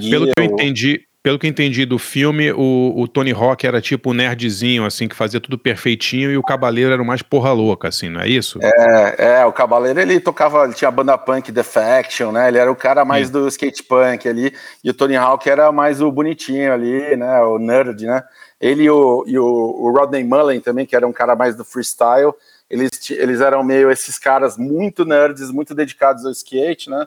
Pelo 0.09 0.33
que 0.33 0.39
eu 0.39 0.43
entendi, 0.43 1.05
pelo 1.21 1.37
que 1.37 1.47
entendi 1.47 1.85
do 1.85 1.99
filme, 1.99 2.51
o, 2.51 2.93
o, 2.95 3.07
Tony 3.07 3.31
Hawk 3.31 3.65
era 3.67 3.81
tipo 3.81 4.11
o 4.11 4.13
nerdzinho, 4.13 4.85
assim, 4.85 5.07
que 5.07 5.15
fazia 5.15 5.39
tudo 5.39 5.57
perfeitinho, 5.57 6.31
e 6.31 6.37
o 6.37 6.43
Cabaleiro 6.43 6.93
era 6.93 7.01
o 7.01 7.05
mais 7.05 7.21
porra 7.21 7.51
louca, 7.51 7.89
assim, 7.89 8.07
não 8.07 8.21
é 8.21 8.27
isso? 8.29 8.57
É, 8.61 9.41
é, 9.41 9.45
o 9.45 9.51
Cabaleiro 9.51 9.99
ele 9.99 10.19
tocava, 10.19 10.63
ele 10.63 10.73
tinha 10.73 10.87
a 10.87 10.91
banda 10.91 11.17
punk 11.17 11.51
Defection, 11.51 12.31
né? 12.31 12.47
Ele 12.47 12.57
era 12.57 12.71
o 12.71 12.75
cara 12.75 13.03
mais 13.03 13.27
Sim. 13.27 13.33
do 13.33 13.47
skate 13.49 13.83
punk 13.83 14.29
ali, 14.29 14.53
e 14.81 14.89
o 14.89 14.93
Tony 14.93 15.17
Hawk 15.17 15.49
era 15.49 15.71
mais 15.73 16.01
o 16.01 16.09
bonitinho 16.09 16.71
ali, 16.71 17.17
né? 17.17 17.41
O 17.41 17.59
nerd, 17.59 18.05
né? 18.05 18.23
Ele 18.59 18.83
e 18.83 18.89
o, 18.89 19.25
e 19.27 19.37
o, 19.37 19.45
o 19.45 19.91
Rodney 19.91 20.23
Mullen 20.23 20.61
também, 20.61 20.85
que 20.85 20.95
era 20.95 21.07
um 21.07 21.13
cara 21.13 21.35
mais 21.35 21.55
do 21.55 21.65
freestyle, 21.65 22.33
eles, 22.69 22.91
eles 23.09 23.41
eram 23.41 23.63
meio 23.63 23.91
esses 23.91 24.17
caras 24.17 24.57
muito 24.57 25.03
nerds, 25.03 25.51
muito 25.51 25.75
dedicados 25.75 26.25
ao 26.25 26.31
skate, 26.31 26.89
né? 26.89 27.05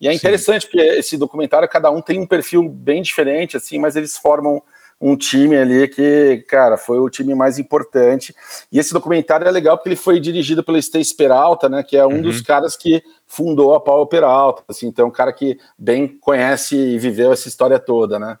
E 0.00 0.08
é 0.08 0.14
interessante 0.14 0.62
Sim. 0.62 0.68
porque 0.68 0.86
esse 0.86 1.16
documentário, 1.16 1.68
cada 1.68 1.90
um 1.90 2.00
tem 2.00 2.18
um 2.18 2.26
perfil 2.26 2.68
bem 2.68 3.02
diferente, 3.02 3.56
assim, 3.56 3.78
mas 3.78 3.96
eles 3.96 4.16
formam 4.16 4.62
um 5.00 5.16
time 5.16 5.56
ali 5.56 5.88
que, 5.88 6.44
cara, 6.46 6.76
foi 6.76 6.98
o 6.98 7.08
time 7.08 7.34
mais 7.34 7.58
importante. 7.58 8.34
E 8.70 8.78
esse 8.78 8.92
documentário 8.92 9.46
é 9.46 9.50
legal 9.50 9.76
porque 9.76 9.88
ele 9.88 9.96
foi 9.96 10.20
dirigido 10.20 10.62
pelo 10.62 10.76
Stace 10.78 11.16
Peralta, 11.16 11.68
né, 11.68 11.82
que 11.82 11.96
é 11.96 12.06
um 12.06 12.16
uhum. 12.16 12.22
dos 12.22 12.40
caras 12.42 12.76
que 12.76 13.02
fundou 13.26 13.74
a 13.74 13.80
Power 13.80 14.06
Peralta, 14.06 14.62
assim, 14.68 14.88
então 14.88 15.06
é 15.06 15.08
um 15.08 15.12
cara 15.12 15.32
que 15.32 15.58
bem 15.78 16.06
conhece 16.06 16.76
e 16.76 16.98
viveu 16.98 17.32
essa 17.32 17.48
história 17.48 17.78
toda, 17.78 18.18
né. 18.18 18.38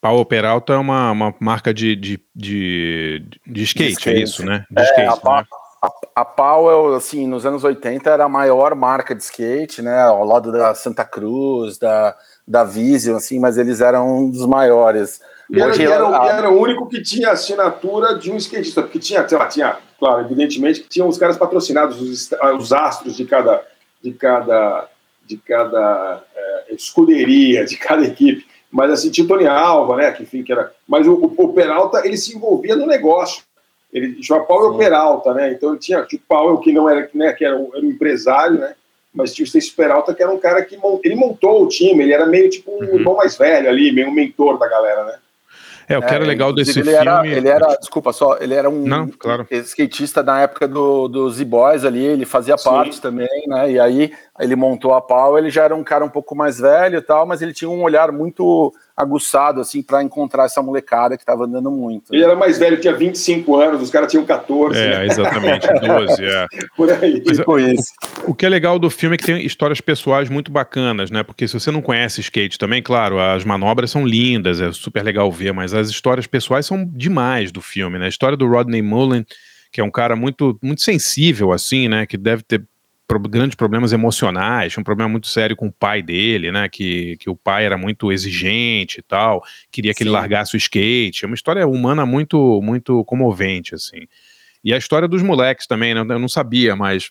Power 0.00 0.26
Peralta 0.26 0.72
é 0.72 0.76
uma, 0.76 1.12
uma 1.12 1.34
marca 1.38 1.72
de, 1.72 1.94
de, 1.94 2.20
de, 2.34 3.24
de 3.46 3.62
skate, 3.62 3.90
de 3.90 3.92
skate, 3.92 4.18
é 4.18 4.20
isso, 4.20 4.44
né? 4.44 4.66
De 4.68 4.82
é, 4.82 4.84
skate, 4.84 5.20
a, 5.24 5.36
né? 5.36 5.44
A, 5.82 6.20
a 6.20 6.24
Powell, 6.24 6.94
assim, 6.94 7.26
nos 7.26 7.44
anos 7.44 7.64
80 7.64 8.08
era 8.08 8.24
a 8.24 8.28
maior 8.28 8.72
marca 8.76 9.16
de 9.16 9.22
skate, 9.24 9.82
né? 9.82 10.00
Ao 10.00 10.24
lado 10.24 10.52
da 10.52 10.72
Santa 10.76 11.04
Cruz, 11.04 11.76
da, 11.76 12.16
da 12.46 12.62
Vision, 12.62 13.16
assim, 13.16 13.40
mas 13.40 13.58
eles 13.58 13.80
eram 13.80 14.18
um 14.18 14.30
dos 14.30 14.46
maiores. 14.46 15.20
E 15.50 15.60
era, 15.60 15.76
e 15.76 15.84
era, 15.84 16.06
a... 16.06 16.28
era, 16.28 16.50
o 16.50 16.60
único 16.60 16.88
que 16.88 17.02
tinha 17.02 17.32
assinatura 17.32 18.14
de 18.16 18.30
um 18.30 18.36
skatista, 18.36 18.80
porque 18.80 19.00
tinha, 19.00 19.28
sei 19.28 19.36
lá, 19.36 19.46
tinha, 19.48 19.76
claro, 19.98 20.20
evidentemente 20.20 20.82
que 20.82 20.88
tinham 20.88 21.08
os 21.08 21.18
caras 21.18 21.36
patrocinados, 21.36 22.00
os, 22.00 22.30
os 22.56 22.72
astros 22.72 23.16
de 23.16 23.24
cada, 23.24 23.66
de 24.00 24.12
cada, 24.12 24.88
de 25.26 25.36
cada 25.36 26.22
é, 26.34 26.74
escuderia, 26.74 27.64
de 27.64 27.76
cada 27.76 28.04
equipe. 28.04 28.46
Mas 28.70 28.90
assim, 28.92 29.10
tinha 29.10 29.24
o 29.24 29.28
Tony 29.28 29.48
Alva, 29.48 29.96
né? 29.96 30.12
Que, 30.12 30.22
enfim, 30.22 30.44
que 30.44 30.52
era. 30.52 30.72
Mas 30.86 31.08
o, 31.08 31.14
o 31.14 31.52
Peralta 31.52 32.06
ele 32.06 32.16
se 32.16 32.36
envolvia 32.36 32.76
no 32.76 32.86
negócio. 32.86 33.42
Ele 33.92 34.22
chama 34.22 34.44
Paulo 34.44 34.78
Peralta, 34.78 35.34
né? 35.34 35.52
Então 35.52 35.76
tinha 35.76 36.02
tipo, 36.02 36.24
Paulo 36.26 36.60
que 36.60 36.72
não 36.72 36.88
era, 36.88 37.08
né, 37.12 37.32
que 37.32 37.44
era 37.44 37.56
um, 37.56 37.70
era 37.74 37.84
um 37.84 37.90
empresário, 37.90 38.58
né? 38.58 38.74
Mas 39.12 39.34
tinha 39.34 39.44
o 39.44 39.46
Stacy 39.46 39.72
Peralta, 39.72 40.14
que 40.14 40.22
era 40.22 40.32
um 40.32 40.38
cara 40.38 40.64
que 40.64 40.78
ele 41.04 41.14
montou 41.14 41.64
o 41.64 41.68
time, 41.68 42.02
ele 42.02 42.14
era 42.14 42.24
meio 42.24 42.48
tipo 42.48 42.70
um 42.70 42.78
uhum. 42.78 42.94
irmão 42.94 43.16
mais 43.16 43.36
velho 43.36 43.68
ali, 43.68 43.92
meio 43.92 44.08
um 44.08 44.12
mentor 44.12 44.58
da 44.58 44.66
galera, 44.66 45.04
né? 45.04 45.14
É, 45.88 45.98
o 45.98 46.00
que 46.00 46.14
era 46.14 46.24
é, 46.24 46.26
legal 46.26 46.52
desse 46.54 46.78
ele 46.78 46.90
filme. 46.90 46.96
Era, 46.96 47.26
ele 47.26 47.48
era, 47.48 47.76
desculpa 47.76 48.12
só, 48.12 48.38
ele 48.38 48.54
era 48.54 48.70
um 48.70 48.86
Não, 48.86 49.08
claro. 49.08 49.46
skatista 49.50 50.22
na 50.22 50.40
época 50.40 50.66
do, 50.66 51.08
do 51.08 51.28
Z-Boys 51.28 51.84
ali, 51.84 52.02
ele 52.02 52.24
fazia 52.24 52.56
Sim. 52.56 52.64
parte 52.64 53.00
também, 53.00 53.44
né? 53.46 53.72
E 53.72 53.78
aí 53.78 54.12
ele 54.40 54.56
montou 54.56 54.94
a 54.94 55.02
pau, 55.02 55.36
ele 55.36 55.50
já 55.50 55.64
era 55.64 55.74
um 55.74 55.84
cara 55.84 56.04
um 56.04 56.08
pouco 56.08 56.34
mais 56.34 56.58
velho 56.58 56.98
e 56.98 57.02
tal, 57.02 57.26
mas 57.26 57.42
ele 57.42 57.52
tinha 57.52 57.68
um 57.68 57.82
olhar 57.82 58.10
muito 58.10 58.72
aguçado, 58.96 59.60
assim, 59.60 59.82
para 59.82 60.02
encontrar 60.02 60.44
essa 60.44 60.62
molecada 60.62 61.16
que 61.16 61.22
estava 61.22 61.44
andando 61.44 61.70
muito. 61.70 62.12
Né? 62.12 62.18
Ele 62.18 62.24
era 62.24 62.36
mais 62.36 62.58
velho, 62.58 62.80
tinha 62.80 62.94
25 62.94 63.56
anos, 63.56 63.82
os 63.82 63.90
caras 63.90 64.10
tinham 64.10 64.24
14. 64.24 64.78
É, 64.78 64.98
né? 64.98 65.06
exatamente, 65.06 65.66
12, 65.80 66.24
é. 66.24 66.46
Por 66.76 66.90
aí. 66.90 67.22
Mas, 67.26 67.38
tipo 67.38 67.58
isso. 67.58 67.92
O 68.26 68.34
que 68.34 68.46
é 68.46 68.48
legal 68.48 68.78
do 68.78 68.90
filme 68.90 69.14
é 69.14 69.18
que 69.18 69.24
tem 69.24 69.44
histórias 69.44 69.80
pessoais 69.80 70.28
muito 70.28 70.50
bacanas, 70.50 71.10
né? 71.10 71.22
Porque 71.22 71.48
se 71.48 71.54
você 71.54 71.70
não 71.70 71.82
conhece 71.82 72.20
skate 72.20 72.58
também, 72.58 72.82
claro, 72.82 73.18
as 73.18 73.44
manobras 73.44 73.90
são 73.90 74.06
lindas, 74.06 74.60
é 74.60 74.72
super 74.72 75.02
legal 75.02 75.30
ver, 75.30 75.52
mas 75.52 75.74
as 75.74 75.88
histórias 75.88 76.26
pessoais 76.26 76.66
são 76.66 76.84
demais 76.84 77.50
do 77.50 77.60
filme, 77.60 77.98
né? 77.98 78.06
A 78.06 78.08
história 78.08 78.36
do 78.36 78.46
Rodney 78.46 78.82
Mullen, 78.82 79.24
que 79.72 79.80
é 79.80 79.84
um 79.84 79.90
cara 79.90 80.14
muito, 80.14 80.58
muito 80.62 80.82
sensível, 80.82 81.52
assim, 81.52 81.88
né? 81.88 82.06
Que 82.06 82.16
deve 82.16 82.42
ter 82.42 82.62
grandes 83.18 83.54
problemas 83.54 83.92
emocionais, 83.92 84.76
um 84.76 84.82
problema 84.82 85.08
muito 85.08 85.26
sério 85.26 85.56
com 85.56 85.66
o 85.66 85.72
pai 85.72 86.02
dele, 86.02 86.52
né? 86.52 86.68
Que, 86.68 87.16
que 87.18 87.28
o 87.28 87.36
pai 87.36 87.64
era 87.64 87.76
muito 87.76 88.12
exigente 88.12 89.00
e 89.00 89.02
tal, 89.02 89.42
queria 89.70 89.92
que 89.92 89.98
Sim. 89.98 90.04
ele 90.04 90.10
largasse 90.10 90.54
o 90.54 90.58
skate. 90.58 91.24
É 91.24 91.26
uma 91.26 91.34
história 91.34 91.66
humana 91.66 92.06
muito, 92.06 92.60
muito 92.62 93.04
comovente, 93.04 93.74
assim. 93.74 94.06
E 94.64 94.72
a 94.72 94.78
história 94.78 95.08
dos 95.08 95.22
moleques 95.22 95.66
também, 95.66 95.94
né? 95.94 96.00
Eu 96.00 96.18
não 96.18 96.28
sabia, 96.28 96.76
mas 96.76 97.10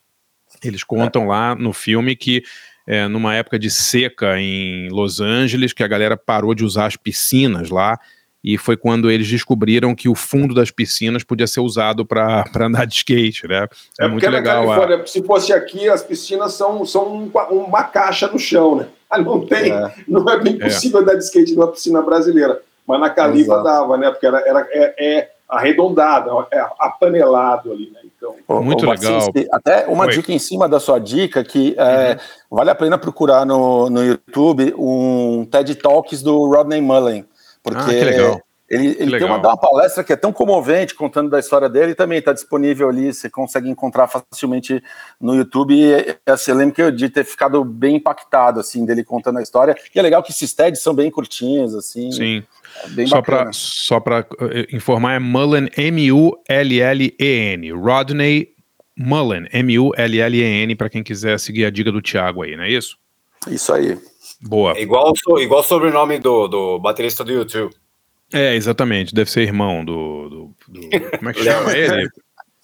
eles 0.64 0.84
contam 0.84 1.24
é. 1.24 1.28
lá 1.28 1.56
no 1.56 1.74
filme 1.74 2.16
que 2.16 2.44
é, 2.88 3.08
numa 3.08 3.36
época 3.36 3.60
de 3.60 3.70
seca 3.70 4.40
em 4.40 4.90
Los 4.90 5.20
Angeles, 5.20 5.74
que 5.74 5.84
a 5.84 5.88
galera 5.88 6.18
parou 6.18 6.56
de 6.56 6.64
usar 6.64 6.88
as 6.88 6.98
piscinas 6.98 7.70
lá 7.70 8.00
e 8.44 8.58
foi 8.58 8.76
quando 8.76 9.12
eles 9.12 9.28
descobriram 9.28 9.94
que 9.94 10.10
o 10.10 10.16
fundo 10.16 10.54
das 10.54 10.72
piscinas 10.72 11.24
podia 11.24 11.46
ser 11.46 11.60
usado 11.60 12.06
para 12.06 12.46
andar 12.60 12.86
de 12.86 12.96
skate, 12.96 13.48
né? 13.48 13.68
É, 14.00 14.06
é 14.06 14.08
muito 14.08 14.28
legal. 14.28 14.72
A... 14.72 15.06
Se 15.06 15.24
fosse 15.24 15.54
aqui, 15.54 15.88
as 15.88 16.02
piscinas 16.02 16.54
são, 16.54 16.84
são 16.86 17.30
uma 17.52 17.84
caixa 17.84 18.28
no 18.28 18.40
chão, 18.40 18.76
né? 18.76 18.88
Ah, 19.10 19.20
não 19.20 19.46
tem, 19.46 19.72
é. 19.72 19.94
não 20.08 20.28
é 20.30 20.40
bem 20.40 20.58
é. 20.60 20.66
possível 20.66 21.00
é. 21.00 21.04
andar 21.04 21.14
de 21.16 21.24
skate 21.24 21.54
numa 21.54 21.68
piscina 21.68 22.02
brasileira. 22.02 22.62
Mas 22.88 23.00
na 23.00 23.10
Califa 23.10 23.54
Exato. 23.54 23.64
dava, 23.64 23.98
né? 23.98 24.10
Porque 24.10 24.26
era, 24.26 24.40
era, 24.40 24.68
é, 24.72 24.96
é 24.98 25.32
arredondado, 25.48 26.48
é 26.52 26.66
apanelado 26.80 27.72
ali, 27.72 27.92
né? 27.92 28.00
Então, 28.06 28.64
muito 28.64 28.86
legal. 28.86 29.20
Até 29.52 29.86
uma 29.88 30.06
Oi. 30.06 30.12
dica 30.12 30.32
em 30.32 30.40
cima 30.40 30.68
da 30.70 30.80
sua 30.80 30.98
dica 30.98 31.44
que 31.44 31.76
é, 31.78 32.12
uhum. 32.12 32.58
vale 32.58 32.70
a 32.70 32.76
pena 32.76 32.98
procurar 32.98 33.46
no, 33.46 33.90
no 33.90 34.04
YouTube 34.04 34.74
um 34.78 35.46
TED 35.46 35.76
Talks 35.76 36.22
do 36.22 36.48
Rodney 36.48 36.80
Mullen 36.80 37.26
porque 37.64 37.82
ah, 37.82 38.06
legal. 38.06 38.42
ele, 38.70 38.88
ele 38.88 39.12
legal. 39.12 39.20
tem 39.20 39.38
uma, 39.38 39.38
uma 39.50 39.58
palestra 39.58 40.04
que 40.04 40.14
é 40.14 40.16
tão 40.16 40.34
comovente, 40.34 40.96
contando 40.96 41.30
da 41.30 41.40
história 41.40 41.70
dele, 41.70 41.92
e 41.92 41.96
também 41.96 42.20
está 42.20 42.34
disponível 42.34 42.90
ali, 42.90 43.14
você 43.14 43.30
consegue 43.30 43.70
encontrar 43.70 44.08
facilmente 44.08 44.84
no 45.20 45.36
YouTube. 45.36 45.76
E 45.76 46.18
assim, 46.26 46.52
eu 46.52 46.58
lembro 46.58 46.76
que 46.76 46.82
eu 46.82 46.92
de 46.92 47.10
ter 47.10 47.24
ficado 47.24 47.64
bem 47.64 47.98
impactado, 47.98 48.60
assim, 48.60 48.86
dele 48.86 49.04
contando 49.04 49.40
a 49.40 49.44
história. 49.44 49.76
E 49.94 50.00
é 50.00 50.02
legal 50.02 50.24
que 50.24 50.32
esses 50.32 50.54
TEDs 50.54 50.82
são 50.82 50.94
bem 50.94 51.12
curtinhos, 51.12 51.76
assim. 51.76 52.12
Sim. 52.12 52.44
É 52.98 53.06
só 53.06 53.22
para 53.22 53.50
só 53.52 54.00
para 54.00 54.26
eh, 54.40 54.68
informar, 54.72 55.16
é 55.16 55.20
Mullen, 55.20 55.70
M-U-L-L-E-N. 55.76 57.72
Rodney 57.74 58.56
Mullen, 58.98 59.48
M-U-L-L-E-N, 59.52 60.76
para 60.76 60.90
quem 60.90 61.04
quiser 61.04 61.40
seguir 61.40 61.66
a 61.66 61.70
dica 61.70 61.92
do 61.92 62.02
Thiago 62.02 62.44
aí, 62.44 62.56
não 62.56 62.64
é 62.64 62.72
isso? 62.72 62.98
Isso 63.48 63.74
aí. 63.74 63.98
Boa. 64.42 64.74
É 64.78 64.82
igual, 64.82 65.14
igual 65.40 65.62
o 65.62 65.64
sobrenome 65.64 66.20
do, 66.20 66.48
do 66.48 66.80
baterista 66.80 67.24
do 67.24 67.32
YouTube. 67.32 67.74
É, 68.34 68.56
exatamente. 68.56 69.14
Deve 69.14 69.30
ser 69.30 69.42
irmão 69.42 69.84
do. 69.84 70.30
do, 70.30 70.56
do 70.68 70.90
como 71.18 71.30
é 71.30 71.34
que 71.34 71.44
chama 71.44 71.78
ele? 71.78 72.10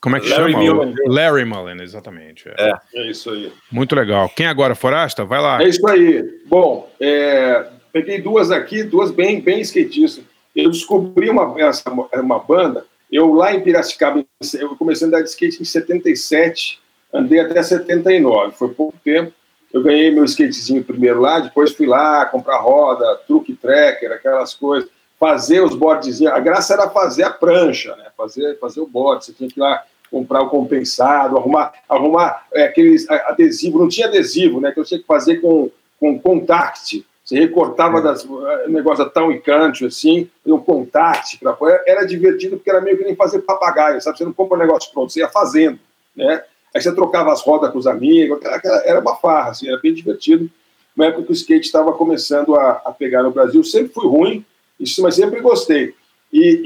Como 0.01 0.15
é 0.15 0.19
que 0.19 0.29
Larry 0.29 0.53
chama? 0.53 0.63
Mullen. 0.63 0.95
Larry 1.07 1.45
Mullen, 1.45 1.81
exatamente. 1.81 2.47
é. 2.49 2.69
É. 2.69 2.73
É 2.93 3.11
isso 3.11 3.29
aí. 3.29 3.51
Muito 3.71 3.95
legal. 3.95 4.29
Quem 4.29 4.45
agora, 4.45 4.75
Forasta? 4.75 5.25
Vai 5.25 5.41
lá. 5.41 5.61
É 5.61 5.67
isso 5.67 5.85
aí. 5.87 6.23
Bom, 6.45 6.89
é, 6.99 7.67
peguei 7.91 8.21
duas 8.21 8.51
aqui, 8.51 8.83
duas 8.83 9.11
bem, 9.11 9.41
bem 9.41 9.59
skatistas. 9.61 10.23
Eu 10.55 10.69
descobri 10.71 11.29
uma, 11.29 11.53
essa, 11.59 11.89
uma 11.91 12.39
banda, 12.39 12.85
eu 13.11 13.33
lá 13.33 13.53
em 13.53 13.61
Piracicaba, 13.61 14.23
eu 14.59 14.75
comecei 14.75 15.05
a 15.05 15.07
andar 15.07 15.21
de 15.21 15.29
skate 15.29 15.61
em 15.61 15.65
77, 15.65 16.79
andei 17.13 17.39
até 17.39 17.61
79, 17.61 18.55
foi 18.55 18.69
pouco 18.69 18.97
tempo. 19.03 19.33
Eu 19.77 19.83
ganhei 19.83 20.09
meu 20.09 20.25
skatezinho 20.25 20.83
primeiro 20.83 21.21
lá, 21.21 21.39
depois 21.39 21.71
fui 21.71 21.85
lá 21.85 22.25
comprar 22.25 22.57
roda, 22.57 23.21
truque 23.27 23.53
tracker, 23.53 24.11
aquelas 24.11 24.55
coisas, 24.55 24.89
fazer 25.19 25.61
os 25.61 25.75
boardzinhos. 25.75 26.33
A 26.33 26.39
graça 26.39 26.73
era 26.73 26.89
fazer 26.89 27.23
a 27.23 27.29
prancha, 27.29 27.95
né? 27.95 28.05
fazer, 28.17 28.57
fazer 28.57 28.81
o 28.81 28.87
board, 28.87 29.23
você 29.23 29.33
tinha 29.33 29.47
que 29.47 29.59
ir 29.59 29.61
lá 29.61 29.83
comprar 30.09 30.41
o 30.41 30.49
compensado, 30.49 31.37
arrumar, 31.37 31.73
arrumar 31.87 32.47
é, 32.53 32.63
aqueles 32.63 33.07
adesivo, 33.07 33.77
não 33.77 33.87
tinha 33.87 34.07
adesivo, 34.07 34.59
né? 34.59 34.71
Que 34.71 34.79
eu 34.79 34.85
tinha 34.85 34.99
que 34.99 35.05
fazer 35.05 35.41
com, 35.41 35.69
com 35.99 36.19
contact. 36.19 37.05
Você 37.23 37.37
recortava 37.37 38.01
das 38.01 38.25
eh, 38.25 38.67
negócio 38.69 39.05
da 39.05 39.11
tão 39.11 39.31
e 39.31 39.39
canto, 39.39 39.85
assim, 39.85 40.27
e 40.43 40.51
um 40.51 40.59
contact 40.59 41.37
para 41.37 41.53
pôr. 41.53 41.79
Era 41.85 42.03
divertido 42.03 42.55
porque 42.57 42.69
era 42.69 42.81
meio 42.81 42.97
que 42.97 43.03
nem 43.03 43.15
fazer 43.15 43.41
papagaio, 43.41 44.01
sabe? 44.01 44.17
Você 44.17 44.25
não 44.25 44.33
compra 44.33 44.57
um 44.57 44.61
negócio 44.61 44.91
pronto, 44.91 45.13
você 45.13 45.19
ia 45.19 45.29
fazendo, 45.29 45.77
né? 46.15 46.41
Aí 46.75 46.81
você 46.81 46.93
trocava 46.93 47.31
as 47.31 47.41
rodas 47.41 47.71
com 47.71 47.77
os 47.77 47.87
amigos, 47.87 48.43
aquela- 48.45 48.83
era 48.85 48.99
uma 48.99 49.15
farra, 49.15 49.51
assim, 49.51 49.67
era 49.67 49.79
bem 49.79 49.93
divertido. 49.93 50.49
Na 50.95 51.05
época 51.05 51.23
que 51.23 51.31
o 51.31 51.33
skate 51.33 51.65
estava 51.65 51.93
começando 51.93 52.55
a, 52.55 52.81
a 52.85 52.91
pegar 52.91 53.23
no 53.23 53.31
Brasil, 53.31 53.63
sempre 53.63 53.93
fui 53.93 54.07
ruim, 54.07 54.45
isso, 54.79 55.01
mas 55.01 55.15
sempre 55.15 55.39
gostei. 55.41 55.93
E, 56.31 56.61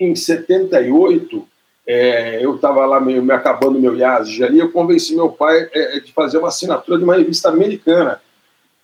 e 0.00 0.04
em 0.04 0.14
78, 0.14 1.46
é, 1.86 2.44
eu 2.44 2.56
estava 2.56 2.84
lá 2.86 3.00
meio, 3.00 3.22
me 3.22 3.32
acabando 3.32 3.78
meu 3.78 3.94
IASG 3.94 4.42
ali, 4.44 4.58
eu 4.58 4.72
convenci 4.72 5.14
meu 5.14 5.28
pai 5.30 5.68
é, 5.72 6.00
de 6.00 6.12
fazer 6.12 6.38
uma 6.38 6.48
assinatura 6.48 6.98
de 6.98 7.04
uma 7.04 7.16
revista 7.16 7.48
americana, 7.48 8.20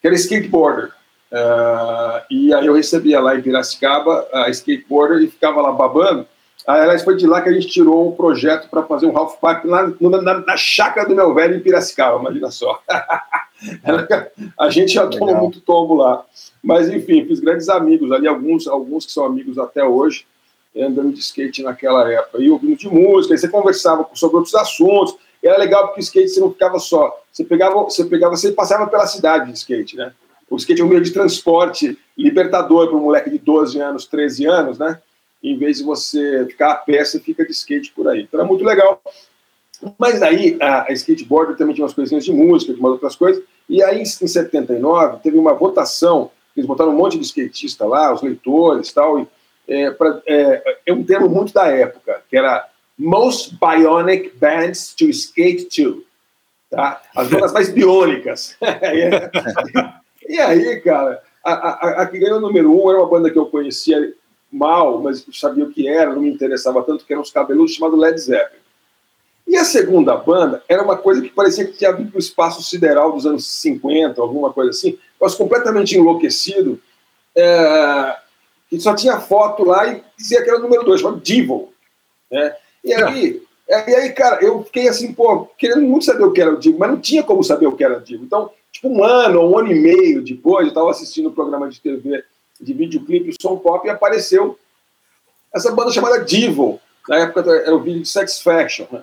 que 0.00 0.06
era 0.06 0.16
Skateboarder. 0.16 0.92
Ah, 1.32 2.24
e 2.30 2.52
aí 2.52 2.66
eu 2.66 2.74
recebia 2.74 3.20
lá 3.20 3.36
em 3.36 3.42
Piracicaba 3.42 4.26
a 4.32 4.50
Skateboarder 4.50 5.22
e 5.22 5.30
ficava 5.30 5.60
lá 5.62 5.72
babando. 5.72 6.26
Aí, 6.70 6.80
aliás, 6.82 7.02
foi 7.02 7.16
de 7.16 7.26
lá 7.26 7.40
que 7.42 7.48
a 7.48 7.52
gente 7.52 7.66
tirou 7.66 8.08
o 8.08 8.12
projeto 8.16 8.68
para 8.70 8.82
fazer 8.84 9.06
um 9.06 9.12
pipe 9.12 9.66
lá 9.66 9.88
no- 10.00 10.22
na, 10.22 10.38
na 10.38 10.56
chácara 10.56 11.08
do 11.08 11.14
meu 11.16 11.34
velho 11.34 11.56
em 11.56 11.60
Piracicaba, 11.60 12.18
imagina 12.20 12.50
só. 12.50 12.80
A 14.58 14.70
gente 14.70 14.94
já 14.94 15.06
tomou 15.06 15.26
Legal. 15.28 15.42
muito 15.42 15.60
tombo 15.60 15.94
lá. 15.94 16.24
Mas, 16.62 16.88
enfim, 16.88 17.26
fiz 17.26 17.40
grandes 17.40 17.68
amigos 17.68 18.10
ali, 18.12 18.26
alguns, 18.26 18.66
alguns 18.66 19.04
que 19.06 19.12
são 19.12 19.24
amigos 19.24 19.58
até 19.58 19.84
hoje, 19.84 20.24
andando 20.76 21.12
de 21.12 21.20
skate 21.20 21.62
naquela 21.62 22.10
época. 22.10 22.40
E 22.42 22.48
ouvindo 22.50 22.76
de 22.76 22.88
música, 22.88 23.34
aí 23.34 23.38
você 23.38 23.48
conversava 23.48 24.06
sobre 24.14 24.36
outros 24.36 24.54
assuntos. 24.54 25.16
E 25.42 25.48
era 25.48 25.58
legal 25.58 25.86
porque 25.88 26.00
o 26.00 26.02
skate 26.02 26.28
você 26.28 26.40
não 26.40 26.52
ficava 26.52 26.78
só. 26.78 27.18
Você 27.32 27.44
pegava, 27.44 27.74
você 27.82 28.04
pegava, 28.04 28.36
você 28.36 28.52
passava 28.52 28.86
pela 28.86 29.06
cidade 29.06 29.50
de 29.50 29.58
skate, 29.58 29.96
né? 29.96 30.12
O 30.48 30.56
skate 30.56 30.80
é 30.80 30.84
um 30.84 30.88
meio 30.88 31.02
de 31.02 31.12
transporte 31.12 31.98
libertador 32.16 32.88
para 32.88 32.96
um 32.96 33.00
moleque 33.02 33.30
de 33.30 33.38
12 33.38 33.78
anos, 33.80 34.06
13 34.06 34.46
anos, 34.46 34.78
né? 34.78 34.98
Em 35.42 35.56
vez 35.56 35.78
de 35.78 35.84
você 35.84 36.46
ficar 36.46 36.72
a 36.72 36.76
pé, 36.76 37.04
você 37.04 37.18
fica 37.18 37.44
de 37.44 37.52
skate 37.52 37.92
por 37.92 38.06
aí. 38.08 38.22
Então 38.22 38.40
era 38.40 38.48
muito 38.48 38.64
legal. 38.64 39.02
Mas 39.98 40.22
aí 40.22 40.58
a, 40.60 40.90
a 40.90 40.92
skateboard 40.92 41.56
também 41.56 41.74
tinha 41.74 41.84
umas 41.84 41.94
coisinhas 41.94 42.24
de 42.24 42.32
música, 42.32 42.74
de 42.74 42.80
umas 42.80 42.92
outras 42.92 43.16
coisas. 43.16 43.42
E 43.68 43.82
aí 43.82 44.02
em 44.02 44.04
79 44.04 45.18
teve 45.22 45.38
uma 45.38 45.54
votação, 45.54 46.30
eles 46.56 46.66
botaram 46.66 46.92
um 46.92 46.96
monte 46.96 47.18
de 47.18 47.24
skatista 47.24 47.86
lá, 47.86 48.12
os 48.12 48.22
leitores 48.22 48.88
e 48.88 48.94
tal. 48.94 49.20
E, 49.20 49.28
é, 49.68 49.96
é, 50.26 50.62
é 50.86 50.92
um 50.92 51.04
termo 51.04 51.28
muito 51.28 51.52
da 51.54 51.66
época, 51.68 52.22
que 52.28 52.36
era 52.36 52.68
Most 52.98 53.56
Bionic 53.58 54.32
Bands 54.36 54.94
to 54.94 55.04
Skate 55.06 55.64
To. 55.66 56.04
Tá? 56.68 57.00
As 57.16 57.28
bandas 57.28 57.52
mais 57.52 57.72
biônicas. 57.72 58.56
e 60.28 60.38
aí, 60.38 60.80
cara, 60.80 61.22
a, 61.42 61.52
a, 61.52 62.02
a 62.02 62.06
que 62.06 62.18
ganhou 62.18 62.38
o 62.38 62.40
número 62.40 62.70
um 62.70 62.90
era 62.90 62.98
uma 62.98 63.08
banda 63.08 63.30
que 63.30 63.38
eu 63.38 63.46
conhecia 63.46 64.12
mal, 64.52 65.00
mas 65.00 65.24
sabia 65.32 65.64
o 65.64 65.70
que 65.70 65.88
era, 65.88 66.14
não 66.14 66.22
me 66.22 66.30
interessava 66.30 66.82
tanto, 66.82 67.04
que 67.04 67.12
eram 67.12 67.22
os 67.22 67.30
cabeludos, 67.30 67.74
chamado 67.74 67.96
Led 67.96 68.18
Zeppelin. 68.18 68.60
E 69.46 69.56
a 69.56 69.64
segunda 69.64 70.16
banda 70.16 70.62
era 70.68 70.82
uma 70.82 70.96
coisa 70.96 71.20
que 71.20 71.28
parecia 71.28 71.66
que 71.66 71.76
tinha 71.76 71.92
vindo 71.92 72.10
para 72.10 72.18
o 72.18 72.20
espaço 72.20 72.62
sideral 72.62 73.12
dos 73.12 73.26
anos 73.26 73.46
50, 73.46 74.20
alguma 74.20 74.52
coisa 74.52 74.70
assim, 74.70 74.98
mas 75.20 75.34
completamente 75.34 75.96
enlouquecido, 75.96 76.80
é, 77.36 78.16
que 78.68 78.80
só 78.80 78.94
tinha 78.94 79.20
foto 79.20 79.64
lá 79.64 79.88
e 79.88 80.02
dizia 80.16 80.42
que 80.42 80.48
era 80.48 80.58
o 80.58 80.62
número 80.62 80.84
dois, 80.84 81.00
chamado 81.00 81.20
Devil. 81.20 81.72
Né? 82.30 82.54
E 82.84 82.94
aí, 82.94 83.42
é, 83.68 83.90
e 83.90 83.94
aí, 83.94 84.12
cara, 84.12 84.44
eu 84.44 84.64
fiquei 84.64 84.88
assim, 84.88 85.12
pô, 85.12 85.46
querendo 85.56 85.82
muito 85.82 86.04
saber 86.04 86.24
o 86.24 86.32
que 86.32 86.40
era 86.40 86.52
o 86.52 86.58
Divo, 86.58 86.78
mas 86.78 86.90
não 86.90 87.00
tinha 87.00 87.22
como 87.22 87.42
saber 87.42 87.66
o 87.66 87.76
que 87.76 87.84
era 87.84 87.98
o 87.98 88.00
Divo. 88.00 88.24
Então, 88.24 88.50
tipo, 88.72 88.88
um 88.88 89.04
ano, 89.04 89.48
um 89.48 89.58
ano 89.58 89.70
e 89.70 89.80
meio 89.80 90.24
depois, 90.24 90.64
eu 90.66 90.70
estava 90.70 90.90
assistindo 90.90 91.28
um 91.28 91.34
programa 91.34 91.68
de 91.68 91.80
TV 91.80 92.24
de 92.60 92.72
videoclipe, 92.72 93.34
som 93.40 93.56
pop, 93.56 93.86
e 93.86 93.90
apareceu 93.90 94.58
essa 95.54 95.70
banda 95.72 95.90
chamada 95.90 96.24
Divo. 96.24 96.80
Na 97.08 97.20
época 97.20 97.50
era 97.50 97.74
o 97.74 97.80
vídeo 97.80 98.02
de 98.02 98.08
Satisfaction. 98.08 98.86
Né? 98.90 99.02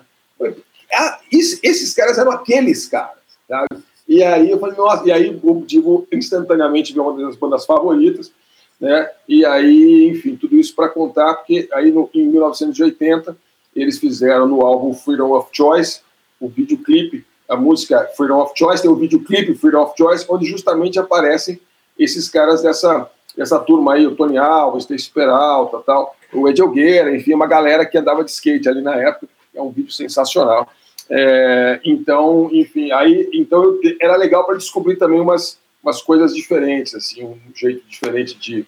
Ah, 0.92 1.20
esses 1.30 1.94
caras 1.94 2.18
eram 2.18 2.32
aqueles 2.32 2.88
caras. 2.88 3.18
Sabe? 3.46 3.82
E 4.06 4.22
aí 4.22 4.50
eu 4.50 4.58
falei, 4.58 4.76
nossa, 4.76 5.06
e 5.06 5.12
aí 5.12 5.38
o 5.42 5.64
Divo 5.66 6.06
instantaneamente 6.12 6.92
virou 6.92 7.10
uma 7.10 7.26
das 7.26 7.36
bandas 7.36 7.66
favoritas. 7.66 8.32
Né? 8.80 9.10
E 9.28 9.44
aí, 9.44 10.08
enfim, 10.08 10.36
tudo 10.36 10.56
isso 10.56 10.74
para 10.74 10.88
contar, 10.88 11.34
porque 11.34 11.68
aí 11.72 11.90
no, 11.90 12.08
em 12.14 12.26
1980 12.28 13.36
eles 13.74 13.98
fizeram 13.98 14.46
no 14.46 14.62
álbum 14.62 14.94
Freedom 14.94 15.32
of 15.32 15.48
Choice 15.52 16.00
o 16.40 16.48
videoclipe, 16.48 17.26
a 17.48 17.56
música 17.56 18.08
Freedom 18.16 18.40
of 18.40 18.52
Choice, 18.56 18.82
tem 18.82 18.90
o 18.90 18.94
videoclipe 18.94 19.54
Freedom 19.54 19.82
of 19.82 19.94
Choice, 19.96 20.24
onde 20.28 20.46
justamente 20.46 20.98
aparecem 20.98 21.60
esses 21.98 22.28
caras 22.28 22.62
dessa, 22.62 23.10
dessa 23.38 23.58
turma 23.60 23.94
aí, 23.94 24.04
o 24.04 24.16
Tony 24.16 24.36
Alves, 24.36 24.82
Stacy 24.82 25.10
Peralta, 25.10 25.78
tal, 25.86 26.16
o 26.32 26.48
Ed 26.48 26.60
Elgueira, 26.60 27.14
enfim, 27.14 27.32
uma 27.34 27.46
galera 27.46 27.86
que 27.86 27.96
andava 27.96 28.24
de 28.24 28.32
skate 28.32 28.68
ali 28.68 28.82
na 28.82 28.96
época, 28.96 29.28
é 29.54 29.62
um 29.62 29.70
vídeo 29.70 29.92
sensacional. 29.92 30.68
É, 31.08 31.80
então, 31.84 32.50
enfim, 32.52 32.90
aí 32.90 33.30
então 33.32 33.62
eu- 33.62 33.80
era 34.00 34.16
legal 34.16 34.44
para 34.44 34.56
descobrir 34.56 34.96
também 34.96 35.20
umas, 35.20 35.56
umas 35.82 36.02
coisas 36.02 36.34
diferentes, 36.34 36.94
assim, 36.94 37.24
um 37.24 37.38
jeito 37.54 37.86
diferente 37.88 38.36
de, 38.36 38.66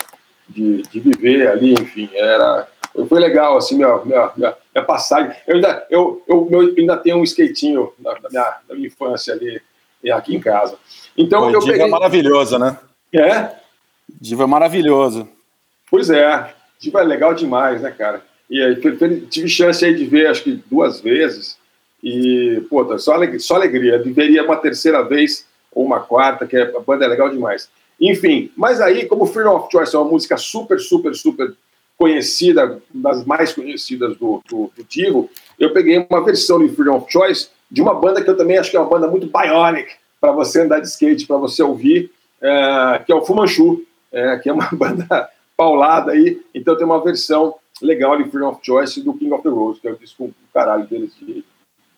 de, 0.49 0.83
de 0.83 1.01
viver 1.01 1.49
ali, 1.49 1.73
enfim, 1.75 2.09
era 2.15 2.69
foi 3.09 3.21
legal, 3.21 3.57
assim, 3.57 3.77
minha, 3.77 3.99
minha, 4.05 4.33
minha, 4.37 4.85
passagem. 4.85 5.33
Eu 5.47 5.57
ainda, 5.57 5.87
eu, 5.91 6.25
eu, 6.27 6.75
ainda 6.77 6.97
tenho 6.97 7.19
um 7.19 7.25
skatinho 7.25 7.93
da, 7.99 8.17
minha, 8.29 8.57
da 8.69 8.75
minha 8.75 8.89
infância 8.89 9.33
ali, 9.33 9.61
aqui 10.13 10.35
em 10.35 10.41
casa. 10.41 10.77
Então, 11.17 11.43
o 11.43 11.51
eu 11.51 11.61
Divo 11.61 11.73
peguei... 11.73 11.87
é 11.87 11.89
maravilhoso, 11.89 12.59
né? 12.59 12.77
É? 13.13 13.61
Divo 14.21 14.43
é 14.43 14.47
maravilhoso. 14.47 15.29
Pois 15.91 16.09
é, 16.09 16.55
tipo, 16.79 16.99
é 16.99 17.03
legal 17.03 17.35
demais, 17.35 17.83
né, 17.83 17.91
cara? 17.91 18.23
E 18.49 18.63
aí, 18.63 18.81
tive 19.29 19.49
chance 19.49 19.85
aí 19.85 19.95
de 19.95 20.05
ver, 20.05 20.27
acho 20.27 20.43
que 20.43 20.63
duas 20.71 21.01
vezes, 21.01 21.59
e, 22.03 22.63
pô, 22.69 22.85
tá 22.85 22.99
só 22.99 23.13
alegria, 23.13 23.39
só 23.39 23.57
alegria. 23.57 24.03
Viveria 24.03 24.43
uma 24.43 24.57
terceira 24.57 25.03
vez 25.03 25.47
ou 25.73 25.85
uma 25.85 26.01
quarta, 26.01 26.47
que 26.47 26.57
é, 26.57 26.63
a 26.63 26.81
banda 26.81 27.05
é 27.05 27.09
legal 27.09 27.29
demais. 27.29 27.69
Enfim, 28.01 28.51
mas 28.57 28.81
aí, 28.81 29.07
como 29.07 29.27
Freedom 29.27 29.57
of 29.57 29.69
Choice 29.71 29.95
é 29.95 29.99
uma 29.99 30.11
música 30.11 30.37
super, 30.37 30.81
super, 30.81 31.15
super 31.15 31.53
conhecida, 31.99 32.81
das 32.95 33.25
mais 33.27 33.53
conhecidas 33.53 34.17
do, 34.17 34.43
do, 34.49 34.73
do 34.75 34.85
Divo, 34.89 35.29
eu 35.59 35.73
peguei 35.73 36.07
uma 36.09 36.25
versão 36.25 36.59
de 36.59 36.75
Freedom 36.75 36.97
of 36.97 37.13
Choice 37.13 37.49
de 37.71 37.83
uma 37.83 37.95
banda 37.95 38.25
que 38.25 38.31
eu 38.31 38.37
também 38.37 38.57
acho 38.57 38.71
que 38.71 38.77
é 38.77 38.81
uma 38.81 38.89
banda 38.89 39.07
muito 39.07 39.27
bionic 39.27 39.93
para 40.19 40.33
você 40.33 40.63
andar 40.63 40.81
de 40.81 40.89
skate, 40.89 41.27
para 41.27 41.37
você 41.37 41.63
ouvir, 41.63 42.11
é, 42.41 43.03
que 43.05 43.13
é 43.13 43.15
o 43.15 43.25
Fumanchu, 43.25 43.85
é, 44.13 44.37
que 44.39 44.49
é 44.49 44.53
uma 44.53 44.69
banda 44.73 45.29
paulada 45.57 46.13
aí, 46.13 46.41
então 46.55 46.77
tem 46.77 46.85
uma 46.87 47.03
versão 47.03 47.55
legal 47.83 48.17
de 48.17 48.31
Freedom 48.31 48.49
of 48.51 48.61
Choice 48.63 49.03
do 49.03 49.15
King 49.15 49.33
of 49.33 49.43
the 49.43 49.49
Rose, 49.49 49.81
que 49.81 49.89
é 49.89 49.93
o 49.93 49.97
disco 49.97 50.27
do 50.29 50.35
caralho 50.53 50.87
deles. 50.87 51.15
De, 51.21 51.45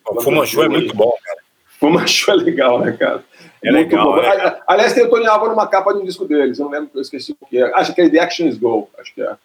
O 0.07 0.21
Fumanchu 0.21 0.63
é 0.63 0.69
muito 0.69 0.95
bom, 0.95 1.13
cara. 1.25 1.39
Fumanchu 1.81 2.31
é 2.31 2.35
legal, 2.35 2.79
né, 2.81 2.93
cara? 2.93 3.25
É 3.63 3.71
Muito 3.73 3.91
legal, 3.91 4.13
bom. 4.13 4.19
é. 4.19 4.29
Ali- 4.47 4.57
Aliás, 4.69 4.93
tem 4.93 5.05
o 5.05 5.11
Tony 5.11 5.27
Alva 5.27 5.49
numa 5.49 5.67
capa 5.67 5.93
de 5.93 6.01
um 6.01 6.05
disco 6.05 6.25
deles, 6.25 6.59
eu 6.59 6.65
não 6.67 6.73
lembro, 6.73 6.91
eu 6.95 7.01
esqueci 7.03 7.37
o 7.41 7.47
que 7.47 7.59
é. 7.59 7.75
Acho 7.75 7.93
que 7.95 8.01
é 8.01 8.09
The 8.09 8.21
Actions 8.21 8.57
Go, 8.59 8.89
acho 8.99 9.13
que 9.15 9.23
é. 9.23 9.37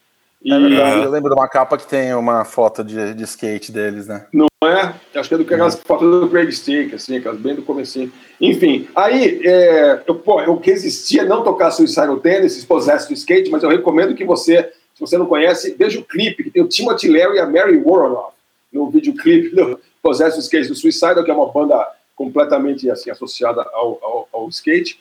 E, 0.48 0.54
É 0.54 0.60
verdade, 0.60 1.04
eu 1.04 1.12
lembro 1.12 1.30
de 1.30 1.36
uma 1.36 1.50
capa 1.50 1.78
que 1.78 1.86
tem 1.86 2.14
uma 2.14 2.46
foto 2.46 2.82
de, 2.82 3.14
de 3.14 3.24
skate 3.26 3.70
deles, 3.70 4.08
né? 4.08 4.26
Não 4.32 4.48
é? 4.64 4.96
Acho 5.14 5.28
que 5.28 5.36
é 5.36 5.38
do 5.38 5.44
que 5.44 5.54
aquelas 5.54 5.76
fotos 5.76 6.10
do 6.10 6.30
Craig 6.30 6.50
Stick, 6.54 6.94
assim, 6.94 7.18
aquelas 7.18 7.38
bem 7.38 7.54
do 7.54 7.64
comecinho. 7.64 8.10
Enfim, 8.40 8.88
aí, 8.96 9.46
é, 9.46 10.02
eu, 10.08 10.16
pô, 10.16 10.40
eu 10.42 10.56
resistia 10.56 11.26
não 11.26 11.44
tocar 11.44 11.72
Suicidal 11.72 12.18
Tennis, 12.22 12.64
Possessed 12.64 13.10
do 13.10 13.14
Skate, 13.14 13.52
mas 13.52 13.62
eu 13.62 13.70
recomendo 13.70 14.16
que 14.16 14.24
você, 14.24 14.72
se 14.96 15.02
você 15.02 15.18
não 15.18 15.26
conhece, 15.26 15.76
veja 15.78 16.00
o 16.00 16.06
clipe, 16.06 16.46
que 16.46 16.52
tem 16.52 16.64
o 16.64 16.68
Timothy 16.70 17.10
Leary 17.10 17.36
e 17.36 17.40
a 17.40 17.46
Mary 17.46 17.76
Warnoff 17.78 18.34
no 18.72 18.90
videoclipe 18.90 19.54
do 19.54 19.78
Possessive 20.02 20.40
Skate 20.40 20.70
do 20.70 20.76
Suicidal, 20.76 21.26
que 21.26 21.30
é 21.30 21.34
uma 21.34 21.52
banda 21.52 21.86
completamente 22.16 22.90
assim 22.90 23.12
associada 23.12 23.64
ao, 23.74 24.00
ao, 24.02 24.30
ao 24.32 24.48
skate. 24.48 24.98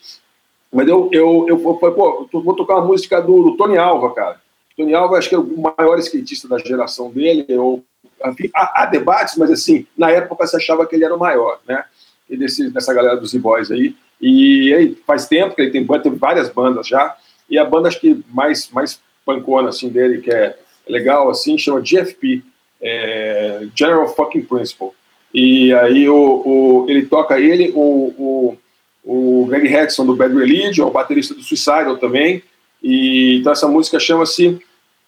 Mas 0.72 0.88
eu, 0.88 1.08
eu, 1.12 1.46
eu, 1.48 1.60
eu 1.60 1.92
pô, 1.92 2.28
vou 2.32 2.56
tocar 2.56 2.78
uma 2.78 2.86
música 2.86 3.20
do, 3.20 3.44
do, 3.44 3.56
Tony 3.56 3.78
Alva, 3.78 4.12
cara. 4.12 4.40
Tony 4.76 4.94
Alva, 4.94 5.16
acho 5.16 5.28
que 5.28 5.34
é 5.34 5.38
o 5.38 5.74
maior 5.78 5.98
skatista 5.98 6.46
da 6.46 6.58
geração 6.58 7.10
dele. 7.10 7.46
Eu, 7.48 7.82
enfim, 8.26 8.50
há, 8.54 8.82
há, 8.82 8.86
debates, 8.86 9.36
mas 9.36 9.50
assim, 9.50 9.86
na 9.96 10.10
época 10.10 10.46
se 10.46 10.56
achava 10.56 10.86
que 10.86 10.94
ele 10.94 11.04
era 11.04 11.14
o 11.14 11.18
maior, 11.18 11.58
né? 11.66 11.84
E 12.28 12.36
desse, 12.36 12.70
dessa 12.70 12.92
galera 12.92 13.16
dos 13.16 13.30
Z-Boys 13.30 13.70
aí. 13.70 13.96
E 14.20 14.74
aí, 14.74 14.98
faz 15.06 15.26
tempo 15.26 15.54
que 15.54 15.62
ele 15.62 15.70
tem, 15.70 15.86
tem 15.86 16.14
várias 16.14 16.50
bandas 16.50 16.86
já. 16.86 17.16
E 17.48 17.58
a 17.58 17.64
banda, 17.64 17.88
acho 17.88 18.00
que 18.00 18.22
mais, 18.28 18.68
mais 18.70 19.00
pancona, 19.24 19.70
assim, 19.70 19.88
dele, 19.88 20.20
que 20.20 20.30
é 20.30 20.58
legal, 20.86 21.28
assim, 21.30 21.56
chama 21.56 21.80
GFP, 21.80 22.42
é, 22.80 23.66
General 23.74 24.08
Fucking 24.14 24.42
Principle. 24.42 24.90
E 25.32 25.72
aí 25.74 26.08
o, 26.08 26.14
o, 26.14 26.86
ele 26.88 27.06
toca 27.06 27.38
ele, 27.38 27.72
o, 27.74 28.56
o, 29.04 29.42
o 29.42 29.46
Greg 29.46 29.72
Hexon 29.72 30.06
do 30.06 30.16
Bad 30.16 30.34
Religion, 30.34 30.86
o 30.86 30.90
baterista 30.90 31.34
do 31.34 31.42
Suicidal 31.42 31.96
também. 31.98 32.42
E, 32.82 33.38
então 33.38 33.52
essa 33.52 33.68
música 33.68 33.98
chama-se 33.98 34.58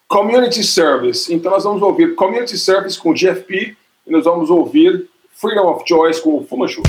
Community 0.09 0.65
Service. 0.65 1.33
Então 1.33 1.53
nós 1.53 1.65
vamos 1.65 1.83
ouvir 1.83 2.15
Community 2.15 2.57
Service 2.57 2.99
com 2.99 3.13
GFP 3.13 3.77
e 4.07 4.11
nós 4.11 4.25
vamos 4.25 4.49
ouvir 4.49 5.07
Freedom 5.35 5.71
of 5.71 5.85
Choice 5.87 6.21
com 6.23 6.39
o 6.39 6.45
Fumanchu. 6.45 6.83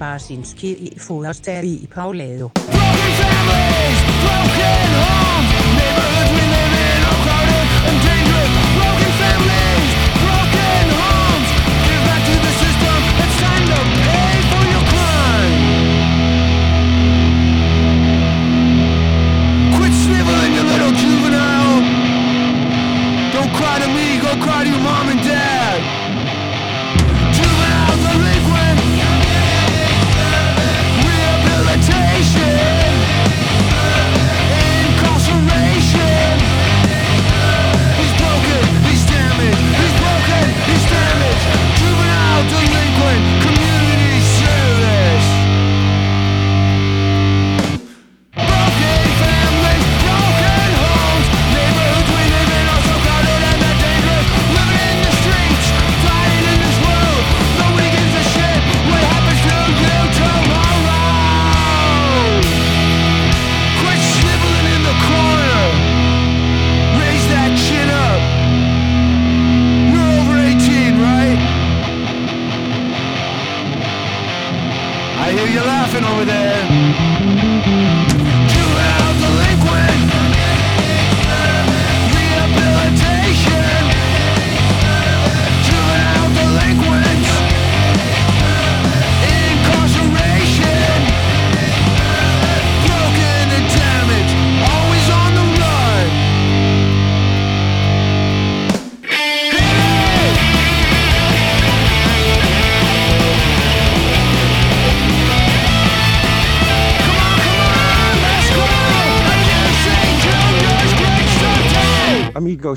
Barsinski 0.00 0.70
i 0.72 0.98
Forster 0.98 1.64
i 1.64 1.86
Paulado. 1.94 2.50
Broken 2.54 3.12
families, 3.20 4.00
broken 4.24 4.90
homes, 5.04 5.50
neighborhoods 5.76 6.30
we 6.36 6.44
live 6.54 6.74
in 6.86 7.00
are 7.10 7.18
crowded 7.24 7.68
and 7.88 7.98
dangerous. 8.06 8.49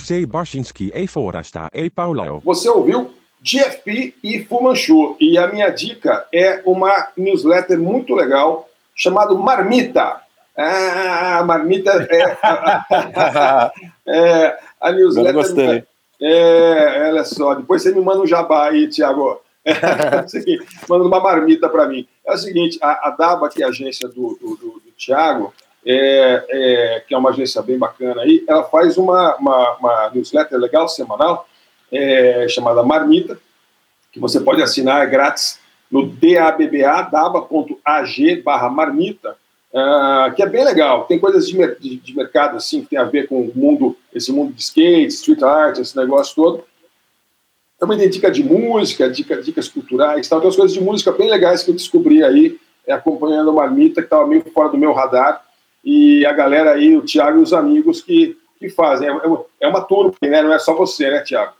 Sei 0.03 0.25
Barsinski 0.25 0.91
e 0.93 1.07
Forasta 1.07 1.69
e 1.73 1.89
Paulo. 1.89 2.41
Você 2.43 2.67
ouviu 2.67 3.13
GFP 3.41 4.13
e 4.21 4.43
Fu 4.43 4.61
Manchu. 4.61 5.15
E 5.17 5.37
a 5.37 5.47
minha 5.47 5.69
dica 5.69 6.27
é 6.33 6.61
uma 6.65 7.07
newsletter 7.15 7.79
muito 7.79 8.13
legal 8.13 8.67
chamada 8.93 9.33
Marmita. 9.33 10.21
Ah, 10.57 11.39
a 11.39 11.43
Marmita 11.45 12.05
é, 12.11 12.37
é 14.05 14.59
a 14.81 14.91
newsletter. 14.91 15.31
Eu 15.31 15.33
gostei. 15.33 15.83
É, 16.21 17.07
olha 17.09 17.23
só, 17.23 17.55
depois 17.55 17.81
você 17.81 17.93
me 17.93 18.01
manda 18.01 18.21
um 18.21 18.27
jabá 18.27 18.67
aí, 18.67 18.89
Tiago. 18.89 19.39
É, 19.65 20.27
seguinte, 20.27 20.67
manda 20.89 21.05
uma 21.05 21.21
marmita 21.21 21.69
para 21.69 21.87
mim. 21.87 22.05
É 22.27 22.33
o 22.33 22.37
seguinte, 22.37 22.77
a, 22.81 23.07
a 23.07 23.11
DABA, 23.11 23.47
que 23.47 23.63
é 23.63 23.65
a 23.65 23.69
agência 23.69 24.09
do, 24.09 24.37
do, 24.41 24.57
do, 24.57 24.81
do 24.81 24.91
Tiago, 24.97 25.53
é, 25.85 26.45
é, 26.49 26.99
que 27.07 27.13
é 27.13 27.17
uma 27.17 27.29
agência 27.29 27.61
bem 27.61 27.77
bacana 27.77 28.21
aí, 28.21 28.43
ela 28.47 28.63
faz 28.63 28.97
uma, 28.97 29.35
uma, 29.35 29.77
uma 29.77 30.11
newsletter 30.13 30.57
legal, 30.59 30.87
semanal, 30.87 31.47
é, 31.91 32.47
chamada 32.47 32.83
Marmita, 32.83 33.37
que 34.11 34.19
você 34.19 34.39
pode 34.39 34.61
assinar, 34.61 35.03
é 35.03 35.09
grátis, 35.09 35.59
no 35.93 36.07
dabba, 36.07 37.09
daba.ag 37.11 38.41
barra 38.41 38.67
marmita, 38.67 39.37
uh, 39.71 40.33
que 40.35 40.41
é 40.41 40.45
bem 40.47 40.65
legal. 40.65 41.05
Tem 41.05 41.19
coisas 41.19 41.47
de, 41.47 41.75
de, 41.75 41.97
de, 41.97 42.15
mercado, 42.15 42.57
assim, 42.57 42.81
que 42.81 42.89
tem 42.89 42.99
a 42.99 43.03
ver 43.03 43.27
com 43.27 43.41
o 43.41 43.51
mundo, 43.55 43.95
esse 44.11 44.31
mundo 44.31 44.53
de 44.53 44.61
skate, 44.61 45.13
street 45.13 45.43
art, 45.43 45.77
esse 45.77 45.95
negócio 45.95 46.35
todo. 46.35 46.63
Também 47.79 47.99
tem 47.99 48.09
dica 48.09 48.31
de 48.31 48.43
música, 48.43 49.07
dica, 49.07 49.39
dicas 49.39 49.67
culturais, 49.67 50.27
tal. 50.27 50.39
tem 50.39 50.47
umas 50.47 50.55
coisas 50.55 50.73
de 50.73 50.81
música 50.81 51.11
bem 51.11 51.29
legais 51.29 51.61
que 51.61 51.69
eu 51.69 51.75
descobri 51.75 52.23
aí, 52.23 52.57
é, 52.87 52.93
acompanhando 52.93 53.51
a 53.51 53.53
Marmita, 53.53 54.01
que 54.01 54.07
estava 54.07 54.25
meio 54.25 54.43
fora 54.51 54.69
do 54.69 54.77
meu 54.77 54.93
radar, 54.93 55.43
e 55.83 56.25
a 56.25 56.31
galera 56.31 56.71
aí, 56.71 56.95
o 56.95 57.01
Thiago 57.01 57.39
e 57.39 57.43
os 57.43 57.53
amigos 57.53 58.01
que, 58.01 58.37
que 58.57 58.69
fazem. 58.69 59.09
É, 59.09 59.11
é 59.61 59.67
uma 59.67 59.81
turma, 59.81 60.13
né? 60.21 60.41
Não 60.41 60.53
é 60.53 60.59
só 60.59 60.73
você, 60.73 61.09
né, 61.09 61.21
Thiago? 61.21 61.53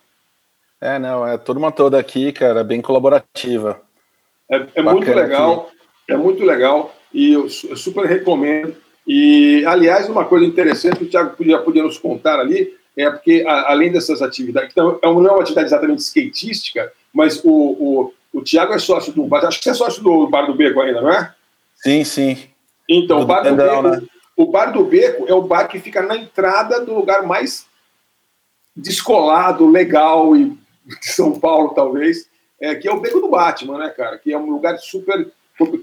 É, 0.80 1.00
não, 1.00 1.26
é 1.26 1.38
turma 1.38 1.72
toda 1.72 1.98
aqui, 1.98 2.32
cara, 2.32 2.64
bem 2.64 2.82
colaborativa. 2.82 3.82
É, 4.50 4.66
é 4.76 4.82
muito 4.82 5.12
legal, 5.14 5.68
aqui. 5.68 5.78
é 6.10 6.18
muito 6.18 6.44
legal, 6.44 6.94
e 7.14 7.34
eu, 7.34 7.48
eu, 7.70 7.78
super 7.78 8.06
recomendo. 8.06 8.76
E, 9.08 9.66
aliás, 9.66 10.10
uma 10.10 10.26
coisa 10.26 10.46
interessante 10.46 10.98
que 10.98 11.06
o 11.06 11.10
Thiago 11.10 11.38
podia, 11.38 11.58
podia 11.60 11.84
nos 11.84 11.98
contar 11.98 12.40
ali, 12.40 12.76
é 12.98 13.10
porque, 13.10 13.46
a, 13.48 13.72
além 13.72 13.92
dessas 13.92 14.22
atividades, 14.22 14.72
então, 14.72 15.00
é 15.02 15.08
não 15.08 15.26
é 15.26 15.32
uma 15.32 15.42
atividade 15.42 15.68
exatamente 15.68 16.02
skatística, 16.02 16.92
mas 17.14 17.42
o, 17.44 17.50
o, 17.50 18.14
o 18.34 18.42
Thiago 18.42 18.74
é 18.74 18.80
sócio 18.80 19.14
do 19.14 19.24
bar, 19.26 19.46
acho 19.46 19.60
que 19.60 19.64
você 19.64 19.72
é 19.72 19.74
sócio 19.74 20.04
do 20.04 20.28
Bar 20.28 20.46
do 20.46 20.54
Beco 20.54 20.82
ainda, 20.82 21.02
não 21.02 21.12
é? 21.12 21.34
Sim, 21.76 22.04
sim. 22.04 22.38
Então, 22.90 23.22
o 23.22 23.26
Bar 23.26 23.44
do, 23.44 23.56
Beco, 23.56 23.82
né? 23.82 24.02
o 24.36 24.46
Bar 24.46 24.66
do 24.72 24.84
Beco 24.84 25.26
é 25.28 25.34
o 25.34 25.42
bar 25.42 25.68
que 25.68 25.80
fica 25.80 26.02
na 26.02 26.18
entrada 26.18 26.82
do 26.82 26.94
lugar 26.94 27.24
mais 27.24 27.66
descolado, 28.76 29.70
legal 29.70 30.36
e 30.36 30.58
de 30.86 31.08
São 31.08 31.40
Paulo, 31.40 31.70
talvez, 31.70 32.28
é, 32.60 32.76
que 32.76 32.88
é 32.88 32.92
o 32.92 33.00
Beco 33.00 33.20
do 33.20 33.30
Batman, 33.30 33.78
né, 33.78 33.90
cara? 33.90 34.18
Que 34.18 34.34
é 34.34 34.38
um 34.38 34.50
lugar 34.50 34.78
super. 34.80 35.32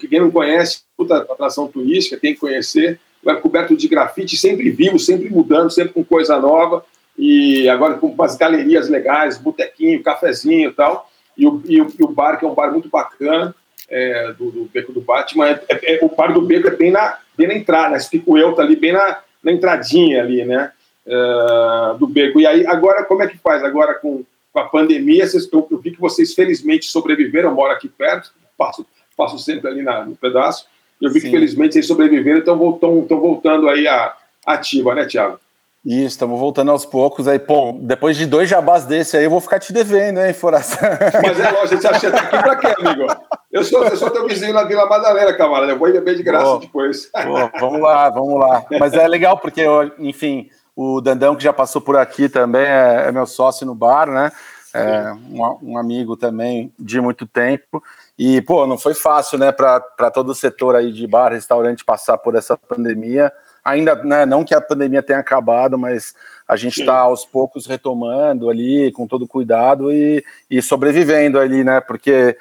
Quem 0.09 0.21
não 0.21 0.31
conhece, 0.31 0.83
puta 0.97 1.19
atração 1.19 1.69
turística, 1.69 2.19
tem 2.19 2.35
que 2.35 2.41
conhecer. 2.41 2.99
Lugar 3.23 3.41
coberto 3.41 3.77
de 3.77 3.87
grafite, 3.87 4.37
sempre 4.37 4.71
vivo, 4.71 4.99
sempre 4.99 5.29
mudando, 5.31 5.71
sempre 5.71 5.93
com 5.93 6.03
coisa 6.03 6.39
nova. 6.39 6.85
E 7.17 7.69
agora 7.69 7.99
com 7.99 8.09
umas 8.09 8.37
galerias 8.37 8.89
legais, 8.89 9.39
botequinho, 9.39 10.03
cafezinho 10.03 10.71
e 10.71 10.73
tal. 10.73 11.09
E 11.37 11.47
o, 11.47 11.63
e, 11.67 11.81
o, 11.81 11.93
e 11.99 12.03
o 12.03 12.09
bar, 12.09 12.39
que 12.39 12.45
é 12.45 12.49
um 12.49 12.55
bar 12.55 12.73
muito 12.73 12.89
bacana, 12.89 13.55
é, 13.91 14.33
do, 14.33 14.51
do, 14.51 14.65
Beco 14.73 14.93
do 14.93 15.01
Batman. 15.01 15.49
É, 15.69 15.95
é, 15.95 15.99
o 16.03 16.09
bar 16.09 16.33
do 16.33 16.41
Beco 16.41 16.69
é 16.69 16.77
bem 16.77 16.91
na, 16.91 17.19
bem 17.37 17.49
na 17.49 17.55
entrada, 17.55 17.91
né? 17.91 17.99
Spicuel 17.99 18.55
tá 18.55 18.63
ali 18.63 18.77
bem 18.77 18.93
na, 18.93 19.21
na 19.43 19.53
entradinha 19.53 20.23
ali, 20.23 20.45
né? 20.45 20.73
Uh, 21.07 21.99
do 21.99 22.07
Beco. 22.07 22.41
E 22.41 22.47
aí, 22.47 22.67
agora, 22.67 23.05
como 23.05 23.23
é 23.23 23.27
que 23.27 23.39
faz? 23.39 23.65
Agora 23.65 23.95
com 23.95 24.25
com 24.53 24.59
a 24.59 24.69
pandemia, 24.69 25.25
eu, 25.25 25.69
eu 25.71 25.79
vi 25.79 25.93
que 25.93 26.01
vocês 26.01 26.35
felizmente 26.35 26.87
sobreviveram, 26.87 27.51
eu 27.51 27.55
moro 27.55 27.73
aqui 27.73 27.89
perto, 27.89 28.33
passo, 28.59 28.85
passo 29.17 29.39
sempre 29.39 29.71
ali 29.71 29.83
na, 29.83 30.05
no 30.05 30.17
pedaço, 30.17 30.67
eu 31.01 31.11
vi 31.11 31.21
Sim. 31.21 31.27
que 31.27 31.33
felizmente 31.33 31.75
vocês 31.75 31.87
sobreviveram, 31.87 32.41
então 32.41 32.75
estão 32.75 33.21
voltando 33.21 33.69
aí 33.69 33.87
a 33.87 34.15
ativa, 34.45 34.95
né, 34.95 35.07
Tiago? 35.07 35.39
Isso, 35.85 36.09
estamos 36.09 36.39
voltando 36.39 36.71
aos 36.71 36.85
poucos 36.85 37.27
aí. 37.27 37.39
Pô, 37.39 37.73
depois 37.81 38.15
de 38.15 38.27
dois 38.27 38.51
jabás 38.51 38.85
desse 38.85 39.17
aí, 39.17 39.25
eu 39.25 39.31
vou 39.31 39.41
ficar 39.41 39.59
te 39.59 39.73
devendo, 39.73 40.21
hein, 40.21 40.35
Foraça? 40.35 40.79
Mas 41.23 41.41
é 41.41 41.51
lógico, 41.51 41.81
você 41.81 41.89
acha 41.89 42.01
que 42.01 42.07
você 42.07 42.13
tá 42.13 42.19
aqui 42.19 42.43
pra 42.43 42.57
quê, 42.57 42.75
amigo? 42.79 43.07
Eu 43.51 43.65
sou, 43.65 43.85
eu 43.85 43.97
sou 43.97 44.11
teu 44.11 44.27
vizinho 44.27 44.53
na 44.53 44.65
Vila 44.65 44.87
Madalena, 44.87 45.33
camarada. 45.33 45.73
Eu 45.73 45.79
vou 45.79 45.89
ir 45.89 45.99
bem 46.03 46.17
de 46.17 46.23
graça 46.23 46.59
depois. 46.59 47.07
Pô, 47.07 47.59
vamos 47.59 47.81
lá, 47.81 48.11
vamos 48.11 48.39
lá. 48.39 48.63
Mas 48.79 48.93
é 48.93 49.09
legal 49.09 49.39
porque, 49.39 49.65
enfim, 49.99 50.51
o 50.77 51.01
Dandão, 51.01 51.35
que 51.35 51.43
já 51.43 51.53
passou 51.53 51.81
por 51.81 51.97
aqui 51.97 52.29
também, 52.29 52.67
é, 52.67 53.07
é 53.09 53.13
meu 53.13 53.27
sócio 53.27 53.67
no 53.67 53.75
bar, 53.75 54.07
né? 54.07 54.31
É, 54.73 55.13
um, 55.13 55.73
um, 55.73 55.79
amigo 55.79 56.17
também 56.17 56.73
de 56.79 57.01
muito 57.01 57.27
tempo. 57.27 57.83
E, 58.19 58.41
pô, 58.43 58.67
não 58.67 58.79
foi 58.79 58.95
fácil, 58.95 59.39
né, 59.39 59.51
para 59.51 60.11
todo 60.13 60.31
o 60.31 60.35
setor 60.35 60.77
aí 60.77 60.93
de 60.93 61.07
bar, 61.07 61.33
restaurante 61.33 61.85
passar 61.85 62.19
por 62.19 62.37
essa 62.37 62.57
pandemia. 62.57 63.33
Ainda, 63.71 63.95
né, 63.97 64.27
não 64.27 64.45
que 64.45 64.55
a 64.55 64.61
pandemia 64.61 65.03
tenha 65.03 65.19
acabado, 65.19 65.79
mas 65.79 66.15
a 66.47 66.57
gente 66.57 66.81
está 66.81 66.99
aos 66.99 67.25
poucos 67.25 67.67
retomando 67.67 68.51
ali, 68.51 68.91
com 68.93 69.07
todo 69.07 69.27
cuidado 69.27 69.93
e, 69.93 70.25
e 70.51 70.61
sobrevivendo 70.61 71.39
ali, 71.39 71.63
né, 71.63 71.81
porque 71.81 72.37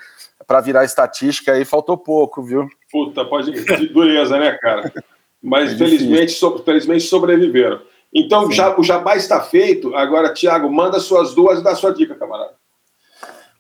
para 0.48 0.62
virar 0.62 0.84
estatística 0.84 1.52
aí 1.52 1.64
faltou 1.64 1.96
pouco, 1.96 2.42
viu? 2.42 2.68
Puta, 2.92 3.24
pode 3.24 3.52
que 3.52 3.88
dureza, 3.88 4.40
né, 4.40 4.58
cara? 4.60 4.92
Mas 5.42 5.74
é 5.74 5.78
felizmente, 5.78 6.32
so, 6.32 6.58
felizmente 6.66 7.04
sobreviveram. 7.04 7.82
Então, 8.14 8.52
já, 8.52 8.78
o 8.78 8.84
jabá 8.84 9.16
está 9.16 9.40
feito. 9.42 9.96
Agora, 9.96 10.34
Tiago, 10.34 10.72
manda 10.72 11.00
suas 11.00 11.36
duas 11.36 11.60
e 11.60 11.64
dá 11.64 11.76
sua 11.76 11.94
dica, 11.94 12.16
camarada. 12.16 12.54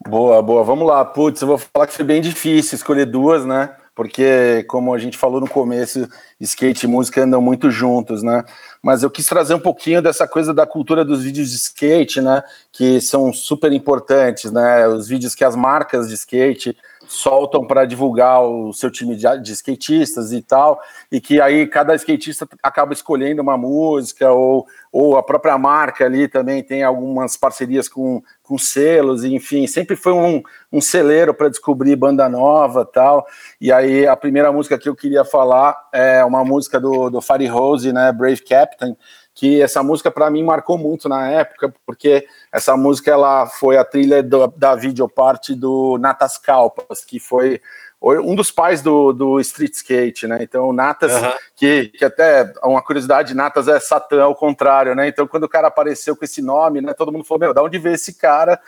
Boa, 0.07 0.41
boa. 0.41 0.63
Vamos 0.63 0.88
lá. 0.88 1.05
Putz, 1.05 1.41
eu 1.41 1.47
vou 1.47 1.57
falar 1.57 1.86
que 1.86 1.93
foi 1.93 2.05
bem 2.05 2.22
difícil 2.22 2.76
escolher 2.76 3.05
duas, 3.05 3.45
né? 3.45 3.76
Porque, 3.99 4.63
como 4.69 4.93
a 4.93 4.97
gente 4.97 5.17
falou 5.17 5.41
no 5.41 5.49
começo, 5.49 6.07
skate 6.39 6.85
e 6.85 6.87
música 6.87 7.21
andam 7.21 7.41
muito 7.41 7.69
juntos, 7.69 8.23
né? 8.23 8.45
Mas 8.81 9.03
eu 9.03 9.11
quis 9.11 9.25
trazer 9.25 9.53
um 9.53 9.59
pouquinho 9.59 10.01
dessa 10.01 10.25
coisa 10.25 10.53
da 10.53 10.65
cultura 10.65 11.03
dos 11.03 11.21
vídeos 11.21 11.49
de 11.49 11.57
skate, 11.57 12.21
né? 12.21 12.41
Que 12.71 13.01
são 13.01 13.33
super 13.33 13.73
importantes, 13.73 14.53
né? 14.53 14.87
Os 14.87 15.09
vídeos 15.09 15.35
que 15.35 15.43
as 15.43 15.53
marcas 15.53 16.07
de 16.07 16.13
skate 16.13 16.77
soltam 17.10 17.66
para 17.66 17.86
divulgar 17.86 18.43
o 18.43 18.72
seu 18.72 18.91
time 18.91 19.16
de, 19.16 19.26
de, 19.41 19.51
skatistas 19.53 20.32
e 20.32 20.43
tal, 20.43 20.80
e 21.12 21.20
que 21.20 21.41
aí 21.41 21.66
cada 21.66 21.95
skatista 21.95 22.47
acaba 22.62 22.93
escolhendo 22.93 23.41
uma 23.41 23.57
música, 23.57 24.32
ou, 24.32 24.68
ou 24.91 25.18
a 25.18 25.24
própria 25.24 25.57
marca 25.57 26.05
ali 26.05 26.28
também 26.28 26.62
tem 26.62 26.84
algumas 26.84 27.36
parcerias 27.36 27.89
com, 27.89 28.22
com 28.43 28.60
selos, 28.60 29.24
enfim, 29.24 29.66
sempre 29.66 29.95
foi 29.95 30.14
um, 30.14 30.43
um 30.72 30.80
celeiro 30.80 31.34
para 31.34 31.49
descobrir 31.49 31.95
banda 31.95 32.30
nova 32.30 32.86
tal. 32.86 33.26
E 33.60 33.72
aí 33.72 34.05
a 34.05 34.16
primeira 34.16 34.51
música 34.51 34.78
que 34.78 34.88
eu 34.88 34.95
queria 34.95 35.26
falar 35.26 35.76
é 35.91 36.24
uma 36.24 36.45
música 36.45 36.80
do, 36.80 37.10
do 37.10 37.22
Fire 37.22 37.47
Rose, 37.47 37.91
né, 37.91 38.12
Brave 38.12 38.43
Captain, 38.43 38.95
que 39.39 39.61
essa 39.61 39.81
música 39.81 40.11
para 40.11 40.29
mim 40.29 40.43
marcou 40.43 40.77
muito 40.77 41.07
na 41.07 41.31
época, 41.31 41.73
porque 41.85 42.27
essa 42.51 42.75
música 42.75 43.09
ela 43.09 43.47
foi 43.47 43.77
a 43.77 43.85
trilha 43.85 44.21
do, 44.21 44.47
da 44.47 44.75
videoparte 44.75 45.55
do 45.55 45.97
Natas 45.97 46.37
Kalpas, 46.37 47.05
que 47.05 47.21
foi 47.21 47.61
um 48.01 48.35
dos 48.35 48.51
pais 48.51 48.81
do, 48.81 49.13
do 49.13 49.39
street 49.39 49.75
skate, 49.75 50.27
né? 50.27 50.39
Então, 50.41 50.73
Natas, 50.73 51.13
uhum. 51.13 51.31
que, 51.55 51.87
que 51.87 52.03
até 52.03 52.51
uma 52.65 52.81
curiosidade, 52.81 53.33
Natas 53.33 53.69
é 53.69 53.79
Satã 53.79 54.23
ao 54.23 54.35
contrário, 54.35 54.93
né? 54.93 55.07
Então, 55.07 55.25
quando 55.25 55.45
o 55.45 55.49
cara 55.49 55.69
apareceu 55.69 56.17
com 56.17 56.25
esse 56.25 56.41
nome, 56.41 56.81
né? 56.81 56.93
Todo 56.93 57.09
mundo 57.09 57.23
falou, 57.23 57.39
meu, 57.39 57.53
da 57.53 57.63
onde 57.63 57.79
veio 57.79 57.95
esse 57.95 58.15
cara? 58.15 58.59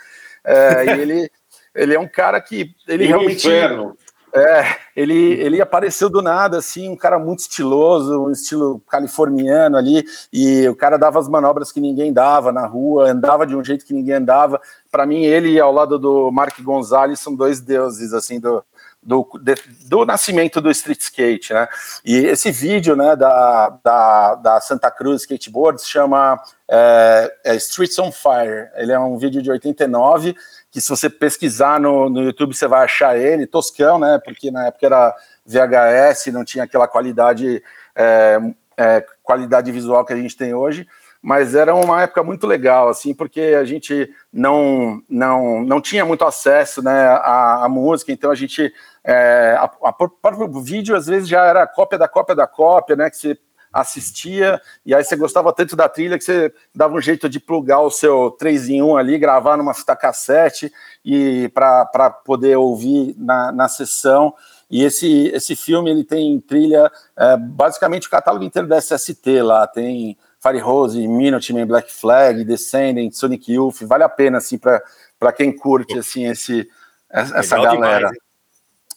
É, 0.42 0.86
e 0.86 1.00
ele, 1.02 1.30
ele 1.74 1.94
é 1.94 2.00
um 2.00 2.08
cara 2.08 2.40
que 2.40 2.74
ele 2.88 3.04
realmente. 3.04 3.46
Inferno. 3.46 3.94
É, 4.34 4.76
ele, 4.96 5.14
ele 5.14 5.60
apareceu 5.60 6.08
do 6.08 6.22
nada, 6.22 6.56
assim, 6.56 6.88
um 6.88 6.96
cara 6.96 7.18
muito 7.18 7.40
estiloso, 7.40 8.18
um 8.18 8.30
estilo 8.30 8.80
californiano 8.88 9.76
ali, 9.76 10.04
e 10.32 10.66
o 10.68 10.74
cara 10.74 10.96
dava 10.96 11.18
as 11.18 11.28
manobras 11.28 11.70
que 11.70 11.80
ninguém 11.80 12.10
dava 12.12 12.50
na 12.50 12.66
rua, 12.66 13.10
andava 13.10 13.46
de 13.46 13.54
um 13.54 13.62
jeito 13.62 13.84
que 13.84 13.92
ninguém 13.92 14.14
andava. 14.14 14.58
Para 14.90 15.04
mim, 15.04 15.24
ele 15.24 15.60
ao 15.60 15.70
lado 15.70 15.98
do 15.98 16.30
Mark 16.30 16.58
Gonzalez 16.62 17.20
são 17.20 17.34
dois 17.34 17.60
deuses, 17.60 18.14
assim, 18.14 18.40
do, 18.40 18.64
do, 19.02 19.28
de, 19.42 19.54
do 19.86 20.04
nascimento 20.04 20.60
do 20.60 20.70
street 20.70 21.00
skate, 21.00 21.52
né? 21.52 21.66
E 22.04 22.16
esse 22.16 22.52
vídeo, 22.52 22.94
né, 22.94 23.16
da, 23.16 23.78
da, 23.82 24.34
da 24.36 24.60
Santa 24.60 24.90
Cruz 24.90 25.22
Skateboard 25.22 25.80
se 25.80 25.88
chama 25.88 26.40
é, 26.68 27.34
é 27.44 27.56
Streets 27.56 27.98
on 27.98 28.12
Fire. 28.12 28.68
Ele 28.76 28.92
é 28.92 28.98
um 28.98 29.18
vídeo 29.18 29.42
de 29.42 29.50
89 29.50 30.36
que 30.70 30.80
se 30.80 30.88
você 30.88 31.10
pesquisar 31.10 31.80
no, 31.80 32.08
no 32.08 32.22
YouTube 32.22 32.54
você 32.54 32.66
vai 32.66 32.84
achar 32.84 33.18
ele, 33.18 33.46
toscão, 33.46 33.98
né? 33.98 34.20
Porque 34.24 34.50
na 34.50 34.68
época 34.68 34.86
era 34.86 35.14
VHS, 35.44 36.32
não 36.32 36.44
tinha 36.44 36.64
aquela 36.64 36.86
qualidade, 36.86 37.62
é, 37.94 38.38
é, 38.76 39.04
qualidade 39.22 39.70
visual 39.72 40.04
que 40.04 40.12
a 40.12 40.16
gente 40.16 40.36
tem 40.36 40.54
hoje, 40.54 40.86
mas 41.20 41.54
era 41.54 41.74
uma 41.74 42.02
época 42.02 42.22
muito 42.22 42.46
legal, 42.46 42.88
assim, 42.88 43.14
porque 43.14 43.40
a 43.40 43.64
gente 43.64 44.10
não 44.32 45.02
não, 45.08 45.62
não 45.62 45.80
tinha 45.80 46.04
muito 46.04 46.24
acesso, 46.24 46.82
né, 46.82 47.06
à, 47.06 47.64
à 47.64 47.68
música, 47.68 48.10
então 48.10 48.30
a 48.30 48.34
gente 48.34 48.72
é, 49.04 49.56
a, 49.58 49.70
a, 49.84 49.92
próprio 49.92 50.48
vídeo 50.60 50.94
às 50.96 51.06
vezes 51.06 51.28
já 51.28 51.44
era 51.44 51.66
cópia 51.66 51.98
da 51.98 52.08
cópia 52.08 52.34
da 52.34 52.46
cópia, 52.46 52.96
né? 52.96 53.10
Que 53.10 53.16
você 53.16 53.38
assistia, 53.72 54.60
e 54.84 54.94
aí 54.94 55.02
você 55.02 55.16
gostava 55.16 55.52
tanto 55.52 55.74
da 55.74 55.88
trilha 55.88 56.18
que 56.18 56.24
você 56.24 56.52
dava 56.74 56.94
um 56.94 57.00
jeito 57.00 57.26
de 57.26 57.40
plugar 57.40 57.80
o 57.80 57.90
seu 57.90 58.30
3 58.32 58.68
em 58.68 58.82
1 58.82 58.96
ali, 58.98 59.18
gravar 59.18 59.56
numa 59.56 59.72
fita 59.72 59.96
cassete 59.96 60.70
e 61.02 61.48
para 61.54 62.10
poder 62.10 62.56
ouvir 62.56 63.14
na, 63.16 63.50
na 63.50 63.68
sessão. 63.68 64.34
E 64.70 64.84
esse, 64.84 65.28
esse 65.28 65.56
filme 65.56 65.90
ele 65.90 66.04
tem 66.04 66.38
trilha, 66.40 66.90
é, 67.16 67.36
basicamente 67.36 68.06
o 68.06 68.10
catálogo 68.10 68.44
inteiro 68.44 68.68
da 68.68 68.78
SST 68.80 69.40
lá, 69.42 69.66
tem 69.66 70.18
Fire 70.38 70.58
Rose, 70.58 71.08
Minutemen, 71.08 71.64
Black 71.64 71.90
Flag, 71.92 72.44
Descendant, 72.44 73.12
Sonic 73.12 73.52
Youth, 73.52 73.82
vale 73.82 74.04
a 74.04 74.08
pena 74.08 74.38
assim 74.38 74.58
para 74.58 75.32
quem 75.34 75.56
curte 75.56 75.98
assim 75.98 76.26
esse 76.26 76.68
essa 77.08 77.56
Legal 77.56 77.78
galera. 77.78 77.98
demais, 77.98 78.18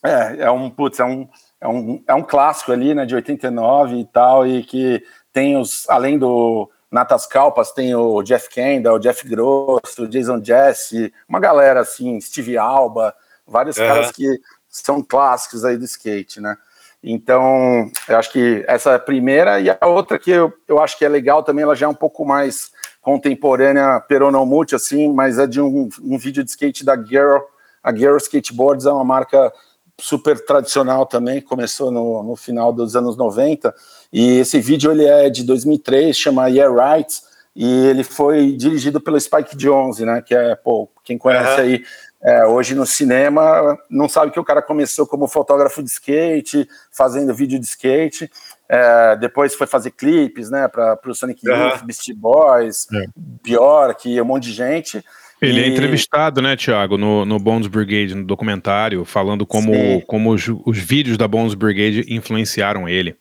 é, 0.06 0.38
é 0.40 0.52
um 0.52 0.70
putz, 0.70 1.00
é 1.00 1.06
um, 1.06 1.28
é 1.60 1.68
um 1.68 2.04
é 2.08 2.14
um 2.14 2.24
clássico 2.24 2.72
ali, 2.72 2.94
né, 2.94 3.06
de 3.06 3.16
89 3.16 3.98
e 3.98 4.06
tal 4.06 4.48
e 4.48 4.64
que 4.64 5.04
tem 5.34 5.58
os 5.58 5.90
além 5.90 6.18
do 6.18 6.70
Natas 6.92 7.26
Calpas, 7.26 7.72
tem 7.72 7.94
o 7.94 8.24
Jeff 8.24 8.50
Kendall, 8.50 8.96
o 8.96 9.00
Jeff 9.00 9.28
Grosso, 9.28 10.04
o 10.04 10.08
Jason 10.08 10.42
Jesse, 10.44 11.14
uma 11.28 11.40
galera 11.40 11.82
assim, 11.82 12.22
Steve 12.22 12.58
Alba, 12.58 13.14
vários 13.46 13.78
Aham. 13.78 13.88
caras 13.88 14.12
que 14.12 14.40
são 14.70 15.02
clássicos 15.02 15.66
aí 15.66 15.78
do 15.78 15.86
skate, 15.86 16.40
né? 16.40 16.58
Então, 17.04 17.92
eu 18.10 18.18
acho 18.18 18.32
que 18.32 18.64
essa 18.68 18.92
é 18.92 18.96
a 18.96 19.00
primeira, 19.00 19.60
e 19.60 19.70
a 19.70 19.86
outra 19.86 20.18
que 20.18 20.32
eu, 20.32 20.52
eu 20.68 20.82
acho 20.82 20.98
que 20.98 21.06
é 21.06 21.10
legal 21.10 21.44
também, 21.44 21.64
ela 21.64 21.76
já 21.76 21.86
é 21.86 21.90
um 21.90 21.94
pouco 21.94 22.26
mais 22.26 22.72
contemporânea, 23.00 24.00
peronomute, 24.00 24.74
assim, 24.74 25.14
mas 25.14 25.38
é 25.38 25.46
de 25.46 25.62
um, 25.62 25.88
um 26.02 26.18
vídeo 26.18 26.44
de 26.44 26.50
skate 26.50 26.84
da 26.84 26.96
Girl. 26.96 27.38
A 27.84 27.96
Girl 27.96 28.18
Skateboards 28.18 28.88
é 28.88 28.92
uma 28.92 29.04
marca 29.04 29.54
super 30.00 30.44
tradicional 30.46 31.06
também, 31.06 31.42
começou 31.42 31.92
no, 31.92 32.22
no 32.24 32.36
final 32.36 32.74
dos 32.74 32.96
anos 32.96 33.16
90, 33.16 33.74
e 34.12 34.40
esse 34.40 34.60
vídeo 34.60 34.92
ele 34.92 35.06
é 35.06 35.30
de 35.30 35.44
2003, 35.44 36.16
chama 36.18 36.48
Yeah 36.48 36.94
Right, 36.94 37.22
e 37.56 37.88
ele 37.88 38.04
foi 38.04 38.52
dirigido 38.52 39.00
pelo 39.00 39.20
Spike 39.20 39.56
Jonze, 39.56 40.06
né, 40.06 40.22
que 40.22 40.36
é, 40.36 40.56
pô, 40.56 40.90
quem 41.04 41.18
conhece 41.18 41.48
Aham. 41.48 41.62
aí 41.62 41.84
é, 42.22 42.46
hoje 42.46 42.74
no 42.76 42.86
cinema, 42.86 43.78
não 43.90 44.10
sabe 44.10 44.32
que 44.32 44.40
o 44.40 44.44
cara 44.44 44.62
começou 44.62 45.06
como 45.06 45.28
fotógrafo 45.28 45.82
de 45.82 45.90
skate, 45.90 46.68
fazendo 46.92 47.34
vídeo 47.34 47.60
de 47.60 47.66
skate, 47.66 48.30
é, 48.68 49.16
depois 49.16 49.54
foi 49.54 49.68
fazer 49.68 49.92
clipes, 49.92 50.50
né, 50.50 50.68
para 50.68 51.00
o 51.06 51.14
Sonic. 51.14 51.48
Youth, 51.48 51.84
Beastie 51.84 52.14
Boys, 52.14 52.88
É. 52.92 53.06
Bjork, 53.16 54.20
um 54.20 54.26
monte 54.26 54.46
de 54.46 54.54
gente. 54.54 55.06
Ele 55.42 55.62
é 55.62 55.68
entrevistado, 55.68 56.42
né, 56.42 56.56
Thiago, 56.56 56.98
no, 56.98 57.26
no 57.26 57.38
Bones 57.38 57.68
Brigade, 57.68 58.16
no 58.16 58.24
documentário, 58.26 59.04
falando 59.04 59.46
como, 59.46 59.74
Sim. 59.74 60.02
como 60.08 60.32
os, 60.32 60.48
os 60.66 60.78
vídeos 60.78 61.18
da 61.18 61.28
Bones 61.28 61.54
Brigade 61.54 62.06
influenciaram 62.08 62.88
ele. 62.88 63.16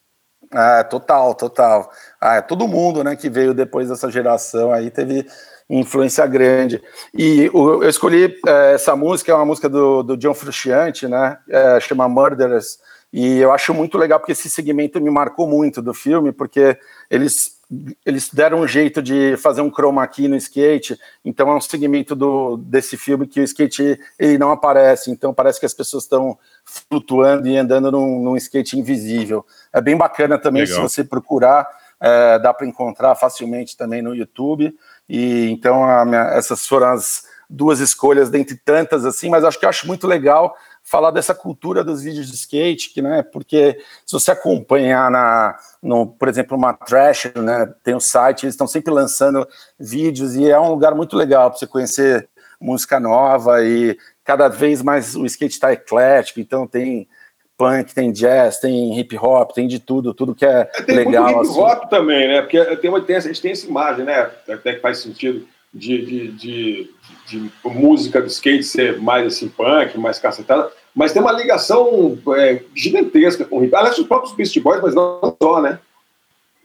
É, 0.52 0.84
total, 0.84 1.34
total. 1.34 1.90
Ah, 2.20 2.40
todo 2.40 2.68
mundo, 2.68 3.02
né, 3.02 3.16
que 3.16 3.28
veio 3.28 3.52
depois 3.52 3.88
dessa 3.88 4.10
geração 4.10 4.72
aí 4.72 4.90
teve 4.90 5.26
influência 5.68 6.24
grande. 6.26 6.80
E 7.12 7.50
o- 7.52 7.82
eu 7.82 7.88
escolhi 7.88 8.36
é, 8.46 8.74
essa 8.74 8.94
música, 8.94 9.32
é 9.32 9.34
uma 9.34 9.46
música 9.46 9.68
do, 9.68 10.02
do 10.02 10.16
John 10.16 10.34
Frusciante, 10.34 11.08
né, 11.08 11.38
é, 11.48 11.80
chama 11.80 12.08
Murderers, 12.08 12.78
e 13.12 13.38
eu 13.38 13.52
acho 13.52 13.72
muito 13.74 13.96
legal 13.98 14.18
porque 14.20 14.32
esse 14.32 14.50
segmento 14.50 15.00
me 15.00 15.10
marcou 15.10 15.48
muito 15.48 15.80
do 15.82 15.94
filme, 15.94 16.32
porque 16.32 16.76
eles, 17.10 17.52
eles 18.04 18.30
deram 18.32 18.60
um 18.60 18.68
jeito 18.68 19.02
de 19.02 19.36
fazer 19.36 19.60
um 19.60 19.70
chroma 19.70 20.06
key 20.06 20.28
no 20.28 20.36
skate, 20.36 20.98
então 21.24 21.50
é 21.50 21.54
um 21.56 21.60
segmento 21.60 22.14
do, 22.14 22.56
desse 22.56 22.96
filme 22.96 23.26
que 23.26 23.40
o 23.40 23.44
skate 23.44 23.98
ele 24.18 24.38
não 24.38 24.50
aparece, 24.50 25.10
então 25.10 25.32
parece 25.32 25.58
que 25.58 25.66
as 25.66 25.74
pessoas 25.74 26.04
estão 26.04 26.38
flutuando 26.64 27.48
e 27.48 27.56
andando 27.56 27.90
num, 27.90 28.22
num 28.22 28.36
skate 28.36 28.78
invisível. 28.78 29.44
É 29.72 29.80
bem 29.80 29.96
bacana 29.96 30.38
também, 30.38 30.62
Legal. 30.62 30.76
se 30.76 30.82
você 30.82 31.04
procurar, 31.04 31.66
é, 32.00 32.38
dá 32.38 32.52
para 32.52 32.66
encontrar 32.66 33.14
facilmente 33.14 33.76
também 33.76 34.02
no 34.02 34.14
YouTube. 34.14 34.76
E 35.08 35.48
então 35.50 35.84
a 35.88 36.04
minha- 36.04 36.30
essas 36.30 36.66
foram 36.66 36.88
as 36.88 37.24
duas 37.48 37.80
escolhas 37.80 38.30
dentre 38.30 38.56
tantas 38.56 39.04
assim, 39.04 39.28
mas 39.28 39.44
acho 39.44 39.58
que 39.58 39.64
eu 39.64 39.68
acho 39.68 39.86
muito 39.86 40.06
legal 40.06 40.56
falar 40.84 41.10
dessa 41.10 41.34
cultura 41.34 41.82
dos 41.82 42.02
vídeos 42.02 42.28
de 42.28 42.34
skate, 42.34 42.90
que 42.90 43.00
né, 43.00 43.22
porque 43.22 43.80
se 44.04 44.12
você 44.12 44.30
acompanhar 44.30 45.10
na, 45.10 45.58
no, 45.82 46.06
por 46.06 46.28
exemplo, 46.28 46.56
uma 46.56 46.74
Trash, 46.74 47.32
né, 47.34 47.72
tem 47.82 47.94
o 47.94 48.00
site, 48.00 48.44
eles 48.44 48.54
estão 48.54 48.66
sempre 48.66 48.92
lançando 48.92 49.48
vídeos 49.80 50.36
e 50.36 50.48
é 50.48 50.60
um 50.60 50.68
lugar 50.68 50.94
muito 50.94 51.16
legal 51.16 51.50
para 51.50 51.58
você 51.58 51.66
conhecer 51.66 52.28
música 52.60 53.00
nova 53.00 53.64
e 53.64 53.98
cada 54.22 54.48
vez 54.48 54.82
mais 54.82 55.16
o 55.16 55.24
skate 55.24 55.54
está 55.54 55.72
eclético, 55.72 56.38
então 56.38 56.66
tem 56.66 57.08
punk, 57.56 57.94
tem 57.94 58.12
jazz, 58.12 58.58
tem 58.58 58.98
hip 58.98 59.16
hop, 59.16 59.52
tem 59.52 59.66
de 59.66 59.78
tudo, 59.78 60.12
tudo 60.12 60.34
que 60.34 60.44
é 60.44 60.64
Tem 60.64 60.96
legal. 60.96 61.24
muito 61.24 61.44
hip 61.44 61.50
assim. 61.50 61.60
hop 61.60 61.88
também, 61.88 62.28
né? 62.28 62.42
Porque 62.42 62.76
tem 62.76 62.90
uma, 62.90 63.00
tem, 63.00 63.16
a 63.16 63.20
gente 63.20 63.40
tem 63.40 63.52
essa 63.52 63.66
imagem, 63.66 64.04
né? 64.04 64.30
Até 64.48 64.74
que 64.74 64.80
faz 64.80 64.98
sentido 64.98 65.46
de, 65.72 66.04
de, 66.04 66.28
de, 66.32 66.94
de 67.26 67.50
música 67.64 68.20
do 68.20 68.26
skate 68.26 68.64
ser 68.64 69.00
mais 69.00 69.26
assim, 69.26 69.48
punk, 69.48 69.98
mais 69.98 70.18
cacetada, 70.18 70.70
mas 70.94 71.12
tem 71.12 71.20
uma 71.20 71.32
ligação 71.32 72.18
é, 72.36 72.62
gigantesca 72.74 73.44
com 73.44 73.58
o 73.58 73.64
hip 73.64 73.74
hop. 73.74 73.80
Aliás, 73.80 73.98
os 73.98 74.06
próprios 74.06 74.34
Beast 74.34 74.58
Boys, 74.60 74.82
mas 74.82 74.94
não 74.94 75.36
só, 75.40 75.60
né? 75.60 75.78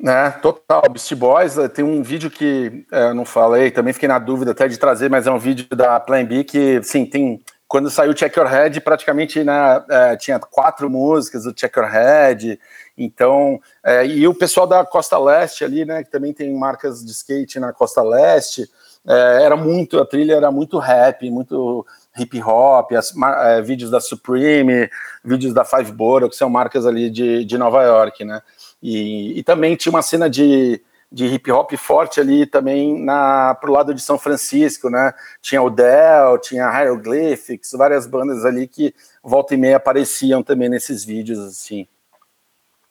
É, 0.06 0.30
total. 0.30 0.84
Beast 0.90 1.14
Boys, 1.16 1.58
eh, 1.58 1.68
tem 1.68 1.84
um 1.84 2.02
vídeo 2.02 2.32
que 2.32 2.86
eh, 2.90 3.10
eu 3.10 3.14
não 3.14 3.26
falei, 3.26 3.70
também 3.70 3.92
fiquei 3.92 4.08
na 4.08 4.18
dúvida 4.18 4.52
até 4.52 4.66
de 4.66 4.78
trazer, 4.78 5.10
mas 5.10 5.28
é 5.28 5.32
um 5.32 5.38
vídeo 5.38 5.68
da 5.76 6.00
Plan 6.00 6.24
B 6.24 6.44
que, 6.44 6.82
sim, 6.84 7.06
tem. 7.06 7.42
Quando 7.68 7.90
saiu 7.90 8.16
Check 8.16 8.36
Your 8.36 8.48
Head, 8.48 8.82
praticamente 8.82 9.44
né, 9.44 9.84
eh, 9.90 10.16
tinha 10.16 10.40
quatro 10.40 10.90
músicas 10.90 11.44
do 11.44 11.54
Check 11.54 11.76
Your 11.76 11.88
Head. 11.88 12.60
Então, 12.98 13.62
e 14.08 14.28
o 14.28 14.34
pessoal 14.34 14.68
da 14.68 14.84
Costa 14.84 15.18
Leste 15.18 15.64
ali, 15.64 15.86
né, 15.86 16.04
que 16.04 16.10
também 16.10 16.34
tem 16.34 16.54
marcas 16.54 17.06
de 17.06 17.12
skate 17.12 17.60
na 17.60 17.72
Costa 17.72 18.02
Leste, 18.02 18.70
eh, 19.08 19.44
era 19.44 19.56
muito, 19.56 20.00
a 20.00 20.06
trilha 20.06 20.34
era 20.36 20.52
muito 20.52 20.78
rap, 20.78 21.30
muito 21.30 21.86
hip 22.18 22.42
hop, 22.42 22.92
as, 22.94 23.14
eh, 23.16 23.62
vídeos 23.62 23.90
da 23.90 24.00
Supreme, 24.00 24.90
vídeos 25.24 25.54
da 25.54 25.64
Five 25.64 25.92
Borough, 25.92 26.30
que 26.30 26.36
são 26.36 26.50
marcas 26.50 26.86
ali 26.86 27.10
de, 27.10 27.46
de 27.46 27.58
Nova 27.58 27.84
York, 27.84 28.24
né? 28.26 28.42
E, 28.82 29.40
e 29.40 29.44
também 29.44 29.76
tinha 29.76 29.92
uma 29.92 30.02
cena 30.02 30.30
de, 30.30 30.82
de 31.12 31.26
hip 31.26 31.52
hop 31.52 31.72
forte 31.74 32.20
ali 32.20 32.46
também 32.46 33.04
na 33.04 33.56
pro 33.56 33.72
lado 33.72 33.94
de 33.94 34.02
São 34.02 34.18
Francisco, 34.18 34.90
né? 34.90 35.14
Tinha 35.42 35.62
o 35.62 35.70
Dell, 35.70 36.38
tinha 36.40 36.70
Hieroglyphics, 36.70 37.72
várias 37.74 38.06
bandas 38.06 38.46
ali 38.46 38.68
que 38.68 38.94
volta 39.24 39.54
e 39.54 39.58
meia 39.58 39.78
apareciam 39.78 40.44
também 40.44 40.70
nesses 40.70 41.04
vídeos, 41.04 41.40
assim. 41.40 41.88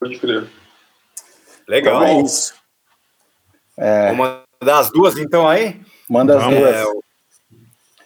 Pode 0.00 0.18
crer. 0.18 0.48
Legal. 1.66 2.02
Então 2.02 2.18
é 2.18 2.22
isso. 2.22 2.54
É, 3.76 4.09
Vamos 4.12 4.40
mandar 4.61 4.78
as 4.80 4.90
duas 4.90 5.16
então 5.16 5.48
aí? 5.48 5.80
Manda 6.09 6.36
as 6.36 6.44
Vamos. 6.44 6.59
duas. 6.59 6.74
É, 6.74 6.84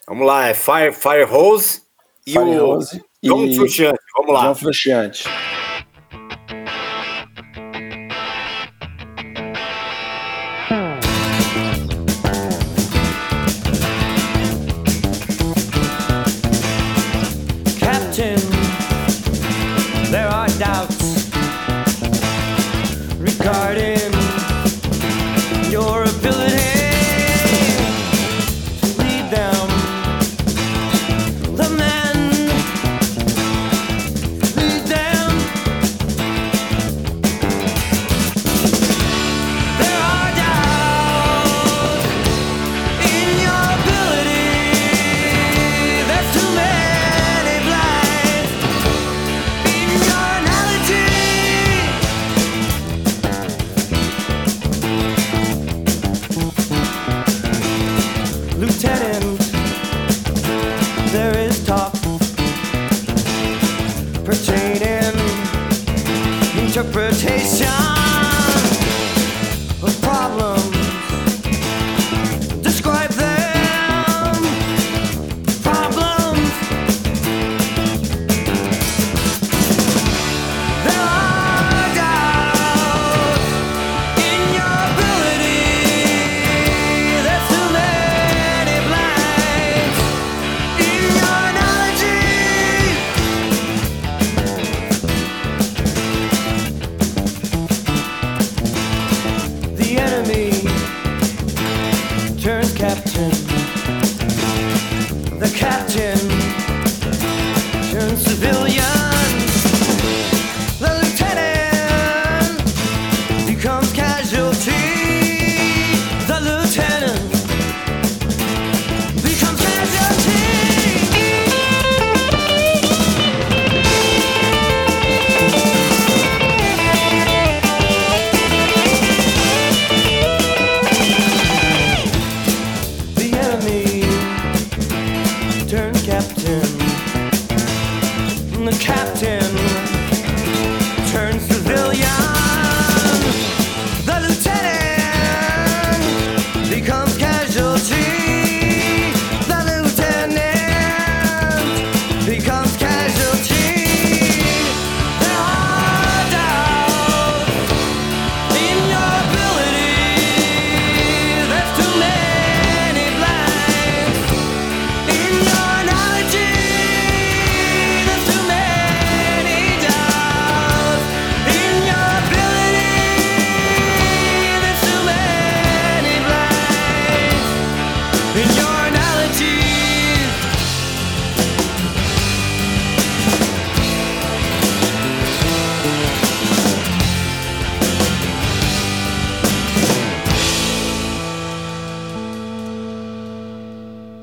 Vamos 0.08 0.26
lá, 0.26 0.48
é 0.48 0.54
Fire, 0.54 0.92
Fire 0.92 1.24
Hose 1.24 1.82
e 2.26 2.32
Fire 2.32 2.44
o 2.44 2.66
Rose 2.66 3.02
John 3.22 3.44
e 3.46 3.56
Frusciante. 3.56 3.98
Vamos 4.16 4.34
lá. 4.34 4.42
John 4.48 4.54
Frusciante. 4.56 5.24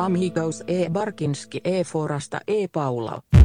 Amigos 0.10 0.64
e. 0.66 0.90
Barkinski 0.90 1.62
e. 1.64 1.84
Forasta 1.84 2.42
e. 2.48 2.68
Paula. 2.68 3.39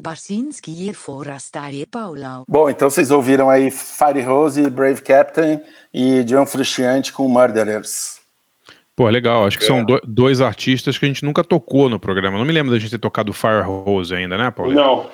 Barsinski 0.00 0.70
e. 0.88 0.92
Bom, 2.48 2.68
então 2.70 2.90
vocês 2.90 3.10
ouviram 3.10 3.48
aí 3.50 3.70
Fire 3.70 4.20
Rose, 4.22 4.68
Brave 4.70 5.02
Captain 5.02 5.60
e 5.92 6.22
John 6.24 6.46
Frusciante 6.46 7.12
com 7.12 7.26
Murderers. 7.28 8.18
Pô, 8.96 9.08
legal. 9.08 9.46
Acho 9.46 9.58
que 9.58 9.64
são 9.64 9.82
do- 9.84 10.00
dois 10.06 10.40
artistas 10.40 10.98
que 10.98 11.04
a 11.04 11.08
gente 11.08 11.24
nunca 11.24 11.42
tocou 11.42 11.88
no 11.88 11.98
programa. 11.98 12.36
Não 12.38 12.44
me 12.44 12.52
lembro 12.52 12.70
da 12.72 12.78
gente 12.78 12.90
ter 12.90 12.98
tocado 12.98 13.32
Fire 13.32 13.62
Rose 13.62 14.14
ainda, 14.14 14.36
né, 14.36 14.50
Paulo? 14.50 14.72
Não. 14.72 15.10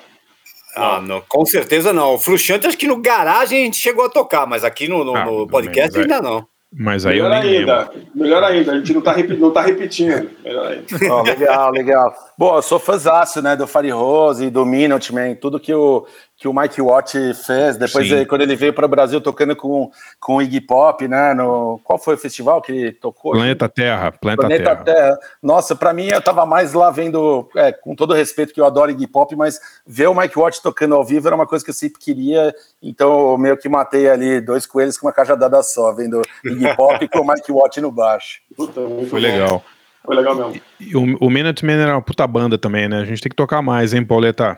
Ah, 0.75 1.01
não, 1.01 1.21
com 1.27 1.45
certeza 1.45 1.91
não. 1.93 2.15
O 2.15 2.19
Fluxante, 2.19 2.67
acho 2.67 2.77
que 2.77 2.85
no 2.87 2.97
garagem 2.97 3.61
a 3.61 3.65
gente 3.65 3.77
chegou 3.77 4.05
a 4.05 4.09
tocar, 4.09 4.45
mas 4.45 4.63
aqui 4.63 4.87
no, 4.87 5.03
no- 5.03 5.15
Ah, 5.15 5.25
no 5.25 5.47
podcast 5.47 5.91
bem, 5.93 6.01
ainda 6.03 6.21
não. 6.21 6.45
Mas 6.73 7.05
aí 7.05 7.15
Melhor 7.15 7.31
ainda. 7.31 7.89
lembro. 7.89 8.09
Melhor 8.13 8.43
ainda. 8.43 8.71
A 8.73 8.77
gente 8.77 8.93
não 8.93 9.01
tá, 9.01 9.15
não 9.17 9.51
tá 9.51 9.61
repetindo. 9.61 10.29
Melhor 10.43 10.71
ainda. 10.71 10.85
Ó, 11.13 11.21
legal, 11.21 11.71
legal. 11.71 12.15
Bom, 12.37 12.55
eu 12.57 12.61
sou 12.61 12.77
fãzaço, 12.77 13.41
né, 13.41 13.55
do 13.55 13.65
Fire 13.65 13.89
Rose 13.89 14.45
e 14.45 14.49
do 14.49 14.65
Minuteman, 14.65 15.35
tudo 15.35 15.59
que 15.59 15.73
o, 15.73 16.05
que 16.37 16.47
o 16.47 16.53
Mike 16.53 16.79
Watt 16.79 17.13
fez. 17.33 17.77
Depois, 17.77 18.13
aí, 18.13 18.23
quando 18.23 18.41
ele 18.41 18.55
veio 18.55 18.71
para 18.71 18.85
o 18.85 18.89
Brasil 18.89 19.19
tocando 19.19 19.55
com, 19.55 19.89
com 20.19 20.35
o 20.35 20.41
Iggy 20.41 20.61
Pop, 20.61 21.07
né, 21.07 21.33
no... 21.33 21.81
Qual 21.83 21.97
foi 21.97 22.13
o 22.13 22.17
festival 22.17 22.61
que 22.61 22.71
ele 22.71 22.91
tocou? 22.91 23.31
Planeta 23.31 23.67
Terra, 23.67 24.11
Planeta, 24.11 24.41
Planeta 24.41 24.75
Terra. 24.75 24.83
Terra. 24.83 25.19
Nossa, 25.41 25.75
pra 25.75 25.93
mim 25.93 26.09
eu 26.09 26.21
tava 26.21 26.45
mais 26.45 26.73
lá 26.73 26.91
vendo, 26.91 27.49
é, 27.55 27.71
com 27.71 27.95
todo 27.95 28.11
o 28.11 28.13
respeito 28.13 28.53
que 28.53 28.61
eu 28.61 28.65
adoro 28.65 28.91
Iggy 28.91 29.07
Pop, 29.07 29.35
mas 29.35 29.59
ver 29.85 30.07
o 30.07 30.13
Mike 30.13 30.37
Watt 30.37 30.61
tocando 30.61 30.93
ao 30.93 31.03
vivo 31.03 31.27
era 31.27 31.35
uma 31.35 31.47
coisa 31.47 31.65
que 31.65 31.71
eu 31.71 31.75
sempre 31.75 31.99
queria, 31.99 32.53
então 32.83 33.31
eu 33.31 33.37
meio 33.39 33.57
que 33.57 33.67
matei 33.67 34.07
ali 34.07 34.39
dois 34.39 34.67
coelhos 34.67 34.95
com 34.95 35.07
uma 35.07 35.13
cajadada 35.13 35.63
só, 35.63 35.91
vendo 35.91 36.21
Iggy 36.45 36.75
Pop 36.75 37.07
com 37.07 37.21
o 37.21 37.27
Mike 37.27 37.51
Watt 37.51 37.81
no 37.81 37.91
baixo. 37.91 38.41
Puta, 38.55 38.81
Foi 38.81 39.05
bom. 39.09 39.17
legal. 39.17 39.63
Foi 40.05 40.15
legal 40.15 40.35
mesmo. 40.35 40.61
E 40.79 40.95
o, 40.95 41.17
o 41.19 41.29
Minutemen 41.31 41.77
era 41.77 41.93
uma 41.93 42.01
puta 42.01 42.25
banda 42.27 42.57
também, 42.57 42.87
né? 42.87 42.99
A 42.99 43.05
gente 43.05 43.21
tem 43.21 43.29
que 43.29 43.35
tocar 43.35 43.61
mais, 43.61 43.93
hein, 43.93 44.05
Pauleta? 44.05 44.57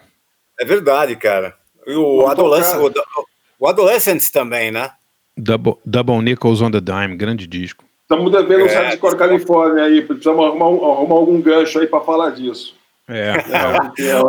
É 0.59 0.65
verdade, 0.65 1.15
cara. 1.15 1.55
E 1.91 1.95
o, 1.95 2.35
tocar. 2.35 2.79
o, 2.79 2.91
o 3.59 3.67
Adolescents 3.67 4.29
também, 4.31 4.71
né? 4.71 4.91
Double, 5.37 5.75
Double 5.85 6.21
Nickels 6.21 6.61
on 6.61 6.71
the 6.71 6.81
Dime, 6.81 7.15
grande 7.15 7.47
disco. 7.47 7.83
Estamos 8.03 8.31
devendo 8.31 8.63
um 8.63 8.67
É. 8.67 8.69
site 8.69 8.91
de 8.91 8.97
Cor 8.97 9.15
Califórnia 9.15 9.83
aí. 9.83 10.01
Precisamos 10.01 10.45
arrumar, 10.45 10.69
um- 10.69 10.91
arrumar 10.91 11.15
algum 11.15 11.39
gancho 11.41 11.79
aí 11.79 11.87
para 11.87 12.01
falar 12.01 12.31
disso. 12.31 12.75
É, 13.07 13.33
É, 13.97 14.19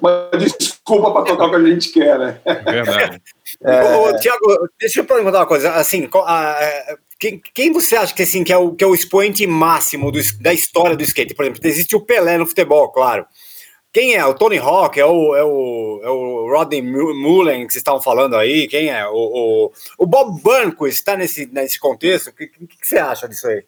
uma 0.00 0.30
desculpa 0.38 1.12
para 1.12 1.24
tocar 1.24 1.46
o 1.46 1.50
que 1.50 1.56
a 1.56 1.62
gente 1.64 1.92
quer, 1.92 2.18
né? 2.18 2.40
é 2.44 2.54
verdade. 2.82 3.22
Ô, 3.62 4.16
Tiago, 4.18 4.68
deixa 4.80 5.00
eu 5.00 5.04
perguntar 5.04 5.38
uma 5.40 5.46
coisa. 5.46 5.72
Assim, 5.72 6.08
a- 6.12 6.50
a- 6.52 6.96
quem, 7.18 7.40
quem 7.54 7.72
você 7.72 7.96
acha 7.96 8.14
que, 8.14 8.22
assim, 8.22 8.42
que, 8.44 8.52
é 8.52 8.56
o, 8.56 8.72
que 8.72 8.82
é 8.84 8.86
o 8.86 8.94
expoente 8.94 9.46
máximo 9.46 10.10
do 10.10 10.18
da 10.40 10.52
história 10.52 10.96
do 10.96 11.02
skate? 11.02 11.34
Por 11.34 11.44
exemplo, 11.44 11.60
existe 11.64 11.94
o 11.96 12.00
Pelé 12.00 12.38
no 12.38 12.46
futebol, 12.46 12.88
claro. 12.90 13.24
Quem 13.98 14.14
é? 14.14 14.24
O 14.24 14.32
Tony 14.32 14.58
Hawk? 14.58 15.00
É 15.00 15.04
o, 15.04 15.34
é 15.34 15.42
o, 15.42 16.00
é 16.04 16.08
o 16.08 16.52
Rodney 16.52 16.80
Mu- 16.80 17.16
Mullen 17.16 17.66
que 17.66 17.72
vocês 17.72 17.80
estavam 17.80 18.00
falando 18.00 18.36
aí? 18.36 18.68
Quem 18.68 18.90
é? 18.90 19.04
O, 19.08 19.10
o, 19.12 19.72
o 19.98 20.06
Bob 20.06 20.40
Burnquist 20.40 21.00
está 21.00 21.16
nesse, 21.16 21.46
nesse 21.52 21.80
contexto? 21.80 22.28
O 22.28 22.32
que, 22.32 22.46
que, 22.46 22.64
que 22.64 22.86
você 22.86 22.96
acha 22.96 23.28
disso 23.28 23.48
aí? 23.48 23.64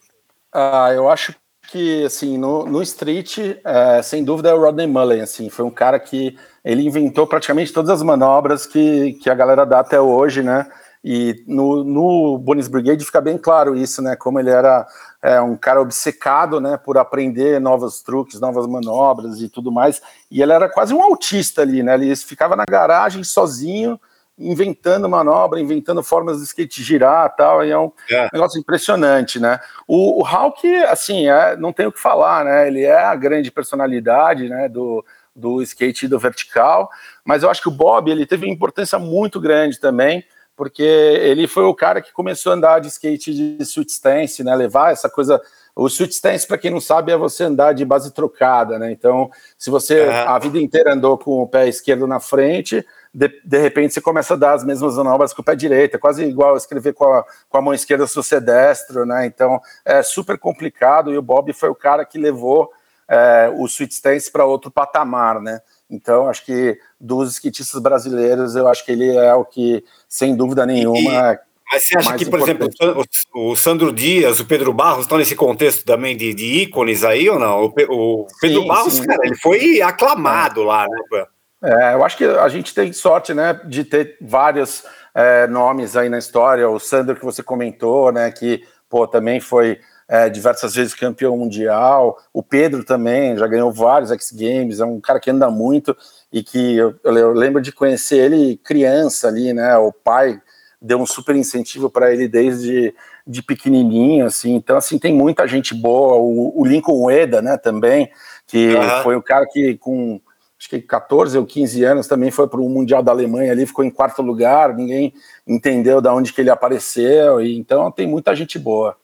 Ah, 0.53 0.93
eu 0.95 1.11
acho 1.11 1.35
que, 1.73 2.05
assim, 2.05 2.39
no, 2.39 2.65
no 2.65 2.81
street, 2.81 3.39
é, 3.65 4.03
sem 4.03 4.23
dúvida 4.23 4.51
é 4.51 4.55
o 4.55 4.61
Rodney 4.61 4.87
Mullen, 4.87 5.21
assim, 5.21 5.51
foi 5.51 5.65
um 5.65 5.71
cara 5.71 5.99
que 5.99 6.39
ele 6.65 6.87
inventou 6.87 7.27
praticamente 7.27 7.73
todas 7.73 7.91
as 7.91 8.01
manobras 8.01 8.67
que, 8.67 9.15
que 9.15 9.29
a 9.29 9.35
galera 9.35 9.67
dá 9.67 9.81
até 9.81 10.01
hoje, 10.01 10.45
né, 10.45 10.65
e 11.03 11.43
no, 11.47 11.83
no 11.83 12.39
Bonis 12.39 12.69
Brigade 12.69 13.05
fica 13.05 13.21
bem 13.21 13.37
claro 13.37 13.77
isso, 13.77 14.01
né, 14.01 14.15
como 14.15 14.39
ele 14.39 14.51
era 14.51 14.87
é, 15.23 15.41
um 15.41 15.57
cara 15.57 15.81
obcecado, 15.81 16.61
né, 16.61 16.77
por 16.77 16.97
aprender 16.97 17.61
novos 17.61 18.03
truques, 18.03 18.41
novas 18.41 18.67
manobras 18.67 19.41
e 19.41 19.49
tudo 19.49 19.71
mais, 19.71 20.01
e 20.31 20.43
ele 20.43 20.53
era 20.53 20.69
quase 20.69 20.95
um 20.95 21.03
autista 21.03 21.63
ali, 21.63 21.83
né, 21.83 21.95
ele 21.95 22.15
ficava 22.17 22.57
na 22.57 22.65
garagem 22.65 23.23
sozinho, 23.23 24.01
inventando 24.39 25.07
manobra, 25.07 25.61
inventando 25.61 26.03
formas 26.03 26.39
do 26.39 26.45
skate 26.45 26.83
girar 26.83 27.35
tal, 27.37 27.63
e 27.63 27.71
é 27.71 27.79
um 27.79 27.93
É. 28.11 28.29
negócio 28.33 28.59
impressionante, 28.59 29.39
né? 29.39 29.61
O, 29.87 30.21
o 30.21 30.25
Hulk, 30.25 30.67
assim, 30.85 31.29
é, 31.29 31.55
não 31.57 31.75
tem 31.75 31.87
o 31.87 31.93
que 31.93 32.01
falar, 32.01 32.43
né? 32.47 32.67
Ele 32.67 32.83
é 32.83 32.99
a 33.05 33.15
grande 33.15 33.51
personalidade, 33.51 34.49
né, 34.49 34.67
do, 34.67 35.05
do 35.37 35.61
skate 35.63 36.09
do 36.09 36.19
vertical, 36.19 36.89
mas 37.23 37.43
eu 37.43 37.51
acho 37.51 37.61
que 37.61 37.69
o 37.69 37.73
Bob 37.73 38.11
ele 38.11 38.25
teve 38.25 38.47
uma 38.47 38.55
importância 38.55 38.99
muito 38.99 39.39
grande 39.39 39.79
também, 39.79 40.25
porque 40.61 40.83
ele 40.83 41.49
foi 41.49 41.63
o 41.63 41.75
cara 41.75 42.03
que 42.03 42.13
começou 42.13 42.53
a 42.53 42.55
andar 42.55 42.81
de 42.81 42.89
skate 42.89 43.33
de 43.33 43.65
switch 43.65 43.93
stance, 43.93 44.45
né, 44.45 44.55
levar 44.55 44.93
essa 44.93 45.09
coisa 45.09 45.41
o 45.75 45.89
switch 45.89 46.13
stance, 46.13 46.47
para 46.47 46.59
quem 46.59 46.71
não 46.71 46.83
sabe, 46.83 47.13
é 47.13 47.17
você 47.17 47.45
andar 47.45 47.73
de 47.73 47.83
base 47.83 48.13
trocada, 48.13 48.79
né? 48.79 48.93
Então, 48.93 49.31
se 49.57 49.71
você 49.71 50.03
a 50.03 50.39
vida 50.39 50.59
inteira 50.59 50.93
andou 50.93 51.17
com 51.17 51.41
o 51.41 51.49
pé 51.49 51.67
esquerdo 51.67 52.07
na 52.07 52.21
frente, 52.21 52.85
de, 53.15 53.41
de 53.43 53.59
repente 53.59 53.95
você 53.95 54.03
começa 54.03 54.35
a 54.35 54.37
dar 54.37 54.53
as 54.53 54.63
mesmas 54.63 54.97
manobras 54.97 55.33
com 55.33 55.41
o 55.41 55.45
pé 55.45 55.57
direito, 55.57 55.95
é 55.95 55.99
quase 55.99 56.23
igual 56.25 56.59
escrever 56.59 56.93
com 56.93 57.07
a, 57.07 57.25
com 57.49 57.57
a 57.57 57.63
mão 57.63 57.73
esquerda 57.73 58.07
se 58.07 58.15
você 58.15 58.35
é 58.35 58.41
destro, 58.41 59.07
né? 59.07 59.25
Então, 59.25 59.59
é 59.83 60.03
super 60.03 60.37
complicado 60.37 61.11
e 61.11 61.17
o 61.17 61.23
Bob 61.23 61.51
foi 61.55 61.71
o 61.71 61.75
cara 61.75 62.05
que 62.05 62.19
levou 62.19 62.71
é, 63.09 63.51
o 63.57 63.67
switch 63.67 63.93
stance 63.93 64.31
para 64.31 64.45
outro 64.45 64.71
patamar, 64.71 65.41
né? 65.41 65.63
Então, 65.91 66.29
acho 66.29 66.45
que 66.45 66.79
dos 67.01 67.33
skatistas 67.33 67.81
brasileiros, 67.83 68.55
eu 68.55 68.69
acho 68.69 68.85
que 68.85 68.93
ele 68.93 69.11
é 69.17 69.35
o 69.35 69.45
que, 69.45 69.85
sem 70.09 70.37
dúvida 70.37 70.65
nenhuma, 70.65 71.39
mas 71.73 71.85
você 71.85 71.97
acha 71.97 72.17
que, 72.17 72.27
por 72.27 72.41
importante. 72.41 72.77
exemplo, 72.83 73.05
o, 73.33 73.55
Sandro 73.55 73.93
Dias, 73.93 74.41
o 74.41 74.45
Pedro 74.45 74.73
Barros 74.73 75.03
estão 75.03 75.19
nesse 75.19 75.37
contexto 75.37 75.85
também 75.85 76.17
de, 76.17 76.35
de 76.35 76.63
ícones 76.63 77.05
aí 77.05 77.29
ou 77.29 77.39
não? 77.39 77.65
O, 77.65 77.67
o 77.91 78.27
Pedro 78.41 78.63
sim, 78.63 78.69
Barros, 78.69 78.95
sim. 78.95 79.07
cara, 79.07 79.21
ele 79.25 79.37
foi 79.37 79.81
aclamado 79.81 80.65
lá, 80.65 80.87
né? 80.89 81.25
É, 81.63 81.95
eu 81.95 82.05
acho 82.05 82.17
que 82.17 82.25
a 82.25 82.49
gente 82.49 82.75
tem 82.75 82.93
sorte, 82.93 83.35
né, 83.35 83.61
de 83.67 83.85
ter 83.85 84.17
vários 84.21 84.83
é, 85.15 85.47
nomes 85.47 85.97
aí 85.97 86.09
na 86.09 86.19
história. 86.19 86.69
O 86.69 86.81
Sandro 86.81 87.15
que 87.15 87.25
você 87.25 87.43
comentou, 87.43 88.11
né, 88.11 88.33
que 88.33 88.65
pô, 88.89 89.07
também 89.07 89.39
foi 89.39 89.79
é, 90.11 90.29
diversas 90.29 90.75
vezes 90.75 90.93
campeão 90.93 91.37
mundial. 91.37 92.19
O 92.35 92.43
Pedro 92.43 92.83
também 92.83 93.37
já 93.37 93.47
ganhou 93.47 93.71
vários 93.71 94.11
X 94.11 94.33
Games. 94.33 94.81
É 94.81 94.85
um 94.85 95.01
cara 95.01 95.21
que 95.21 95.31
anda 95.31 95.49
muito 95.49 95.97
e 96.33 96.43
que 96.43 96.77
eu, 96.77 96.97
eu 97.05 97.33
lembro 97.33 97.63
de 97.63 97.71
conhecer 97.71 98.17
ele 98.17 98.57
criança 98.57 99.29
ali, 99.29 99.53
né? 99.53 99.77
O 99.79 99.93
pai 99.93 100.43
deu 100.83 100.99
um 100.99 101.07
super 101.07 101.37
incentivo 101.37 101.89
para 101.89 102.13
ele 102.13 102.27
desde 102.27 102.93
de 103.25 103.41
pequenininho, 103.41 104.27
assim. 104.27 104.57
Então, 104.57 104.77
assim, 104.77 104.99
tem 104.99 105.15
muita 105.15 105.47
gente 105.47 105.73
boa. 105.73 106.17
O, 106.17 106.61
o 106.61 106.65
Lincoln 106.67 107.05
Ueda, 107.05 107.41
né, 107.41 107.57
também, 107.57 108.11
que 108.49 108.75
uhum. 108.75 109.03
foi 109.05 109.15
o 109.15 109.23
cara 109.23 109.47
que 109.47 109.77
com 109.77 110.21
acho 110.59 110.69
que 110.69 110.81
14 110.81 111.39
ou 111.39 111.47
15 111.47 111.85
anos 111.85 112.07
também 112.09 112.31
foi 112.31 112.49
para 112.49 112.61
o 112.61 112.69
Mundial 112.69 113.03
da 113.03 113.13
Alemanha 113.13 113.51
ali, 113.51 113.65
ficou 113.65 113.83
em 113.83 113.91
quarto 113.91 114.21
lugar, 114.21 114.75
ninguém 114.75 115.15
entendeu 115.47 116.03
da 116.03 116.13
onde 116.13 116.35
que 116.35 116.41
ele 116.41 116.51
apareceu, 116.51 117.41
e 117.41 117.57
então 117.57 117.91
tem 117.91 118.07
muita 118.07 118.35
gente 118.35 118.59
boa. 118.59 118.95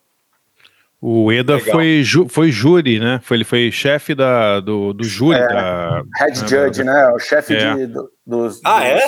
O 1.00 1.30
Eda 1.30 1.58
foi, 1.58 2.02
ju, 2.02 2.26
foi 2.28 2.50
júri, 2.50 2.98
né? 2.98 3.20
Foi, 3.22 3.36
ele 3.36 3.44
foi 3.44 3.70
chefe 3.70 4.14
da, 4.14 4.60
do, 4.60 4.92
do 4.92 5.04
júri. 5.04 5.38
É, 5.38 5.46
da, 5.46 6.02
head 6.18 6.40
né, 6.40 6.48
judge, 6.48 6.84
né? 6.84 7.08
O 7.10 7.18
chefe 7.18 7.54
é. 7.54 7.86
do, 7.86 8.10
dos. 8.26 8.60
Ah, 8.64 8.84
é? 8.84 9.02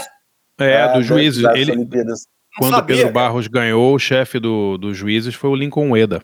É, 0.58 0.72
é 0.72 0.92
dos 0.92 1.06
juízes. 1.06 1.42
Ele, 1.54 1.88
quando 2.58 2.76
o 2.76 2.84
Pedro 2.84 3.10
Barros 3.10 3.46
ganhou, 3.46 3.94
o 3.94 3.98
chefe 3.98 4.38
do, 4.38 4.76
dos 4.76 4.96
juízes 4.96 5.34
foi 5.34 5.48
o 5.48 5.54
Lincoln 5.54 5.90
Ueda. 5.90 6.22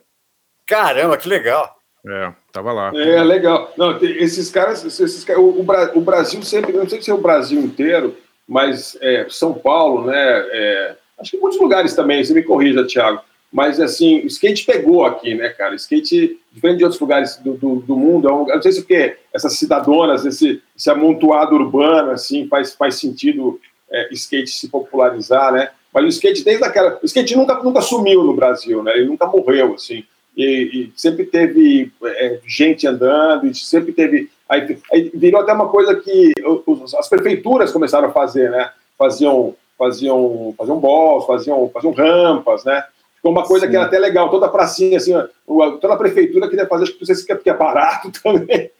Caramba, 0.66 1.16
que 1.16 1.28
legal. 1.28 1.74
É, 2.06 2.32
tava 2.52 2.72
lá. 2.72 2.92
É, 2.94 3.22
legal. 3.22 3.72
Não, 3.78 3.98
esses 4.02 4.50
caras, 4.50 4.84
esses, 4.84 5.26
o, 5.28 5.64
o, 5.94 6.00
Brasil 6.00 6.42
sempre, 6.42 6.72
não 6.72 6.88
sei 6.88 7.00
se 7.00 7.10
é 7.10 7.14
o 7.14 7.20
Brasil 7.20 7.60
inteiro, 7.60 8.16
mas 8.46 8.96
é, 9.00 9.26
São 9.30 9.54
Paulo, 9.54 10.06
né? 10.06 10.14
É, 10.16 10.96
acho 11.18 11.30
que 11.30 11.36
em 11.38 11.40
muitos 11.40 11.58
lugares 11.58 11.94
também, 11.94 12.22
você 12.22 12.34
me 12.34 12.42
corrija, 12.42 12.86
Thiago. 12.86 13.22
Mas 13.54 13.78
assim, 13.78 14.18
o 14.22 14.26
skate 14.26 14.66
pegou 14.66 15.04
aqui, 15.04 15.32
né, 15.32 15.48
cara? 15.50 15.74
O 15.74 15.76
skate, 15.76 16.40
diferente 16.50 16.78
de 16.78 16.82
outros 16.82 17.00
lugares 17.00 17.36
do, 17.36 17.54
do, 17.54 17.76
do 17.76 17.96
mundo, 17.96 18.28
é 18.28 18.32
um, 18.32 18.46
não 18.46 18.60
sei 18.60 18.72
se 18.72 18.80
porque 18.80 19.16
essas 19.32 19.56
cidadonas, 19.56 20.26
esse, 20.26 20.60
esse 20.76 20.90
amontoado 20.90 21.54
urbano, 21.54 22.10
assim, 22.10 22.48
faz, 22.48 22.74
faz 22.74 22.96
sentido 22.96 23.60
é, 23.88 24.08
skate 24.12 24.50
se 24.50 24.68
popularizar, 24.68 25.52
né? 25.52 25.70
Mas 25.92 26.04
o 26.04 26.08
skate, 26.08 26.42
desde 26.42 26.64
aquela. 26.64 26.98
O 27.00 27.06
skate 27.06 27.36
nunca, 27.36 27.62
nunca 27.62 27.80
sumiu 27.80 28.24
no 28.24 28.34
Brasil, 28.34 28.82
né? 28.82 28.90
Ele 28.96 29.06
nunca 29.06 29.24
morreu, 29.28 29.74
assim. 29.74 30.02
E, 30.36 30.90
e 30.90 30.92
sempre 30.96 31.24
teve 31.24 31.92
é, 32.04 32.40
gente 32.44 32.88
andando, 32.88 33.46
e 33.46 33.54
sempre 33.54 33.92
teve. 33.92 34.28
Aí, 34.48 34.76
aí, 34.92 35.12
virou 35.14 35.40
até 35.40 35.52
uma 35.52 35.68
coisa 35.68 35.94
que 35.94 36.32
os, 36.66 36.92
as 36.92 37.08
prefeituras 37.08 37.70
começaram 37.70 38.08
a 38.08 38.12
fazer, 38.12 38.50
né? 38.50 38.72
Faziam, 38.98 39.54
faziam, 39.78 40.52
faziam 40.58 40.80
balls, 40.80 41.24
faziam, 41.24 41.70
faziam 41.72 41.92
rampas, 41.92 42.64
né? 42.64 42.82
Ficou 43.24 43.32
uma 43.32 43.46
coisa 43.46 43.64
Sim. 43.64 43.70
que 43.70 43.76
era 43.78 43.86
até 43.86 43.98
legal, 43.98 44.28
toda 44.28 44.44
a 44.44 44.50
pracinha, 44.50 44.98
assim, 44.98 45.14
toda 45.46 45.94
a 45.94 45.96
prefeitura 45.96 46.46
queria 46.46 46.66
fazer, 46.66 46.82
acho 46.82 46.92
que 46.92 47.00
não 47.00 47.06
sei 47.06 47.14
se 47.14 47.32
é 47.32 47.34
porque 47.34 47.48
é 47.48 47.56
barato 47.56 48.12
também. 48.22 48.70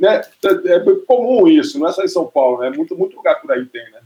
né? 0.00 0.20
É 0.64 0.80
comum 1.06 1.46
isso, 1.46 1.78
não 1.78 1.86
é 1.86 1.92
só 1.92 2.02
em 2.02 2.08
São 2.08 2.26
Paulo, 2.26 2.58
né? 2.58 2.70
Muito, 2.70 2.98
muito 2.98 3.16
lugar 3.16 3.40
por 3.40 3.52
aí 3.52 3.64
tem, 3.66 3.88
né? 3.92 4.00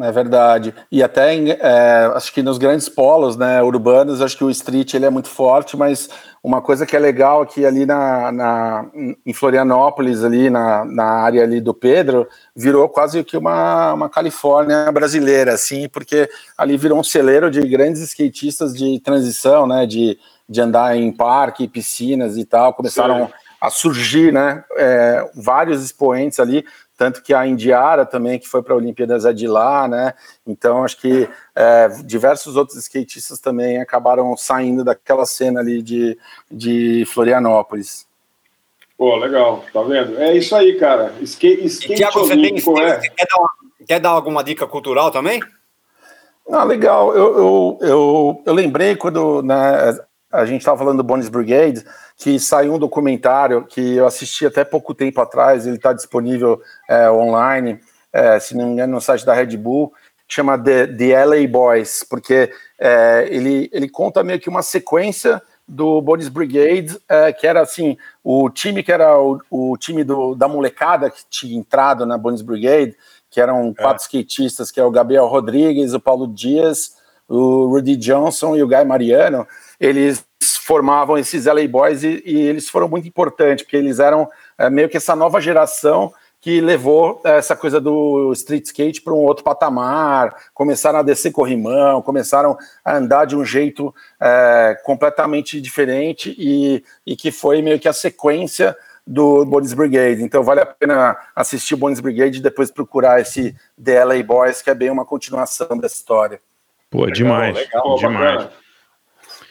É 0.00 0.12
verdade. 0.12 0.72
E 0.92 1.02
até 1.02 1.34
é, 1.34 2.12
acho 2.14 2.32
que 2.32 2.40
nos 2.40 2.56
grandes 2.56 2.88
polos 2.88 3.36
né, 3.36 3.60
urbanos, 3.60 4.22
acho 4.22 4.36
que 4.36 4.44
o 4.44 4.50
street 4.50 4.94
ele 4.94 5.06
é 5.06 5.10
muito 5.10 5.28
forte, 5.28 5.76
mas 5.76 6.08
uma 6.40 6.62
coisa 6.62 6.86
que 6.86 6.94
é 6.94 7.00
legal 7.00 7.42
aqui 7.42 7.66
ali 7.66 7.84
na, 7.84 8.30
na 8.30 8.86
em 9.26 9.32
Florianópolis, 9.32 10.22
ali 10.22 10.50
na, 10.50 10.84
na 10.84 11.04
área 11.04 11.42
ali 11.42 11.60
do 11.60 11.74
Pedro, 11.74 12.28
virou 12.54 12.88
quase 12.88 13.24
que 13.24 13.36
uma, 13.36 13.92
uma 13.92 14.08
Califórnia 14.08 14.90
brasileira, 14.92 15.54
assim, 15.54 15.88
porque 15.88 16.30
ali 16.56 16.76
virou 16.76 17.00
um 17.00 17.04
celeiro 17.04 17.50
de 17.50 17.60
grandes 17.66 18.00
skatistas 18.02 18.74
de 18.74 19.00
transição, 19.00 19.66
né? 19.66 19.84
De, 19.84 20.16
de 20.48 20.60
andar 20.60 20.96
em 20.96 21.10
parque, 21.10 21.66
piscinas 21.66 22.36
e 22.36 22.44
tal, 22.44 22.72
começaram 22.72 23.26
Sim. 23.26 23.32
a 23.60 23.68
surgir, 23.68 24.32
né? 24.32 24.62
É, 24.76 25.28
vários 25.34 25.84
expoentes 25.84 26.38
ali 26.38 26.64
tanto 26.98 27.22
que 27.22 27.32
a 27.32 27.46
Indiara 27.46 28.04
também, 28.04 28.40
que 28.40 28.48
foi 28.48 28.60
para 28.60 28.74
a 28.74 28.76
Olimpíadas 28.76 29.24
é 29.24 29.32
de 29.32 29.46
lá, 29.46 29.86
né? 29.86 30.14
Então 30.44 30.82
acho 30.82 31.00
que 31.00 31.28
é, 31.54 31.88
diversos 32.04 32.56
outros 32.56 32.76
skatistas 32.76 33.38
também 33.38 33.80
acabaram 33.80 34.36
saindo 34.36 34.82
daquela 34.82 35.24
cena 35.24 35.60
ali 35.60 35.80
de, 35.80 36.18
de 36.50 37.04
Florianópolis. 37.06 38.04
Pô, 38.98 39.14
legal, 39.14 39.64
tá 39.72 39.80
vendo? 39.82 40.18
É 40.18 40.36
isso 40.36 40.56
aí, 40.56 40.76
cara. 40.76 41.14
Skate, 41.22 41.66
skate 41.66 41.94
Tiago, 41.94 42.18
você, 42.18 42.34
tem, 42.34 42.56
é. 42.56 42.98
quer, 42.98 43.26
dar 43.30 43.38
uma, 43.38 43.50
quer 43.86 44.00
dar 44.00 44.10
alguma 44.10 44.42
dica 44.42 44.66
cultural 44.66 45.12
também? 45.12 45.40
Ah, 46.50 46.64
legal. 46.64 47.14
Eu, 47.14 47.38
eu, 47.38 47.78
eu, 47.80 48.42
eu 48.44 48.52
lembrei 48.54 48.96
quando 48.96 49.40
né, 49.40 49.96
a 50.32 50.44
gente 50.44 50.60
estava 50.60 50.78
falando 50.78 50.98
do 50.98 51.04
Bones 51.04 51.28
Brigade, 51.28 51.84
que 52.16 52.38
saiu 52.38 52.74
um 52.74 52.78
documentário 52.78 53.64
que 53.64 53.96
eu 53.96 54.06
assisti 54.06 54.44
até 54.44 54.64
pouco 54.64 54.94
tempo 54.94 55.20
atrás, 55.20 55.66
ele 55.66 55.76
está 55.76 55.92
disponível 55.92 56.60
é, 56.88 57.10
online, 57.10 57.80
é, 58.12 58.38
se 58.38 58.56
não 58.56 58.66
me 58.66 58.72
engano, 58.72 58.94
no 58.94 59.00
site 59.00 59.24
da 59.24 59.34
Red 59.34 59.56
Bull, 59.56 59.92
que 60.26 60.34
chama 60.34 60.58
The, 60.58 60.88
The 60.88 61.24
LA 61.24 61.48
Boys, 61.48 62.04
porque 62.08 62.52
é, 62.78 63.26
ele, 63.30 63.70
ele 63.72 63.88
conta 63.88 64.22
meio 64.22 64.38
que 64.38 64.48
uma 64.48 64.62
sequência 64.62 65.40
do 65.66 66.00
Bones 66.00 66.28
Brigade, 66.28 66.98
é, 67.08 67.32
que 67.32 67.46
era 67.46 67.60
assim, 67.60 67.96
o 68.24 68.48
time 68.50 68.82
que 68.82 68.92
era 68.92 69.18
o, 69.18 69.40
o 69.50 69.76
time 69.76 70.02
do, 70.02 70.34
da 70.34 70.48
molecada 70.48 71.10
que 71.10 71.22
tinha 71.28 71.58
entrado 71.58 72.04
na 72.06 72.16
Bones 72.18 72.42
Brigade, 72.42 72.96
que 73.30 73.40
eram 73.40 73.74
é. 73.76 73.82
quatro 73.82 74.02
skatistas, 74.02 74.70
que 74.70 74.80
é 74.80 74.84
o 74.84 74.90
Gabriel 74.90 75.26
Rodrigues, 75.26 75.92
o 75.92 76.00
Paulo 76.00 76.26
Dias, 76.26 76.97
o 77.28 77.66
Rudy 77.66 77.96
Johnson 77.96 78.56
e 78.56 78.62
o 78.62 78.66
Guy 78.66 78.84
Mariano, 78.84 79.46
eles 79.78 80.24
formavam 80.64 81.18
esses 81.18 81.46
LA 81.46 81.68
Boys 81.68 82.02
e, 82.02 82.22
e 82.24 82.40
eles 82.40 82.68
foram 82.68 82.88
muito 82.88 83.06
importantes, 83.06 83.64
porque 83.64 83.76
eles 83.76 83.98
eram 83.98 84.28
é, 84.56 84.68
meio 84.70 84.88
que 84.88 84.96
essa 84.96 85.14
nova 85.14 85.40
geração 85.40 86.12
que 86.40 86.60
levou 86.60 87.20
é, 87.24 87.38
essa 87.38 87.56
coisa 87.56 87.80
do 87.80 88.32
street 88.32 88.66
skate 88.66 89.02
para 89.02 89.12
um 89.12 89.18
outro 89.18 89.44
patamar, 89.44 90.34
começaram 90.54 90.98
a 90.98 91.02
descer 91.02 91.32
corrimão, 91.32 92.00
começaram 92.00 92.56
a 92.84 92.96
andar 92.96 93.24
de 93.24 93.36
um 93.36 93.44
jeito 93.44 93.94
é, 94.20 94.78
completamente 94.84 95.60
diferente 95.60 96.34
e, 96.38 96.84
e 97.06 97.16
que 97.16 97.30
foi 97.32 97.60
meio 97.60 97.78
que 97.80 97.88
a 97.88 97.92
sequência 97.92 98.76
do 99.06 99.44
Bones 99.46 99.72
Brigade. 99.72 100.22
Então 100.22 100.42
vale 100.42 100.60
a 100.60 100.66
pena 100.66 101.16
assistir 101.34 101.74
o 101.74 101.78
Bones 101.78 101.98
Brigade 101.98 102.38
e 102.38 102.42
depois 102.42 102.70
procurar 102.70 103.20
esse 103.20 103.56
The 103.82 104.04
LA 104.04 104.22
Boys, 104.22 104.62
que 104.62 104.70
é 104.70 104.74
bem 104.74 104.90
uma 104.90 105.04
continuação 105.04 105.78
dessa 105.78 105.96
história. 105.96 106.40
Pô, 106.90 107.00
legal, 107.00 107.12
demais. 107.12 107.56
Legal, 107.56 107.96
demais. 107.96 108.34
Bacana. 108.34 108.52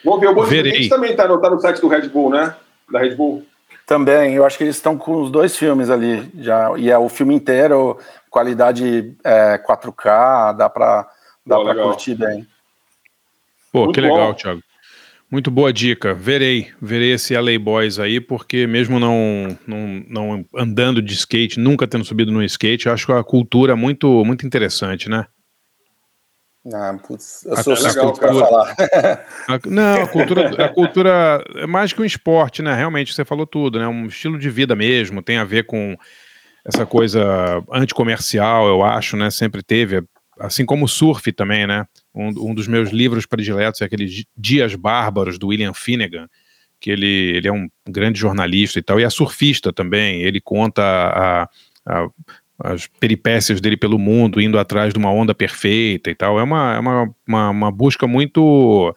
Vamos 0.03 0.19
ver, 0.21 0.27
o 0.27 0.35
Bolshevik 0.35 0.89
também 0.89 1.11
está 1.11 1.27
no, 1.27 1.39
tá 1.39 1.49
no 1.49 1.59
site 1.59 1.81
do 1.81 1.87
Red 1.87 2.09
Bull, 2.09 2.29
né? 2.29 2.55
Da 2.91 2.99
Red 2.99 3.15
Bull. 3.15 3.45
Também, 3.85 4.33
eu 4.35 4.45
acho 4.45 4.57
que 4.57 4.63
eles 4.63 4.75
estão 4.75 4.97
com 4.97 5.21
os 5.21 5.31
dois 5.31 5.55
filmes 5.57 5.89
ali 5.89 6.29
já, 6.39 6.71
e 6.77 6.89
é 6.89 6.97
o 6.97 7.07
filme 7.07 7.33
inteiro, 7.33 7.97
qualidade 8.29 9.15
é, 9.23 9.57
4K, 9.57 10.55
dá 10.55 10.69
para 10.69 11.09
dá 11.45 11.59
para 11.59 11.75
curtir 11.75 12.15
bem. 12.15 12.45
Pô, 13.71 13.85
Muito 13.85 13.95
que 13.95 14.01
legal, 14.01 14.27
bom. 14.27 14.33
Thiago. 14.33 14.61
Muito 15.29 15.51
boa 15.51 15.73
dica. 15.73 16.13
Verei, 16.13 16.71
verei 16.81 17.13
esse 17.13 17.35
LA 17.37 17.59
Boys 17.59 17.99
aí, 17.99 18.21
porque 18.21 18.65
mesmo 18.65 18.99
não, 18.99 19.57
não, 19.65 20.05
não 20.07 20.45
andando 20.55 21.01
de 21.01 21.13
skate, 21.13 21.59
nunca 21.59 21.87
tendo 21.87 22.05
subido 22.05 22.31
no 22.31 22.43
skate, 22.43 22.89
acho 22.89 23.11
a 23.11 23.23
cultura 23.23 23.75
muito 23.75 24.23
muito 24.25 24.45
interessante, 24.45 25.09
né? 25.09 25.27
Ah, 26.73 26.97
putz, 27.05 27.45
eu 27.45 27.57
sou 27.57 27.73
legal 27.75 28.13
para 28.13 28.33
falar. 28.33 28.75
A, 29.47 29.59
não, 29.65 30.01
a 30.01 30.07
cultura, 30.07 30.65
a 30.65 30.69
cultura 30.69 31.43
é 31.55 31.65
mais 31.65 31.93
que 31.93 32.01
um 32.01 32.05
esporte, 32.05 32.61
né? 32.61 32.75
Realmente, 32.75 33.13
você 33.13 33.23
falou 33.23 33.47
tudo, 33.47 33.79
né? 33.79 33.87
Um 33.87 34.07
estilo 34.07 34.37
de 34.37 34.49
vida 34.49 34.75
mesmo, 34.75 35.21
tem 35.21 35.37
a 35.37 35.45
ver 35.45 35.65
com 35.65 35.95
essa 36.65 36.85
coisa 36.85 37.63
anticomercial, 37.71 38.67
eu 38.67 38.83
acho, 38.83 39.15
né? 39.15 39.29
Sempre 39.31 39.63
teve, 39.63 40.03
assim 40.39 40.65
como 40.65 40.85
o 40.85 40.89
surf 40.89 41.31
também, 41.31 41.65
né? 41.65 41.85
Um, 42.13 42.49
um 42.49 42.53
dos 42.53 42.67
meus 42.67 42.89
livros 42.89 43.25
prediletos 43.25 43.81
é 43.81 43.85
aquele 43.85 44.25
Dias 44.35 44.75
Bárbaros, 44.75 45.39
do 45.39 45.47
William 45.47 45.73
Finnegan, 45.73 46.27
que 46.79 46.91
ele, 46.91 47.37
ele 47.37 47.47
é 47.47 47.51
um 47.51 47.69
grande 47.87 48.19
jornalista 48.19 48.77
e 48.77 48.83
tal, 48.83 48.99
e 48.99 49.03
é 49.03 49.09
surfista 49.09 49.71
também. 49.71 50.21
Ele 50.21 50.41
conta 50.41 50.83
a, 50.83 51.43
a, 51.85 52.07
as 52.59 52.87
peripécias 52.87 53.61
dele 53.61 53.77
pelo 53.77 53.99
mundo, 53.99 54.41
indo 54.41 54.57
atrás 54.57 54.93
de 54.93 54.99
uma 54.99 55.11
onda 55.11 55.35
perfeita 55.35 56.09
e 56.09 56.15
tal. 56.15 56.39
É 56.39 56.43
uma, 56.43 56.75
é 56.75 56.79
uma, 56.79 57.15
uma, 57.27 57.49
uma 57.49 57.71
busca 57.71 58.07
muito 58.07 58.93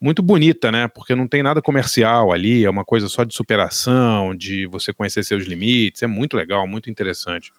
muito 0.00 0.22
bonita, 0.22 0.70
né? 0.70 0.86
Porque 0.86 1.14
não 1.14 1.26
tem 1.26 1.42
nada 1.42 1.60
comercial 1.60 2.32
ali, 2.32 2.64
é 2.64 2.70
uma 2.70 2.84
coisa 2.84 3.08
só 3.08 3.24
de 3.24 3.34
superação, 3.34 4.34
de 4.34 4.66
você 4.66 4.92
conhecer 4.92 5.24
seus 5.24 5.44
limites. 5.44 6.02
É 6.02 6.06
muito 6.06 6.36
legal, 6.36 6.66
muito 6.68 6.88
interessante. 6.88 7.52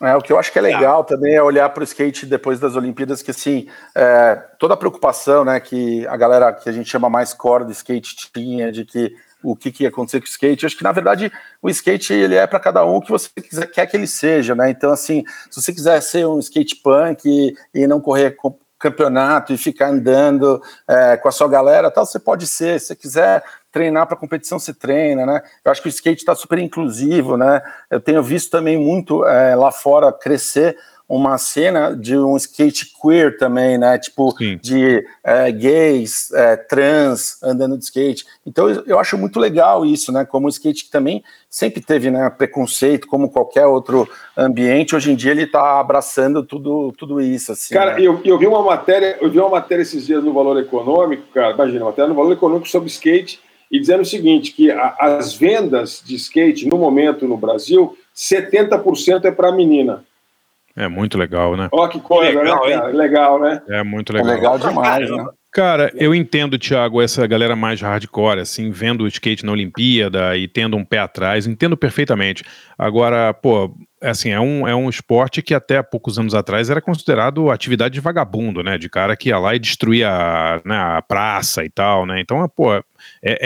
É, 0.00 0.14
o 0.14 0.20
que 0.20 0.32
eu 0.32 0.38
acho 0.38 0.52
que 0.52 0.58
é 0.58 0.62
legal 0.62 1.04
também 1.04 1.34
é 1.34 1.42
olhar 1.42 1.68
para 1.70 1.80
o 1.80 1.84
skate 1.84 2.26
depois 2.26 2.60
das 2.60 2.76
Olimpíadas, 2.76 3.22
que 3.22 3.30
assim, 3.30 3.66
é, 3.94 4.36
toda 4.58 4.74
a 4.74 4.76
preocupação, 4.76 5.44
né, 5.44 5.58
que 5.58 6.06
a 6.06 6.16
galera 6.16 6.52
que 6.52 6.68
a 6.68 6.72
gente 6.72 6.90
chama 6.90 7.08
mais 7.08 7.32
core 7.32 7.64
do 7.64 7.72
skate 7.72 8.30
tinha, 8.32 8.70
de 8.70 8.84
que 8.84 9.14
o 9.42 9.54
que, 9.54 9.70
que 9.70 9.82
ia 9.84 9.88
acontecer 9.88 10.20
com 10.20 10.26
o 10.26 10.28
skate, 10.28 10.64
eu 10.64 10.66
acho 10.66 10.76
que 10.76 10.84
na 10.84 10.92
verdade 10.92 11.30
o 11.62 11.68
skate 11.68 12.12
ele 12.12 12.34
é 12.34 12.46
para 12.46 12.60
cada 12.60 12.84
um 12.84 12.96
o 12.96 13.00
que 13.00 13.10
você 13.10 13.28
quiser, 13.40 13.66
quer 13.66 13.86
que 13.86 13.96
ele 13.96 14.06
seja, 14.06 14.54
né? 14.54 14.70
Então, 14.70 14.90
assim, 14.90 15.24
se 15.50 15.60
você 15.60 15.72
quiser 15.72 16.00
ser 16.00 16.26
um 16.26 16.38
skate 16.38 16.76
punk 16.76 17.22
e, 17.24 17.54
e 17.74 17.86
não 17.86 18.00
correr 18.00 18.36
campeonato 18.78 19.52
e 19.52 19.58
ficar 19.58 19.88
andando 19.88 20.60
é, 20.86 21.16
com 21.16 21.28
a 21.28 21.32
sua 21.32 21.48
galera, 21.48 21.90
tal, 21.90 22.04
você 22.04 22.18
pode 22.18 22.46
ser. 22.46 22.78
Se 22.80 22.88
você 22.88 22.96
quiser 22.96 23.42
treinar 23.72 24.06
para 24.06 24.16
competição, 24.16 24.58
você 24.58 24.72
treina, 24.74 25.24
né? 25.26 25.42
Eu 25.64 25.72
acho 25.72 25.82
que 25.82 25.88
o 25.88 25.90
skate 25.90 26.20
está 26.20 26.34
super 26.34 26.58
inclusivo, 26.58 27.36
né? 27.36 27.62
Eu 27.90 28.00
tenho 28.00 28.22
visto 28.22 28.50
também 28.50 28.78
muito 28.78 29.24
é, 29.26 29.54
lá 29.54 29.72
fora 29.72 30.12
crescer 30.12 30.76
uma 31.08 31.38
cena 31.38 31.94
de 31.96 32.16
um 32.18 32.36
skate 32.36 32.92
queer 33.00 33.38
também, 33.38 33.78
né? 33.78 33.96
Tipo, 33.96 34.36
Sim. 34.36 34.58
de 34.60 35.06
é, 35.22 35.52
gays, 35.52 36.32
é, 36.32 36.56
trans 36.56 37.40
andando 37.42 37.78
de 37.78 37.84
skate. 37.84 38.24
Então 38.44 38.68
eu, 38.68 38.98
acho 38.98 39.16
muito 39.16 39.38
legal 39.38 39.86
isso, 39.86 40.10
né? 40.10 40.24
Como 40.24 40.46
o 40.46 40.50
skate 40.50 40.84
que 40.84 40.90
também 40.90 41.22
sempre 41.48 41.80
teve 41.80 42.10
né, 42.10 42.28
preconceito, 42.28 43.06
como 43.06 43.30
qualquer 43.30 43.66
outro 43.66 44.08
ambiente, 44.36 44.96
hoje 44.96 45.12
em 45.12 45.16
dia 45.16 45.30
ele 45.30 45.44
está 45.44 45.78
abraçando 45.78 46.42
tudo, 46.42 46.92
tudo 46.98 47.20
isso. 47.20 47.52
Assim, 47.52 47.72
Cara, 47.72 47.94
né? 47.94 48.02
eu, 48.02 48.20
eu 48.24 48.36
vi 48.38 48.46
uma 48.46 48.62
matéria, 48.62 49.16
eu 49.20 49.30
vi 49.30 49.38
uma 49.38 49.48
matéria 49.50 49.82
esses 49.82 50.04
dias 50.06 50.24
no 50.24 50.32
Valor 50.34 50.58
Econômico, 50.58 51.22
cara, 51.32 51.54
imagina, 51.54 51.84
uma 51.84 51.90
matéria 51.90 52.08
no 52.08 52.14
Valor 52.16 52.32
Econômico 52.32 52.68
sobre 52.68 52.88
skate, 52.88 53.40
e 53.70 53.78
dizendo 53.80 54.02
o 54.02 54.06
seguinte, 54.06 54.52
que 54.52 54.70
a- 54.70 54.96
as 54.98 55.34
vendas 55.34 56.02
de 56.04 56.16
skate 56.16 56.66
no 56.66 56.76
momento 56.76 57.26
no 57.26 57.36
Brasil, 57.36 57.96
70% 58.14 59.24
é 59.24 59.30
para 59.30 59.52
menina. 59.52 60.04
É 60.76 60.88
muito 60.88 61.16
legal, 61.16 61.56
né? 61.56 61.68
Olha 61.72 61.90
que 61.90 62.00
coisa, 62.00 62.38
Legal, 62.38 62.66
né, 62.66 62.74
cara? 62.74 62.88
Legal, 62.88 63.40
né? 63.40 63.62
É 63.68 63.82
muito 63.82 64.14
É 64.14 64.22
legal. 64.22 64.34
legal 64.34 64.58
demais, 64.58 65.10
né? 65.10 65.26
Cara, 65.50 65.90
eu 65.94 66.14
entendo, 66.14 66.58
Thiago, 66.58 67.00
essa 67.00 67.26
galera 67.26 67.56
mais 67.56 67.80
hardcore, 67.80 68.40
assim, 68.40 68.70
vendo 68.70 69.04
o 69.04 69.06
skate 69.08 69.42
na 69.42 69.52
Olimpíada 69.52 70.36
e 70.36 70.46
tendo 70.46 70.76
um 70.76 70.84
pé 70.84 70.98
atrás, 70.98 71.46
entendo 71.46 71.78
perfeitamente. 71.78 72.44
Agora, 72.76 73.32
pô, 73.32 73.74
assim, 74.02 74.28
é 74.32 74.38
um, 74.38 74.68
é 74.68 74.74
um 74.74 74.90
esporte 74.90 75.40
que 75.40 75.54
até 75.54 75.82
poucos 75.82 76.18
anos 76.18 76.34
atrás 76.34 76.68
era 76.68 76.82
considerado 76.82 77.50
atividade 77.50 77.94
de 77.94 78.00
vagabundo, 78.00 78.62
né? 78.62 78.76
De 78.76 78.90
cara 78.90 79.16
que 79.16 79.30
ia 79.30 79.38
lá 79.38 79.54
e 79.54 79.58
destruía 79.58 80.10
a, 80.10 80.60
né, 80.62 80.76
a 80.76 81.00
praça 81.00 81.64
e 81.64 81.70
tal, 81.70 82.04
né? 82.04 82.20
Então, 82.20 82.46
pô, 82.54 82.74
é, 82.74 82.82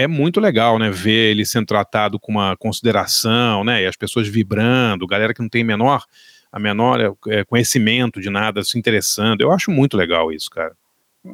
é 0.03 0.07
muito 0.09 0.41
legal, 0.41 0.81
né? 0.81 0.91
Ver 0.91 1.31
ele 1.31 1.47
sendo 1.47 1.67
tratado 1.67 2.19
com 2.19 2.33
uma 2.33 2.57
consideração, 2.57 3.63
né? 3.63 3.85
E 3.85 3.87
as 3.87 3.95
pessoas 3.95 4.27
vibrando, 4.27 5.07
galera 5.07 5.33
que 5.33 5.41
não 5.43 5.49
tem 5.49 5.63
menor, 5.63 6.03
a 6.53 6.59
menor 6.59 7.17
é, 7.29 7.45
conhecimento 7.45 8.21
de 8.21 8.31
nada, 8.31 8.63
se 8.63 8.79
interessando. 8.79 9.41
Eu 9.41 9.53
acho 9.53 9.71
muito 9.71 9.97
legal 9.97 10.33
isso, 10.33 10.51
cara. 10.51 10.75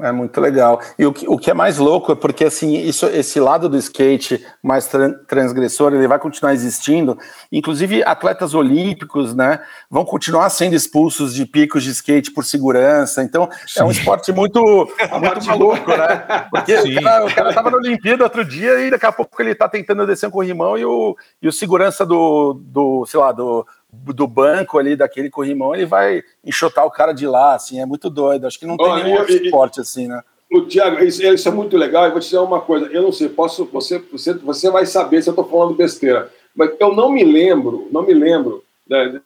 É 0.01 0.11
muito 0.11 0.41
legal. 0.41 0.81
E 0.99 1.07
o 1.07 1.13
que, 1.13 1.29
o 1.29 1.39
que 1.39 1.49
é 1.49 1.55
mais 1.55 1.79
louco 1.79 2.11
é 2.11 2.17
porque 2.17 2.45
assim, 2.45 2.77
isso, 2.77 3.07
esse 3.07 3.39
lado 3.39 3.69
do 3.69 3.79
skate 3.79 4.45
mais 4.61 4.89
tran- 4.89 5.15
transgressor, 5.29 5.95
ele 5.95 6.09
vai 6.09 6.19
continuar 6.19 6.53
existindo. 6.53 7.17
Inclusive, 7.53 8.03
atletas 8.03 8.53
olímpicos, 8.53 9.33
né, 9.33 9.61
vão 9.89 10.05
continuar 10.05 10.51
sendo 10.51 10.75
expulsos 10.75 11.33
de 11.33 11.47
picos 11.47 11.85
de 11.85 11.91
skate 11.91 12.33
por 12.33 12.45
segurança. 12.45 13.23
Então, 13.23 13.49
é 13.77 13.85
um 13.85 13.91
esporte 13.93 14.33
muito, 14.33 14.61
muito 15.23 15.47
maluco, 15.47 15.89
né? 15.89 16.49
Porque 16.51 16.83
Sim. 16.83 16.99
o 16.99 17.03
cara, 17.03 17.25
o 17.25 17.33
cara 17.33 17.55
tava 17.55 17.71
na 17.71 17.77
Olimpíada 17.77 18.25
outro 18.25 18.45
dia 18.45 18.81
e 18.81 18.91
daqui 18.91 19.07
a 19.07 19.13
pouco 19.13 19.41
ele 19.41 19.55
tá 19.55 19.69
tentando 19.69 20.05
descer 20.05 20.27
um 20.27 20.33
corrimão 20.33 20.77
e 20.77 20.85
o, 20.85 21.17
e 21.41 21.47
o 21.47 21.53
segurança 21.53 22.05
do, 22.05 22.61
do, 22.61 23.07
sei 23.07 23.21
lá, 23.21 23.31
do, 23.31 23.65
do 24.05 24.27
banco 24.27 24.79
ali 24.79 24.95
daquele 24.97 25.31
corrimão, 25.31 25.75
ele 25.75 25.87
vai 25.87 26.23
enxotar 26.45 26.85
o 26.87 26.91
cara 26.91 27.13
de 27.13 27.27
lá, 27.27 27.55
assim, 27.55 27.81
é 27.81 27.87
muito 27.87 28.09
doido. 28.11 28.47
Acho 28.47 28.59
que 28.59 28.67
não 28.67 28.77
tem 28.77 28.87
Olha, 28.87 29.05
nenhum 29.05 29.19
outro 29.19 29.33
e- 29.33 29.39
e- 29.39 29.45
esporte 29.45 29.81
assim, 29.81 30.07
né? 30.07 30.23
O 30.53 30.61
Tiago, 30.63 31.03
isso, 31.03 31.25
isso 31.25 31.49
é 31.49 31.51
muito 31.51 31.77
legal. 31.77 32.05
Eu 32.05 32.13
vou 32.13 32.21
te 32.21 32.25
dizer 32.25 32.39
uma 32.39 32.61
coisa. 32.61 32.87
Eu 32.87 33.03
não 33.03 33.11
sei, 33.11 33.29
posso, 33.29 33.65
você, 33.67 33.99
você, 33.99 34.33
você 34.35 34.71
vai 34.71 34.87
saber 34.87 35.21
se 35.23 35.29
eu 35.29 35.33
estou 35.33 35.45
falando 35.49 35.75
besteira. 35.75 36.31
Mas 36.55 36.71
eu 36.79 36.95
não 36.95 37.11
me 37.11 37.25
lembro, 37.25 37.89
não 37.91 38.03
me 38.03 38.15
lembro 38.15 38.63
né, 38.89 39.21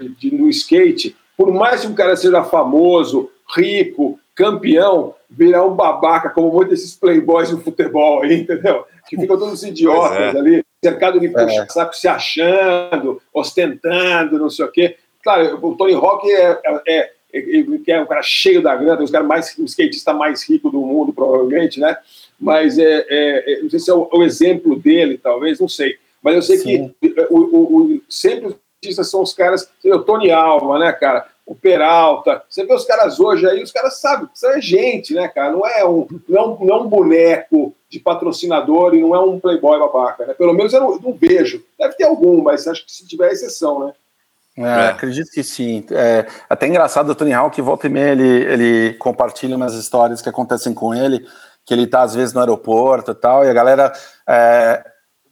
de, 0.00 0.08
de- 0.30 0.34
no 0.36 0.48
skate. 0.50 1.16
Por 1.36 1.50
mais 1.52 1.80
que 1.80 1.86
o 1.86 1.94
cara 1.94 2.14
seja 2.14 2.44
famoso, 2.44 3.30
rico, 3.56 4.20
campeão, 4.34 5.14
virar 5.30 5.64
um 5.64 5.74
babaca 5.74 6.28
como 6.30 6.50
muitos 6.52 6.74
desses 6.78 6.94
playboys 6.94 7.50
do 7.50 7.60
futebol 7.60 8.22
aí, 8.22 8.40
entendeu? 8.42 8.84
Que 9.08 9.16
ficam 9.18 9.38
todos 9.38 9.62
idiotas 9.62 10.16
Pois 10.16 10.34
é. 10.34 10.38
ali, 10.38 10.64
cercado 10.82 11.18
de 11.20 11.26
É. 11.26 11.30
puxa-saco, 11.30 11.94
se 11.96 12.08
achando, 12.08 13.20
ostentando, 13.32 14.38
não 14.38 14.50
sei 14.50 14.64
o 14.64 14.70
quê. 14.70 14.96
Claro, 15.22 15.58
o 15.60 15.74
Tony 15.76 15.94
Hawk 15.94 16.30
é, 16.30 16.60
é, 16.86 17.10
que 17.32 17.90
é 17.92 18.00
um 18.00 18.06
cara 18.06 18.22
cheio 18.22 18.62
da 18.62 18.74
grana, 18.76 19.02
os 19.02 19.10
caras 19.10 19.26
mais, 19.26 19.56
o 19.58 19.64
skatista 19.64 20.12
mais 20.12 20.48
rico 20.48 20.70
do 20.70 20.80
mundo, 20.80 21.12
provavelmente, 21.12 21.80
né? 21.80 21.96
Mas 22.38 22.78
é, 22.78 23.04
é, 23.08 23.52
é- 23.54 23.62
não 23.62 23.70
sei 23.70 23.78
se 23.80 23.90
é 23.90 23.94
o, 23.94 24.08
o 24.12 24.22
exemplo 24.22 24.76
dele, 24.76 25.18
talvez, 25.18 25.58
não 25.58 25.68
sei. 25.68 25.96
Mas 26.22 26.34
eu 26.36 26.42
sei 26.42 26.58
Sim. 26.58 26.94
que 27.00 27.14
o, 27.30 27.38
o- 27.38 28.00
sempre 28.08 28.46
os 28.48 28.54
skatistas 28.82 29.10
são 29.10 29.22
os 29.22 29.32
caras, 29.34 29.68
você 29.80 29.88
vê 29.88 29.94
o 29.96 30.02
Tony 30.04 30.30
Alva, 30.30 30.78
né, 30.78 30.92
cara? 30.92 31.26
O 31.44 31.54
Peralta, 31.54 32.42
você 32.48 32.64
vê 32.64 32.74
os 32.74 32.84
caras 32.84 33.20
hoje 33.20 33.46
aí, 33.48 33.62
os 33.62 33.70
caras 33.70 34.00
sabem, 34.00 34.28
isso 34.34 34.46
é 34.46 34.60
gente, 34.60 35.14
né, 35.14 35.28
cara? 35.28 35.52
Não 35.52 35.64
é 35.66 35.84
um, 35.86 36.06
não 36.28 36.42
é 36.60 36.64
não 36.66 36.74
é 36.74 36.80
um 36.82 36.88
boneco 36.88 37.74
de 37.96 38.02
patrocinador 38.02 38.94
e 38.94 39.00
não 39.00 39.14
é 39.14 39.20
um 39.20 39.40
playboy 39.40 39.78
babaca, 39.78 40.26
né? 40.26 40.34
Pelo 40.34 40.52
menos 40.52 40.72
eu 40.72 40.80
não, 40.80 40.92
eu 40.92 41.00
não 41.00 41.12
vejo. 41.12 41.62
Deve 41.78 41.94
ter 41.94 42.04
algum, 42.04 42.42
mas 42.42 42.66
acho 42.68 42.84
que 42.84 42.92
se 42.92 43.06
tiver 43.06 43.28
é 43.28 43.32
exceção, 43.32 43.86
né? 43.86 43.92
É, 44.58 44.88
Acredito 44.88 45.30
que 45.30 45.42
sim. 45.42 45.84
É, 45.90 46.26
até 46.48 46.66
engraçado 46.66 47.10
o 47.10 47.14
Tony 47.14 47.32
Hawk, 47.32 47.60
volta 47.60 47.86
e 47.86 47.90
meia, 47.90 48.12
ele, 48.12 48.28
ele 48.28 48.94
compartilha 48.94 49.56
umas 49.56 49.74
histórias 49.74 50.22
que 50.22 50.28
acontecem 50.28 50.72
com 50.72 50.94
ele, 50.94 51.26
que 51.64 51.74
ele 51.74 51.86
tá 51.86 52.02
às 52.02 52.14
vezes 52.14 52.32
no 52.32 52.40
aeroporto 52.40 53.10
e 53.10 53.14
tal, 53.14 53.44
e 53.44 53.50
a 53.50 53.52
galera 53.52 53.92
é, 54.28 54.84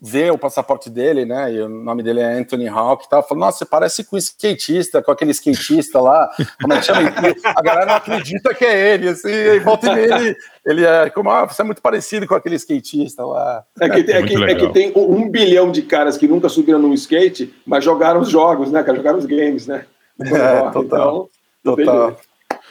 vê 0.05 0.31
o 0.31 0.37
passaporte 0.37 0.91
dele, 0.91 1.25
né? 1.25 1.51
E 1.53 1.63
o 1.63 1.69
nome 1.69 2.03
dele 2.03 2.21
é 2.21 2.35
Anthony 2.35 2.69
Hawk 2.69 3.07
e 3.07 3.09
tal, 3.09 3.27
fala, 3.27 3.41
nossa, 3.41 3.59
você 3.59 3.65
parece 3.65 4.05
com 4.05 4.17
um 4.17 4.19
skatista, 4.19 5.03
com 5.03 5.11
aquele 5.11 5.31
skatista 5.31 5.99
lá, 5.99 6.31
como 6.61 6.75
é 6.75 6.79
que 6.79 6.85
chama? 6.85 7.13
A 7.57 7.63
galera 7.63 7.87
não 7.87 7.95
acredita 7.95 8.55
que 8.55 8.67
é 8.67 8.95
ele, 8.95 9.09
assim, 9.09 9.31
e 9.31 9.59
volta 9.61 9.99
e 9.99 10.05
ele, 10.05 10.37
ele 10.67 10.85
é 10.85 11.09
como, 11.09 11.31
ah, 11.31 11.47
você 11.47 11.63
é 11.63 11.65
muito 11.65 11.81
parecido 11.81 12.27
com 12.27 12.35
aquele 12.35 12.57
skatista 12.57 13.25
lá. 13.25 13.65
É 13.81 13.89
que, 13.89 14.11
é, 14.11 14.23
que, 14.23 14.45
é 14.45 14.55
que 14.55 14.69
tem 14.75 14.93
um, 14.95 15.31
bilhão 15.31 15.73
de 15.73 15.81
caras 15.83 16.19
que 16.19 16.29
nunca 16.29 16.51
subiram 16.51 16.79
num 16.79 16.93
skate, 16.93 17.55
mas 17.67 17.83
jogaram 17.83 18.21
os 18.21 18.29
jogos, 18.29 18.71
né, 18.71 18.83
cara? 18.83 18.99
Jogaram 18.99 19.19
os 19.19 19.27
games, 19.27 19.67
né? 19.67 19.87
É, 20.21 20.71
total. 20.71 21.31
Então, 21.61 21.77
Total. 21.77 22.21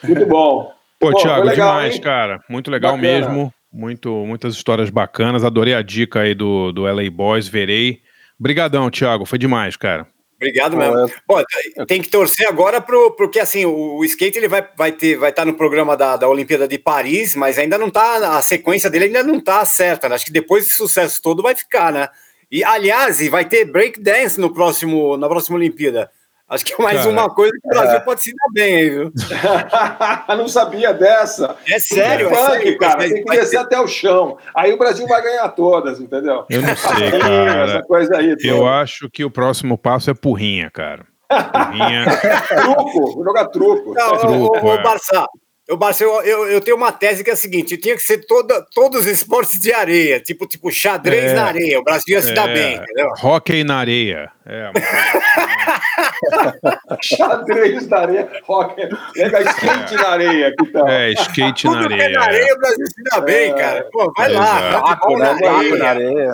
Muito 0.04 0.26
bom. 0.28 0.72
Pô, 1.00 1.12
Pô, 1.12 1.18
Thiago, 1.18 1.48
legal, 1.48 1.78
demais, 1.78 1.96
hein? 1.96 2.02
cara. 2.02 2.40
Muito 2.48 2.70
legal 2.70 2.96
Bacana. 2.96 3.20
mesmo. 3.20 3.54
Muito, 3.74 4.12
muitas 4.26 4.54
histórias 4.54 4.90
bacanas. 4.90 5.44
Adorei 5.44 5.74
a 5.74 5.82
dica 5.82 6.22
aí 6.22 6.36
do, 6.36 6.72
do 6.72 6.84
LA 6.86 7.10
Boys, 7.10 7.48
verei. 7.48 8.02
Brigadão, 8.40 8.90
Thiago. 8.92 9.26
Foi 9.26 9.40
demais, 9.40 9.76
cara. 9.76 10.06
Obrigado 10.36 10.76
mesmo. 10.78 10.98
eu- 11.00 11.12
Bom, 11.28 11.42
tem 11.88 12.02
que 12.02 12.10
torcer 12.10 12.48
agora 12.48 12.82
pro, 12.82 13.12
porque 13.12 13.40
assim, 13.40 13.66
o, 13.66 13.96
o 13.98 14.06
skate 14.06 14.38
ele 14.38 14.48
vai, 14.50 14.68
vai 14.76 14.92
ter 14.92 15.16
vai 15.18 15.30
estar 15.30 15.46
no 15.46 15.54
programa 15.54 15.96
da, 15.96 16.18
da 16.18 16.28
Olimpíada 16.28 16.68
de 16.68 16.78
Paris, 16.78 17.34
mas 17.36 17.58
ainda 17.58 17.78
não 17.78 17.90
tá 17.90 18.38
a 18.38 18.42
sequência 18.42 18.90
dele 18.90 19.06
ainda 19.06 19.24
não 19.24 19.40
tá 19.40 19.64
certa, 19.66 20.10
né? 20.10 20.16
Acho 20.16 20.26
que 20.26 20.32
depois 20.34 20.66
desse 20.66 20.76
sucesso 20.76 21.22
todo 21.22 21.42
vai 21.42 21.56
ficar, 21.56 21.94
né? 21.94 22.10
E 22.52 22.64
aliás, 22.64 23.26
vai 23.30 23.46
ter 23.46 23.66
break 23.66 24.02
dance 24.02 24.40
no 24.40 24.54
próximo 24.54 25.16
na 25.18 25.28
próxima 25.30 25.56
Olimpíada. 25.56 26.12
Acho 26.50 26.66
que 26.66 26.74
é 26.74 26.78
mais 26.84 26.98
Cara, 27.00 27.10
uma 27.10 27.30
coisa 27.34 27.52
que 27.54 27.68
o 27.68 27.70
Brasil 27.70 27.96
é. 27.98 28.00
pode 28.02 28.22
se 28.22 28.32
dar 28.36 28.48
bem 28.54 28.76
aí, 28.76 28.90
viu? 28.90 29.12
não 30.38 30.48
sabia 30.48 30.94
dessa. 30.94 31.56
É 31.68 31.80
sério, 31.80 32.28
é 32.30 32.36
Funk, 32.36 32.52
sério. 32.52 32.78
cara. 32.78 32.98
Tem 33.00 33.24
que 33.24 33.32
descer 33.32 33.50
ter- 33.52 33.58
até 33.58 33.80
o 33.80 33.88
chão. 33.88 34.38
Aí 34.56 34.72
o 34.74 34.78
Brasil 34.78 35.08
vai 35.08 35.22
ganhar 35.22 35.48
todas, 35.50 36.00
entendeu? 36.00 36.46
Eu 36.50 36.62
não 36.62 36.76
sei, 36.76 37.08
Essa 37.08 37.20
cara. 37.20 37.84
coisa 37.84 38.18
aí. 38.18 38.36
Eu 38.44 38.68
acho 38.68 39.10
que 39.10 39.24
o 39.26 39.32
próximo 39.32 39.78
passo 39.78 40.12
é 40.12 40.14
Purrinha, 40.14 40.70
cara. 40.70 41.06
Purrinha. 41.30 42.06
Truco, 42.62 43.14
vou 43.16 43.24
jogar 43.24 43.46
truco. 43.48 43.94
Não, 43.94 44.18
Truco, 44.18 44.58
ô, 44.58 44.66
ô, 44.68 44.72
ô, 44.72 44.74
é. 44.76 44.84
Barça, 44.84 45.26
eu, 45.68 45.78
eu, 46.24 46.48
eu, 46.52 46.62
tenho 46.62 46.76
uma 46.76 46.92
tese 46.92 47.24
que 47.24 47.30
é 47.30 47.34
a 47.34 47.38
seguinte: 47.38 47.78
tinha 47.78 47.96
que 47.96 48.02
ser 48.04 48.26
toda, 48.26 48.66
todos 48.74 49.02
os 49.02 49.08
esportes 49.08 49.60
de 49.60 49.72
areia, 49.74 50.20
tipo, 50.20 50.46
tipo 50.48 50.72
xadrez 50.72 51.32
É. 51.32 51.34
na 51.34 51.46
areia. 51.46 51.80
O 51.80 51.84
Brasil 51.84 52.16
ia 52.16 52.22
se 52.22 52.34
dar 52.34 52.48
bem, 52.48 52.76
entendeu? 52.76 53.10
Hockey 53.24 53.64
na 53.64 53.78
areia. 53.78 54.30
É? 54.46 54.72
Xadrez 57.02 57.88
na 57.88 57.98
areia, 58.00 58.30
rock. 58.46 58.76
Pega 59.14 59.42
skate 59.42 59.96
na 59.96 60.08
areia, 60.10 60.54
que 60.58 60.66
tal? 60.72 60.88
É, 60.88 61.12
skate 61.14 61.66
na 61.68 61.74
Tudo 61.74 61.88
que 61.88 61.94
é 61.94 62.04
areia. 62.04 62.20
na 62.20 62.26
areia, 62.26 62.54
o 62.54 62.58
Brasil 62.60 62.86
se 62.88 63.04
dá 63.04 63.22
bem, 63.22 63.52
É. 63.52 63.56
cara. 63.56 63.88
Pô, 63.92 64.14
vai 64.18 64.32
lá. 64.32 64.82
Taco, 64.82 65.18
né? 65.18 65.30
futebol 65.34 65.64
Taco 65.64 65.76
na 65.78 65.90
areia. 65.90 66.34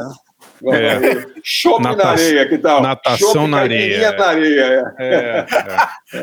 É. 0.62 1.00
Chopp 1.44 1.82
na 1.84 1.92
Nata- 1.96 2.10
areia, 2.10 2.50
que 2.50 2.58
tal? 2.58 2.82
natação 2.82 3.48
na 3.48 3.60
areia. 3.60 4.12
na 4.12 4.26
areia. 4.26 4.94
é. 5.00 5.06
É, 5.06 5.16
é. 5.16 5.46
É, 6.12 6.18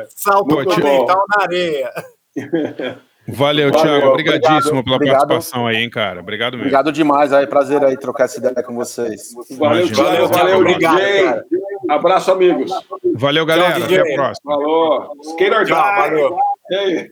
é. 0.00 0.06
Salto 0.16 0.54
Muito 0.54 0.82
mental 0.82 1.22
na 1.36 1.42
areia. 1.44 1.90
Valeu, 3.26 3.70
Valeu, 3.70 3.72
Thiago. 3.72 4.08
Obrigadíssimo 4.08 4.80
obrigado, 4.80 4.84
pela 4.84 4.96
obrigado. 4.96 5.28
participação 5.28 5.66
aí, 5.66 5.76
hein, 5.76 5.88
cara. 5.88 6.20
Obrigado 6.20 6.52
mesmo. 6.52 6.64
Obrigado 6.64 6.92
demais 6.92 7.32
aí, 7.32 7.46
prazer 7.46 7.82
aí 7.82 7.96
trocar 7.96 8.24
essa 8.24 8.38
ideia 8.38 8.62
com 8.62 8.74
vocês. 8.74 9.32
Valeu, 9.56 9.86
Imagina. 9.86 9.96
Thiago. 9.96 10.10
Valeu, 10.10 10.28
Valeu. 10.28 10.58
Obrigado, 10.60 10.96
DJ. 10.96 11.42
Abraço, 11.88 12.32
amigos. 12.32 12.70
Valeu, 13.14 13.46
galera. 13.46 13.74
Tchau, 13.76 13.84
Até 13.84 14.12
a 14.12 14.14
próxima. 14.14 14.52
Falou. 14.52 15.16
Skater 15.22 15.64
Tchau, 15.64 15.96
valeu. 15.96 16.38
Ei. 16.70 17.10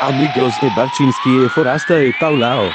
Amigos 0.00 0.58
de 0.60 0.70
Bartinski 0.74 1.44
e 1.44 1.48
Forasta 1.48 2.02
e 2.02 2.12
Paulão. 2.14 2.70